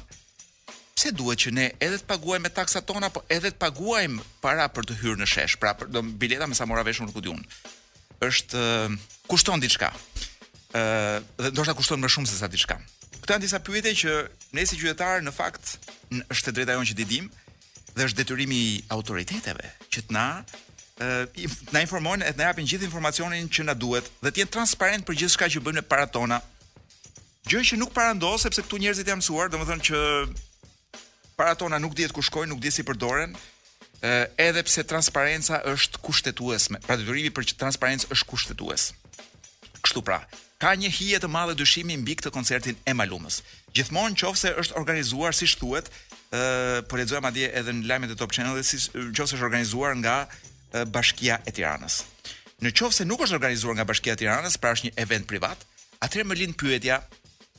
pse 0.94 1.12
duhet 1.14 1.42
që 1.46 1.50
ne 1.54 1.66
edhe 1.83 1.98
të 1.98 2.09
paguajmë 2.11 2.50
taksat 2.54 2.87
tona, 2.87 3.11
po 3.11 3.24
edhe 3.33 3.50
të 3.50 3.61
paguajmë 3.64 4.22
para 4.44 4.66
për 4.72 4.87
të 4.90 4.98
hyrë 5.00 5.20
në 5.24 5.28
shesh, 5.30 5.57
pra 5.59 5.72
për 5.78 5.94
bileta 6.20 6.46
me 6.46 6.54
sa 6.59 6.66
mora 6.66 6.85
veshun 6.87 7.11
ku 7.14 7.22
diun. 7.24 7.42
Është 8.22 8.64
kushton 9.28 9.62
diçka. 9.62 9.90
ë 10.74 11.22
dhe 11.42 11.50
ndoshta 11.54 11.74
kushton 11.78 12.00
më 12.02 12.09
shumë 12.11 12.26
se 12.26 12.35
sa 12.37 12.48
diçka. 12.50 12.74
Këto 13.22 13.30
janë 13.33 13.44
disa 13.46 13.61
pyetje 13.62 13.92
që 13.94 14.12
ne 14.57 14.64
si 14.66 14.74
qytetarë 14.80 15.22
në 15.22 15.33
fakt 15.33 15.78
është 16.35 16.50
e 16.50 16.54
drejtë 16.57 16.74
ajo 16.74 16.87
që 16.90 16.96
di 16.98 17.04
dimë, 17.12 17.28
dhe 17.96 18.07
është 18.09 18.20
detyrimi 18.22 18.57
i 18.68 18.72
autoriteteve 18.94 19.70
që 19.92 20.04
të 20.09 20.14
na 20.16 20.26
uh, 20.40 21.46
na 21.74 21.83
informojnë, 21.85 22.33
të 22.35 22.40
na 22.40 22.48
japin 22.50 22.66
gjithë 22.70 22.88
informacionin 22.88 23.48
që 23.50 23.66
na 23.68 23.74
duhet 23.78 24.09
dhe 24.22 24.30
të 24.35 24.42
jenë 24.42 24.54
transparent 24.57 25.07
për 25.07 25.18
gjithçka 25.22 25.48
që 25.54 25.62
bëjmë 25.66 25.85
para 25.90 26.07
tona. 26.11 26.40
Gjë 27.50 27.62
që 27.70 27.80
nuk 27.80 27.92
para 27.94 28.14
ndos 28.16 28.46
sepse 28.46 28.64
këtu 28.64 28.78
njerëzit 28.83 29.11
janë 29.11 29.20
mësuar, 29.22 29.50
domethënë 29.52 29.85
që 29.90 29.98
para 31.38 31.54
tona 31.59 31.78
nuk 31.83 31.94
dihet 31.98 32.14
ku 32.14 32.22
shkojnë, 32.24 32.50
nuk 32.54 32.62
dihet 32.62 32.76
si 32.80 32.85
përdoren 32.87 33.35
edhe 34.04 34.61
pse 34.66 34.83
transparenca 34.85 35.62
është 35.64 35.96
kushtetuesme, 36.04 36.76
pra 36.85 36.98
detyrimi 37.00 37.30
për 37.33 37.46
që 37.50 37.54
transparencë 37.62 38.11
është 38.12 38.26
kushtetues. 38.28 38.83
Kështu 39.80 40.02
pra, 40.04 40.18
ka 40.61 40.74
një 40.76 40.90
hije 40.92 41.20
të 41.22 41.30
madhe 41.33 41.54
dyshimi 41.57 41.96
mbi 42.02 42.12
këtë 42.20 42.33
koncertin 42.35 42.76
e 42.85 42.92
Malumës. 42.94 43.38
Gjithmonë 43.72 44.12
nëse 44.18 44.52
është 44.61 44.76
organizuar 44.83 45.33
siç 45.37 45.57
thuhet, 45.57 45.88
po 46.88 46.97
lexoj 46.99 47.20
madje 47.23 47.51
edhe 47.55 47.73
në 47.73 47.87
lajmet 47.88 48.11
e 48.11 48.16
Top 48.18 48.33
Channel 48.35 48.57
dhe 48.59 48.64
si 48.66 48.81
nëse 48.92 49.37
është 49.37 49.44
organizuar 49.44 49.94
nga 50.01 50.14
Bashkia 50.90 51.37
e 51.47 51.53
Tiranës. 51.55 52.01
Në 52.64 52.73
qoftë 52.75 53.01
se 53.03 53.05
nuk 53.07 53.20
është 53.23 53.37
organizuar 53.38 53.77
nga 53.79 53.87
Bashkia 53.87 54.16
e 54.16 54.20
Tiranës, 54.25 54.57
pra 54.59 54.73
është 54.75 54.88
një 54.90 54.97
event 55.05 55.29
privat, 55.31 55.62
atëherë 56.03 56.29
më 56.33 56.38
lind 56.40 56.57
pyetja, 56.59 56.99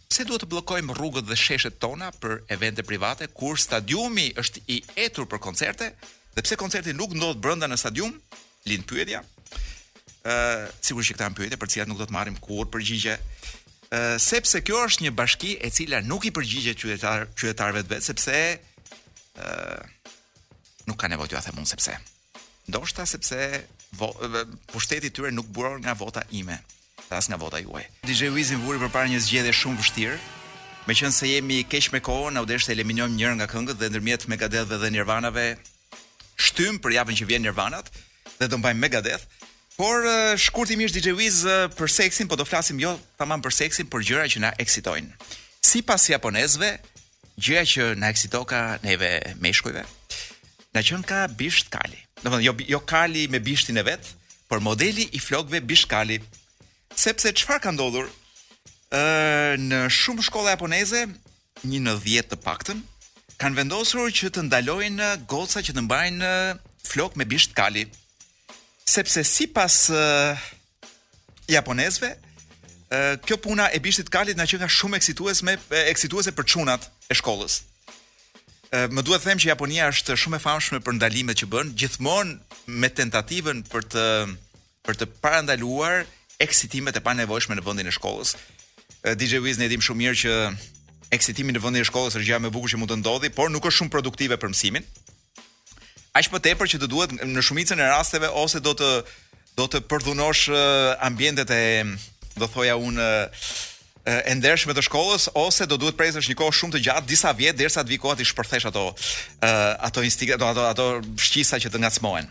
pse 0.10 0.26
duhet 0.28 0.44
të 0.44 0.50
bllokojmë 0.52 0.96
rrugët 0.98 1.28
dhe 1.30 1.38
sheshet 1.40 1.80
tona 1.80 2.10
për 2.20 2.42
evente 2.58 2.84
private 2.84 3.28
kur 3.32 3.60
stadiumi 3.60 4.30
është 4.42 4.66
i 4.76 4.82
etur 5.08 5.28
për 5.32 5.42
koncerte 5.48 5.94
dhe 6.36 6.44
pse 6.44 6.60
koncerti 6.60 6.94
nuk 6.96 7.16
ndodh 7.16 7.40
brenda 7.40 7.70
në 7.72 7.80
stadium? 7.80 8.12
Lind 8.68 8.84
pyetja. 8.90 9.22
Ë, 10.26 10.36
sigurisht 10.84 11.14
që 11.14 11.16
këta 11.16 11.30
janë 11.30 11.38
pyetje 11.40 11.62
për 11.62 11.72
cilat 11.72 11.90
nuk 11.92 12.02
do 12.02 12.10
të 12.10 12.16
marrim 12.18 12.36
kurrë 12.44 12.72
përgjigje 12.76 13.16
sepse 14.20 14.62
kjo 14.66 14.80
është 14.88 15.06
një 15.06 15.12
bashki 15.18 15.58
e 15.62 15.70
cila 15.70 16.02
nuk 16.02 16.26
i 16.26 16.32
përgjigjet 16.34 16.78
qytetar 16.82 17.26
qytetarëve 17.38 17.84
të 17.86 17.90
vet 17.94 18.04
sepse 18.08 18.34
ë 18.34 19.46
uh, 19.46 19.82
nuk 20.88 20.98
ka 21.02 21.08
nevojë 21.10 21.30
t'ua 21.32 21.42
them 21.42 21.56
mund, 21.58 21.68
sepse. 21.70 21.94
Ndoshta 22.70 23.06
sepse 23.06 23.62
pushteti 24.72 25.08
i 25.08 25.10
tyre 25.14 25.32
nuk 25.34 25.46
buron 25.48 25.82
nga 25.82 25.94
vota 25.98 26.22
ime, 26.32 26.58
as 27.10 27.28
nga 27.30 27.38
vota 27.42 27.58
juaj. 27.62 27.86
DJ 28.06 28.30
Wizin 28.36 28.62
vuri 28.62 28.80
përpara 28.84 29.10
një 29.10 29.22
zgjedhje 29.24 29.54
shumë 29.54 29.80
vështirë. 29.82 30.18
Me 30.86 30.94
qënë 30.94 31.16
se 31.18 31.30
jemi 31.32 31.64
keq 31.66 31.90
me 31.96 32.02
u 32.40 32.46
desh 32.46 32.66
të 32.68 32.72
eliminojmë 32.76 33.16
njërë 33.18 33.38
nga 33.40 33.48
këngët 33.50 33.80
dhe 33.80 33.90
ndërmjet 33.90 34.28
Megadeth 34.30 34.70
dhe, 34.70 34.78
dhe 34.78 34.90
Nirvanave 34.94 35.48
shtymë 36.38 36.82
për 36.82 36.92
javën 37.00 37.18
që 37.18 37.26
vjen 37.26 37.42
Nirvanat 37.42 37.90
dhe 38.38 38.48
do 38.48 38.58
mbajmë 38.58 38.80
Megadeth. 38.80 39.26
Por 39.78 40.06
shkurtimisht 40.40 40.96
DJ 40.96 41.12
Wiz 41.20 41.42
për 41.76 41.92
seksin, 41.92 42.30
po 42.32 42.38
do 42.40 42.46
flasim 42.48 42.78
jo 42.80 42.94
tamam 43.20 43.42
për 43.44 43.52
seksin, 43.52 43.88
por 43.92 44.04
gjëra 44.08 44.30
që 44.32 44.40
na 44.40 44.52
eksitojnë. 44.64 45.18
Sipas 45.68 46.06
japonezëve, 46.14 46.70
gjëja 47.44 47.64
që 47.74 47.88
na 48.00 48.08
eksitoka 48.14 48.62
neve 48.86 49.10
meshkujve, 49.44 49.84
na 50.76 50.80
qen 50.84 51.04
ka 51.04 51.26
bisht 51.28 51.68
kali. 51.76 52.00
Domethënë 52.24 52.46
jo 52.48 52.54
jo 52.76 52.80
kali 52.88 53.26
me 53.28 53.42
bishtin 53.44 53.82
e 53.82 53.84
vet, 53.84 54.14
por 54.48 54.64
modeli 54.64 55.10
i 55.12 55.20
flokëve 55.20 55.60
bisht 55.68 55.90
kali. 55.92 56.22
Sepse 56.96 57.36
çfarë 57.42 57.66
ka 57.68 57.76
ndodhur? 57.76 58.08
Ë 58.96 59.60
në 59.60 59.82
shumë 59.92 60.24
shkolla 60.30 60.56
japoneze, 60.56 61.04
një 61.68 61.84
në 61.84 61.98
10 62.08 62.32
të 62.32 62.40
paktën, 62.48 62.80
kanë 63.44 63.60
vendosur 63.60 64.08
që 64.16 64.32
të 64.38 64.48
ndalojnë 64.48 65.12
goca 65.28 65.60
që 65.68 65.76
të 65.76 65.84
mbajnë 65.84 66.34
flok 66.88 67.20
me 67.20 67.28
bisht 67.36 67.52
kali 67.60 67.90
sepse 68.96 69.24
sipas 69.28 69.76
uh, 69.92 70.42
japonezëve, 71.52 72.12
uh, 72.16 73.16
kjo 73.28 73.38
puna 73.44 73.68
e 73.76 73.80
bishtit 73.84 74.10
kalit 74.14 74.38
na 74.40 74.46
që 74.48 74.62
nga 74.62 74.70
shumë 74.72 75.00
eksituese 75.02 75.44
eksituese 75.94 76.32
për 76.38 76.48
çunat 76.54 76.90
e 77.12 77.20
shkollës. 77.22 77.62
Më 78.76 79.04
duhet 79.08 79.24
them 79.24 79.40
që 79.40 79.52
Japonia 79.54 79.86
është 79.88 80.16
shumë 80.20 80.36
e 80.40 80.44
famshme 80.44 80.78
për 80.84 80.96
ndalimet 80.98 81.38
që 81.40 81.48
bën, 81.48 81.70
gjithmonë 81.80 82.76
me 82.82 82.90
tentativën 82.98 83.62
për 83.72 83.86
të 83.94 84.06
për 84.84 84.98
të 85.00 85.06
parandaluar 85.24 86.02
eksitimet 86.44 86.98
e 87.00 87.04
panevojshme 87.06 87.56
në 87.56 87.64
vendin 87.64 87.88
e 87.88 87.94
shkollës. 87.96 88.34
DJ 89.22 89.40
Wiz 89.46 89.62
ne 89.62 89.70
dim 89.72 89.86
shumë 89.86 90.02
mirë 90.02 90.20
që 90.24 90.34
eksitimi 91.16 91.56
në 91.56 91.62
vendin 91.64 91.86
e 91.86 91.88
shkollës 91.88 92.18
është 92.20 92.28
gjahë 92.28 92.44
më 92.48 92.52
e 92.52 92.56
bukur 92.58 92.74
që 92.74 92.82
mund 92.82 92.92
të 92.92 93.00
ndodhi, 93.00 93.32
por 93.38 93.54
nuk 93.54 93.70
është 93.70 93.78
shumë 93.84 93.96
produktive 93.96 94.42
për 94.44 94.52
mësimin 94.52 94.90
aq 96.16 96.32
më 96.32 96.40
tepër 96.50 96.70
që 96.72 96.80
të 96.82 96.88
duhet 96.92 97.16
në 97.36 97.44
shumicën 97.44 97.82
e 97.84 97.90
rasteve 97.92 98.30
ose 98.44 98.62
do 98.64 98.74
të 98.80 98.90
do 99.56 99.66
të 99.72 99.80
përdhunosh 99.90 100.50
ambientet 101.08 101.52
e 101.56 101.62
do 102.42 102.48
thoja 102.52 102.74
un 102.76 102.98
e 103.02 104.34
ndershme 104.38 104.76
të 104.76 104.84
shkollës 104.86 105.28
ose 105.40 105.68
do 105.72 105.78
duhet 105.82 105.96
presësh 106.00 106.28
një 106.32 106.38
kohë 106.42 106.58
shumë 106.60 106.76
të 106.76 106.82
gjatë 106.88 107.10
disa 107.12 107.32
vjet 107.40 107.58
derisa 107.60 107.84
të 107.84 107.94
vi 107.94 108.00
koha 108.04 108.18
ti 108.20 108.28
shpërthesh 108.28 108.68
ato 108.72 108.86
ato 109.90 110.04
instinkte 110.08 110.40
ato 110.52 110.68
ato 110.72 110.88
shqisa 111.28 111.60
që 111.64 111.72
të 111.74 111.84
ngacmohen. 111.86 112.28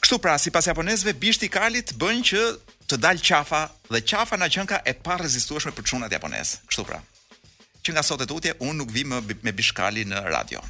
Kështu 0.00 0.20
pra 0.22 0.36
sipas 0.40 0.68
japonezëve 0.70 1.16
bisht 1.20 1.44
i 1.44 1.52
kalit 1.52 1.92
bën 2.00 2.24
që 2.30 2.40
të 2.88 3.00
dalë 3.04 3.24
qafa 3.28 3.62
dhe 3.92 4.00
qafa 4.12 4.36
na 4.40 4.48
qenka 4.52 4.80
e 4.88 4.92
pa 5.04 5.16
rezistueshme 5.20 5.72
për 5.76 5.88
çunat 5.92 6.12
japonezë. 6.16 6.64
Kështu 6.68 6.84
pra. 6.88 7.00
Që 7.84 7.94
nga 7.94 8.02
sot 8.04 8.22
e 8.24 8.28
tutje 8.32 8.52
un 8.64 8.76
nuk 8.80 8.92
vi 8.94 9.04
më 9.08 9.20
me 9.44 9.52
bishkali 9.56 10.04
në 10.08 10.24
radio 10.32 10.60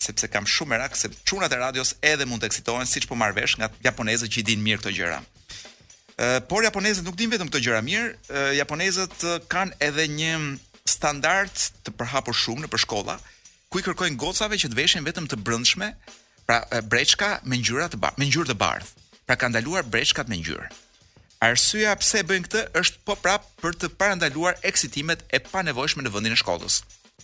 sepse 0.00 0.28
kam 0.32 0.46
shumë 0.48 0.72
merak 0.72 0.96
se 0.96 1.10
çunat 1.28 1.52
e 1.52 1.56
radios 1.60 1.92
edhe 2.12 2.24
mund 2.28 2.42
të 2.42 2.48
eksitohen 2.50 2.88
siç 2.88 3.06
po 3.08 3.16
marr 3.22 3.34
vesh 3.36 3.56
nga 3.60 3.68
japonezët 3.84 4.32
që 4.32 4.40
i 4.40 4.44
dinë 4.50 4.64
mirë 4.68 4.80
këto 4.82 4.92
gjëra. 4.96 5.18
Ë 5.20 6.28
por 6.48 6.64
japonezët 6.64 7.04
nuk 7.06 7.18
dinë 7.20 7.34
vetëm 7.36 7.50
këto 7.50 7.62
gjëra 7.66 7.80
mirë, 7.84 8.34
japonezët 8.60 9.16
kanë 9.52 9.76
edhe 9.88 10.06
një 10.10 10.32
standard 10.88 11.52
të 11.84 11.94
përhapur 12.00 12.36
shumë 12.42 12.64
në 12.64 12.70
për 12.72 12.82
shkolla, 12.86 13.18
ku 13.70 13.80
i 13.80 13.84
kërkojnë 13.86 14.16
gocave 14.22 14.58
që 14.62 14.70
të 14.72 14.78
veshin 14.80 15.04
vetëm 15.06 15.28
të 15.30 15.40
brëndshme, 15.46 15.90
pra 16.48 16.62
breçka 16.92 17.32
me 17.44 17.60
ngjyra 17.60 17.90
të 17.92 18.00
bardhë, 18.02 18.18
me 18.20 18.30
ngjyrë 18.30 18.50
të 18.52 18.58
bardhë, 18.58 18.90
pra 19.28 19.36
kanë 19.38 19.58
ndaluar 19.58 19.84
breçkat 19.92 20.28
me 20.32 20.40
ngjyrë. 20.40 20.70
Arsyeja 21.44 21.92
pse 22.00 22.20
e 22.20 22.26
bëjnë 22.30 22.48
këtë 22.48 22.64
është 22.80 23.02
po 23.08 23.14
prap 23.20 23.46
për 23.62 23.76
të 23.84 23.92
parandaluar 24.00 24.56
eksitimet 24.70 25.22
e 25.32 25.40
panevojshme 25.48 26.04
në 26.04 26.12
vendin 26.12 26.36
e 26.36 26.40
shkollës. 26.40 26.80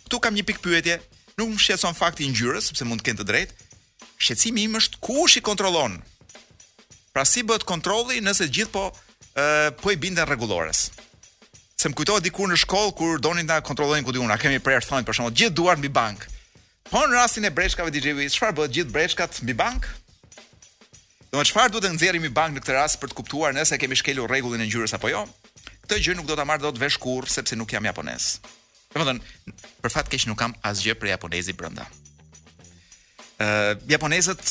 Ktu 0.07 0.21
kam 0.23 0.37
një 0.39 0.45
pikë 0.49 0.63
pyetje 0.65 0.95
nuk 1.37 1.53
më 1.53 1.59
shqetson 1.61 1.97
fakti 1.97 2.25
i 2.25 2.31
ngjyrës, 2.33 2.71
sepse 2.71 2.85
mund 2.89 3.01
të 3.03 3.11
kenë 3.11 3.21
të 3.21 3.25
drejtë. 3.29 3.65
Shqetësimi 4.17 4.63
im 4.69 4.79
është 4.79 5.01
kush 5.05 5.37
i 5.37 5.43
kontrollon. 5.45 5.99
Pra 7.13 7.25
si 7.29 7.45
bëhet 7.45 7.65
kontrolli 7.69 8.23
nëse 8.25 8.47
të 8.47 8.55
gjithë 8.59 8.73
po 8.73 8.85
ë 9.37 9.75
po 9.83 9.93
i 9.93 9.99
binden 10.01 10.25
rregulloras. 10.29 10.87
Se 11.77 11.91
më 11.93 11.97
kujtohet 12.01 12.25
diku 12.25 12.47
në 12.49 12.57
shkollë 12.65 12.97
kur 12.97 13.21
donin 13.21 13.49
ta 13.49 13.61
kontrollonin 13.61 14.05
ku 14.07 14.15
diun, 14.17 14.33
a 14.33 14.39
kemi 14.41 14.61
prerë 14.65 14.89
thonë 14.89 15.05
për 15.05 15.17
shkak 15.21 15.35
të 15.37 15.41
gjithë 15.43 15.57
duart 15.61 15.83
mbi 15.83 15.93
bank. 15.93 16.25
Po 16.89 17.05
në 17.05 17.19
rastin 17.19 17.45
e 17.49 17.53
breshkave 17.53 17.93
DJ 17.93 18.17
Wiz, 18.17 18.33
çfarë 18.39 18.57
bëhet 18.57 18.77
gjithë 18.81 18.95
breshkat 18.97 19.41
mbi 19.45 19.57
bank? 19.61 19.91
Do 21.31 21.37
të 21.41 21.49
çfarë 21.53 21.75
duhet 21.77 21.85
të 21.89 21.95
nxjerrim 21.99 22.25
mbi 22.25 22.33
bank 22.41 22.57
në 22.57 22.65
këtë 22.65 22.79
rast 22.81 23.01
për 23.03 23.13
të 23.13 23.21
kuptuar 23.21 23.53
nëse 23.53 23.77
kemi 23.83 23.99
shkelur 24.01 24.31
rregullin 24.33 24.65
e 24.65 24.69
ngjyrës 24.71 24.97
apo 24.97 25.13
jo? 25.13 25.27
Këtë 25.85 26.01
gjë 26.01 26.17
nuk 26.17 26.31
do 26.31 26.37
ta 26.39 26.49
marr 26.49 26.65
dot 26.65 26.81
vesh 26.81 26.97
kurrë 27.03 27.29
sepse 27.29 27.59
nuk 27.61 27.77
jam 27.77 27.85
japonez. 27.85 28.39
Dhe 28.97 29.03
më 29.03 29.13
dhënë, 29.13 29.53
për 29.85 29.93
fatë 29.93 30.11
keshë 30.15 30.31
nuk 30.31 30.39
kam 30.41 30.55
asgjë 30.65 30.95
për 30.97 31.11
japonezi 31.11 31.53
brënda. 31.57 31.85
Uh, 33.37 33.75
japonezët, 33.91 34.43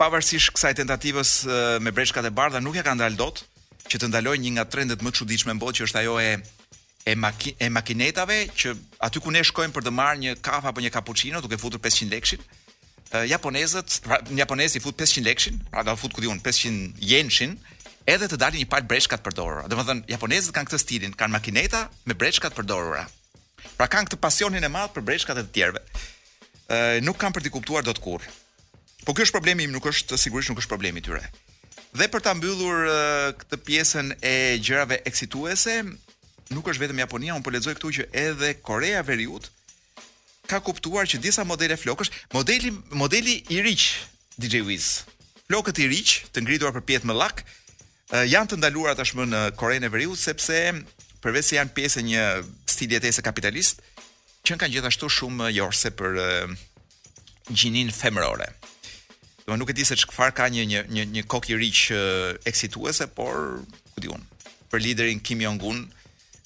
pavarësisht 0.00 0.50
kësaj 0.56 0.74
tentativës 0.80 1.32
uh, 1.46 1.76
me 1.78 1.92
breshkat 1.94 2.26
e 2.26 2.32
bardha, 2.34 2.58
nuk 2.58 2.74
ja 2.74 2.82
ka 2.82 2.96
ndalë 2.98 3.18
dot, 3.20 3.44
që 3.88 4.00
të 4.02 4.08
ndaloj 4.10 4.34
një 4.42 4.54
nga 4.56 4.64
trendet 4.66 5.04
më 5.06 5.12
të 5.14 5.22
qudishme 5.22 5.54
në 5.54 5.62
botë, 5.62 5.78
që 5.78 5.86
është 5.86 6.00
ajo 6.02 6.16
e, 6.24 6.32
e, 7.06 7.14
e 7.14 7.68
makinetave, 7.70 8.40
që 8.58 8.74
aty 9.06 9.22
ku 9.22 9.30
ne 9.32 9.44
shkojmë 9.46 9.76
për 9.78 9.86
të 9.86 9.92
marrë 9.94 10.24
një 10.24 10.34
kafa 10.44 10.72
apo 10.74 10.82
një 10.84 10.90
cappuccino, 10.98 11.42
duke 11.46 11.60
futur 11.62 11.78
500 11.78 12.10
lekshin, 12.16 12.42
uh, 13.14 13.22
japonezët, 13.30 14.00
pra, 14.08 14.18
një 14.26 14.66
i 14.74 14.82
fut 14.88 14.98
500 14.98 15.28
lekshin, 15.30 15.62
pra 15.70 15.86
do 15.86 15.94
fut 15.96 16.12
ku 16.16 16.24
diun 16.26 16.42
500 16.42 16.98
jenshin, 17.14 17.54
edhe 18.10 18.26
të 18.26 18.40
dalin 18.42 18.58
një 18.64 18.70
palë 18.74 18.90
breshkat 18.90 19.22
përdorura. 19.22 19.68
Domethënë 19.70 20.10
japonezët 20.10 20.56
kanë 20.58 20.66
këtë 20.74 20.82
stilin, 20.82 21.14
kanë 21.14 21.36
makineta 21.38 21.84
me 22.08 22.18
breshkat 22.18 22.56
përdorura. 22.58 23.04
Pra 23.78 23.86
kanë 23.86 24.10
këtë 24.10 24.18
pasionin 24.18 24.64
e 24.66 24.70
madh 24.74 24.90
për 24.94 25.04
breshkat 25.06 25.38
e 25.38 25.44
të 25.46 25.52
tjerëve. 25.54 25.82
Ë 26.68 26.78
nuk 27.06 27.18
kanë 27.22 27.36
për 27.36 27.44
të 27.46 27.52
kuptuar 27.54 27.86
dot 27.86 28.00
kurrë. 28.02 28.26
Po 29.06 29.14
ky 29.14 29.22
është 29.22 29.36
problemi 29.36 29.64
im, 29.68 29.72
nuk 29.76 29.86
është 29.86 30.18
sigurisht 30.18 30.50
nuk 30.50 30.58
është 30.58 30.72
problemi 30.72 30.98
i 30.98 31.04
tyre. 31.06 31.22
Dhe 31.96 32.08
për 32.10 32.24
ta 32.26 32.32
mbyllur 32.34 32.80
uh, 32.90 33.28
këtë 33.38 33.60
pjesën 33.68 34.10
e 34.18 34.32
gjërave 34.66 34.98
eksituese, 35.08 35.76
nuk 36.50 36.66
është 36.72 36.84
vetëm 36.88 37.04
Japonia, 37.04 37.36
unë 37.38 37.46
po 37.46 37.54
lexoj 37.54 37.76
këtu 37.78 37.92
që 38.00 38.08
edhe 38.24 38.50
Korea 38.66 38.98
e 39.00 39.06
Veriut 39.12 39.46
ka 40.50 40.58
kuptuar 40.64 41.04
që 41.08 41.18
disa 41.22 41.44
modele 41.44 41.76
flokësh, 41.76 42.10
modeli 42.34 42.70
modeli 42.96 43.34
i 43.52 43.62
riq 43.64 43.86
DJ 44.40 44.62
Wiz. 44.66 44.86
Flokët 45.46 45.78
i 45.78 45.86
riq 45.92 46.16
të 46.34 46.42
ngritur 46.44 46.74
për 46.74 46.86
pjetë 46.90 47.08
më 47.10 47.16
llak 47.20 47.44
janë 48.24 48.52
të 48.54 48.58
ndaluar 48.60 48.96
tashmë 48.96 49.28
në 49.28 49.42
Korenë 49.60 49.88
e 49.88 49.92
Veriut 49.92 50.16
sepse 50.20 50.56
përveç 51.24 51.44
se 51.50 51.56
janë 51.58 51.72
pjesë 51.74 52.02
një 52.06 52.22
stili 52.70 52.96
jetese 52.96 53.24
kapitalist, 53.26 53.82
që 54.46 54.58
kanë 54.60 54.76
gjithashtu 54.76 55.08
shumë 55.12 55.50
jorse 55.56 55.90
për 55.98 56.18
gjinin 57.50 57.90
femërore. 57.94 58.50
Do 59.48 59.56
nuk 59.56 59.70
e 59.72 59.76
di 59.78 59.86
se 59.88 59.96
çfarë 59.96 60.36
ka 60.36 60.48
një 60.52 60.64
një 60.68 60.80
një 60.92 61.04
një 61.14 61.22
kokë 61.32 61.54
i 61.54 61.58
ri 61.58 61.68
që 61.74 61.98
eksituese, 62.48 63.08
por 63.16 63.62
ku 63.94 64.04
diun. 64.04 64.24
Për 64.68 64.82
liderin 64.84 65.20
Kim 65.24 65.40
Jong-un 65.40 65.86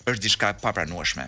është 0.06 0.20
diçka 0.22 0.52
e 0.54 0.58
papranueshme. 0.62 1.26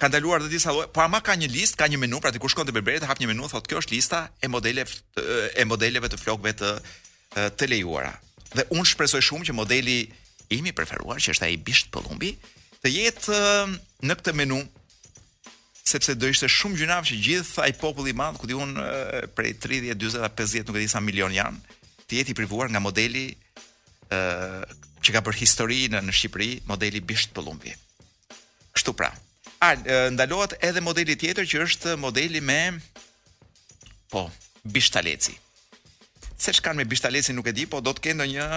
Ka 0.00 0.08
ndaluar 0.08 0.40
të 0.40 0.48
disa 0.54 0.72
lloje, 0.72 0.88
po 0.94 1.02
ama 1.04 1.18
ka 1.22 1.34
një 1.36 1.50
listë, 1.50 1.76
ka 1.80 1.88
një 1.90 1.98
menu, 2.00 2.20
pra 2.22 2.30
ti 2.32 2.40
kur 2.40 2.48
shkon 2.52 2.64
te 2.68 2.72
berberi 2.74 3.02
të 3.02 3.08
hap 3.10 3.18
një 3.20 3.28
menu, 3.32 3.50
thotë 3.50 3.72
kjo 3.74 3.82
është 3.82 3.96
lista 3.98 4.22
e 4.40 4.48
modeleve 4.48 5.26
e 5.60 5.66
modeleve 5.68 6.08
të 6.12 6.20
flokëve 6.22 6.54
të 6.62 6.70
të 7.58 7.68
lejuara. 7.74 8.14
Dhe 8.54 8.64
unë 8.74 8.88
shpresoj 8.94 9.20
shumë 9.28 9.50
që 9.50 9.54
modeli 9.54 9.98
imi 10.56 10.72
preferuar, 10.74 11.20
që 11.22 11.34
është 11.34 11.46
ai 11.50 11.58
bisht 11.66 11.90
pëllumbi, 11.94 12.32
të 12.84 12.90
jetë 12.92 13.38
në 14.08 14.16
këtë 14.20 14.32
menu 14.40 14.60
sepse 15.90 16.14
do 16.16 16.28
ishte 16.32 16.48
shumë 16.48 16.78
gjynav 16.80 17.08
që 17.10 17.18
gjithë 17.26 17.64
ai 17.66 17.74
popull 17.76 18.08
i 18.08 18.14
madh, 18.16 18.38
ku 18.40 18.48
diun 18.48 18.72
prej 19.36 19.54
30, 19.60 19.96
40, 19.98 20.28
50, 20.38 20.68
nuk 20.70 20.78
e 20.80 20.84
di 20.84 20.88
sa 20.92 21.02
milion 21.02 21.34
janë, 21.34 21.60
të 22.06 22.20
jetë 22.20 22.32
i 22.34 22.38
privuar 22.38 22.70
nga 22.72 22.80
modeli 22.82 23.26
ë 23.34 24.22
që 25.00 25.14
ka 25.14 25.22
për 25.24 25.38
histori 25.40 25.82
në 25.92 26.00
në 26.06 26.12
Shqipëri, 26.14 26.48
modeli 26.68 27.00
Bisht 27.08 27.30
Pëllumbi. 27.36 27.72
Kështu 28.76 28.92
pra. 28.98 29.08
A 29.64 29.70
ndalohet 30.12 30.56
edhe 30.66 30.82
modeli 30.84 31.16
tjetër 31.20 31.48
që 31.48 31.62
është 31.66 31.94
modeli 32.00 32.40
me 32.44 32.58
po, 34.12 34.26
Bishtaleci. 34.68 35.36
Se 36.40 36.52
që 36.56 36.72
me 36.76 36.86
Bishtaleci 36.88 37.32
nuk 37.36 37.48
e 37.48 37.56
di, 37.56 37.64
po 37.68 37.80
do 37.84 37.92
të 37.96 38.04
kendo 38.10 38.28
një, 38.28 38.48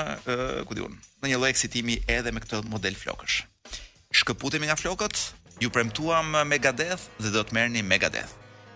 ku 0.67 0.76
di 0.78 0.84
unë, 0.84 0.99
në 1.24 1.34
një 1.34 1.41
lojë 1.43 1.55
eksitimi 1.57 1.97
edhe 2.11 2.32
me 2.36 2.43
këtë 2.43 2.63
model 2.71 2.95
flokësh 2.99 3.39
shkëputemi 4.14 4.70
nga 4.70 4.78
flokët, 4.78 5.34
ju 5.59 5.70
premtuam 5.74 6.36
Megadeth 6.47 7.09
dhe 7.20 7.30
do 7.34 7.41
të 7.43 7.53
merrni 7.57 7.82
Megadeth. 7.84 8.32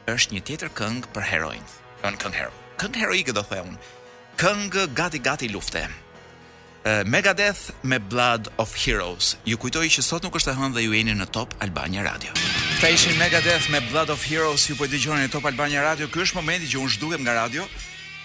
Është 0.09 0.33
një 0.35 0.41
tjetër 0.47 0.71
këngë 0.77 1.09
për 1.13 1.23
heroin. 1.31 1.65
Ën 2.05 2.15
këngë 2.17 2.37
hero. 2.39 2.53
Këngë 2.81 3.01
heroike 3.03 3.33
do 3.35 3.43
thëj 3.45 3.63
unë. 3.67 3.79
Këngë 4.41 4.83
gati 4.97 5.19
gati 5.21 5.47
lufte. 5.53 5.81
Megadeth 7.05 7.69
me 7.83 7.97
Blood 7.99 8.47
of 8.63 8.71
Heroes. 8.79 9.33
Ju 9.45 9.57
kujtoj 9.59 9.89
që 9.91 10.01
sot 10.07 10.23
nuk 10.23 10.37
është 10.39 10.53
e 10.53 10.57
hënë 10.57 10.77
dhe 10.77 10.85
ju 10.85 10.93
jeni 10.95 11.15
në 11.19 11.27
Top 11.35 11.53
Albania 11.61 12.05
Radio. 12.07 12.31
Ta 12.81 12.87
ishin 12.87 13.17
Megadeth 13.19 13.67
me 13.73 13.81
Blood 13.91 14.09
of 14.13 14.23
Heroes, 14.29 14.69
ju 14.69 14.77
po 14.79 14.87
i 14.87 14.89
dëgjoni 14.93 15.25
në 15.27 15.33
Top 15.33 15.45
Albania 15.49 15.83
Radio. 15.83 16.07
Ky 16.07 16.23
është 16.23 16.39
momenti 16.39 16.69
që 16.71 16.79
unë 16.81 16.93
zhdukem 16.95 17.25
nga 17.25 17.35
radio, 17.43 17.67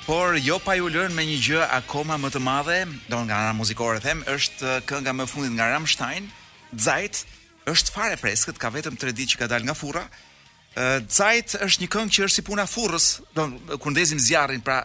por 0.06 0.38
jo 0.38 0.60
pa 0.62 0.78
ju 0.78 0.86
lënë 0.94 1.16
me 1.16 1.26
një 1.26 1.40
gjë 1.46 1.62
akoma 1.80 2.20
më 2.22 2.30
të 2.30 2.44
madhe, 2.46 2.78
do 3.10 3.18
nga 3.26 3.42
ana 3.42 3.52
muzikore 3.58 3.98
them, 4.04 4.22
është 4.30 4.84
kënga 4.86 5.12
më 5.18 5.26
fundit 5.32 5.58
nga 5.58 5.72
Rammstein. 5.74 6.30
Zajt 6.76 7.24
është 7.68 7.92
fare 7.92 8.16
freskët, 8.18 8.58
ka 8.58 8.70
vetëm 8.74 8.96
3 9.00 9.12
ditë 9.16 9.34
që 9.34 9.40
ka 9.42 9.48
dalë 9.50 9.68
nga 9.68 9.76
furra. 9.76 10.04
Uh, 10.72 11.00
Zajt 11.04 11.58
është 11.68 11.82
një 11.84 11.88
këngë 11.92 12.14
që 12.16 12.22
është 12.26 12.38
si 12.40 12.44
puna 12.46 12.64
furrës, 12.66 13.06
do 13.36 13.50
kur 13.78 13.92
ndezim 13.92 14.18
zjarrin, 14.20 14.62
pra 14.64 14.82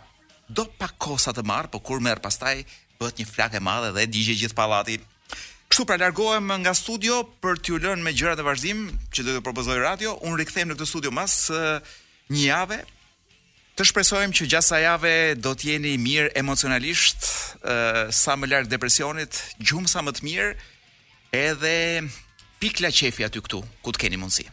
do 0.49 0.65
pa 0.79 0.89
kosa 0.99 1.33
të 1.35 1.43
marr, 1.47 1.69
po 1.71 1.79
kur 1.79 2.03
merr 2.03 2.19
pastaj 2.23 2.59
bëhet 2.99 3.19
një 3.21 3.27
flakë 3.29 3.59
e 3.59 3.59
madhe 3.63 3.93
dhe 3.95 4.05
digje 4.09 4.33
gjithë 4.39 4.57
pallati. 4.57 4.97
Kështu 5.69 5.83
pra 5.85 5.97
largohem 6.01 6.49
nga 6.63 6.73
studio 6.75 7.21
për 7.43 7.59
t'ju 7.61 7.79
lënë 7.83 8.01
me 8.05 8.13
gjërat 8.15 8.39
e 8.41 8.45
vazhdim 8.47 8.85
që 9.13 9.25
do 9.27 9.35
të 9.37 9.41
propozoj 9.45 9.77
radio. 9.83 10.15
Un 10.25 10.37
rikthehem 10.39 10.69
në 10.71 10.77
këtë 10.79 10.87
studio 10.91 11.11
mas 11.13 11.35
uh, 11.53 11.77
një 12.33 12.45
jave. 12.47 12.79
Të 13.77 13.85
shpresojmë 13.91 14.33
që 14.39 14.47
gjatë 14.49 14.65
sa 14.67 14.79
jave 14.81 15.13
do 15.37 15.51
të 15.53 15.75
jeni 15.75 15.91
mirë 16.01 16.31
emocionalisht, 16.41 17.27
uh, 17.67 18.07
sa 18.15 18.35
më 18.39 18.49
larg 18.51 18.71
depresionit, 18.71 19.41
gjumë 19.61 19.91
sa 19.91 20.01
më 20.07 20.15
të 20.17 20.25
mirë 20.27 20.51
edhe 21.31 22.03
pikla 22.59 22.91
qefja 22.91 23.27
aty 23.27 23.43
këtu, 23.43 23.63
ku 23.83 23.91
të 23.95 24.05
keni 24.07 24.21
mundësi. 24.21 24.49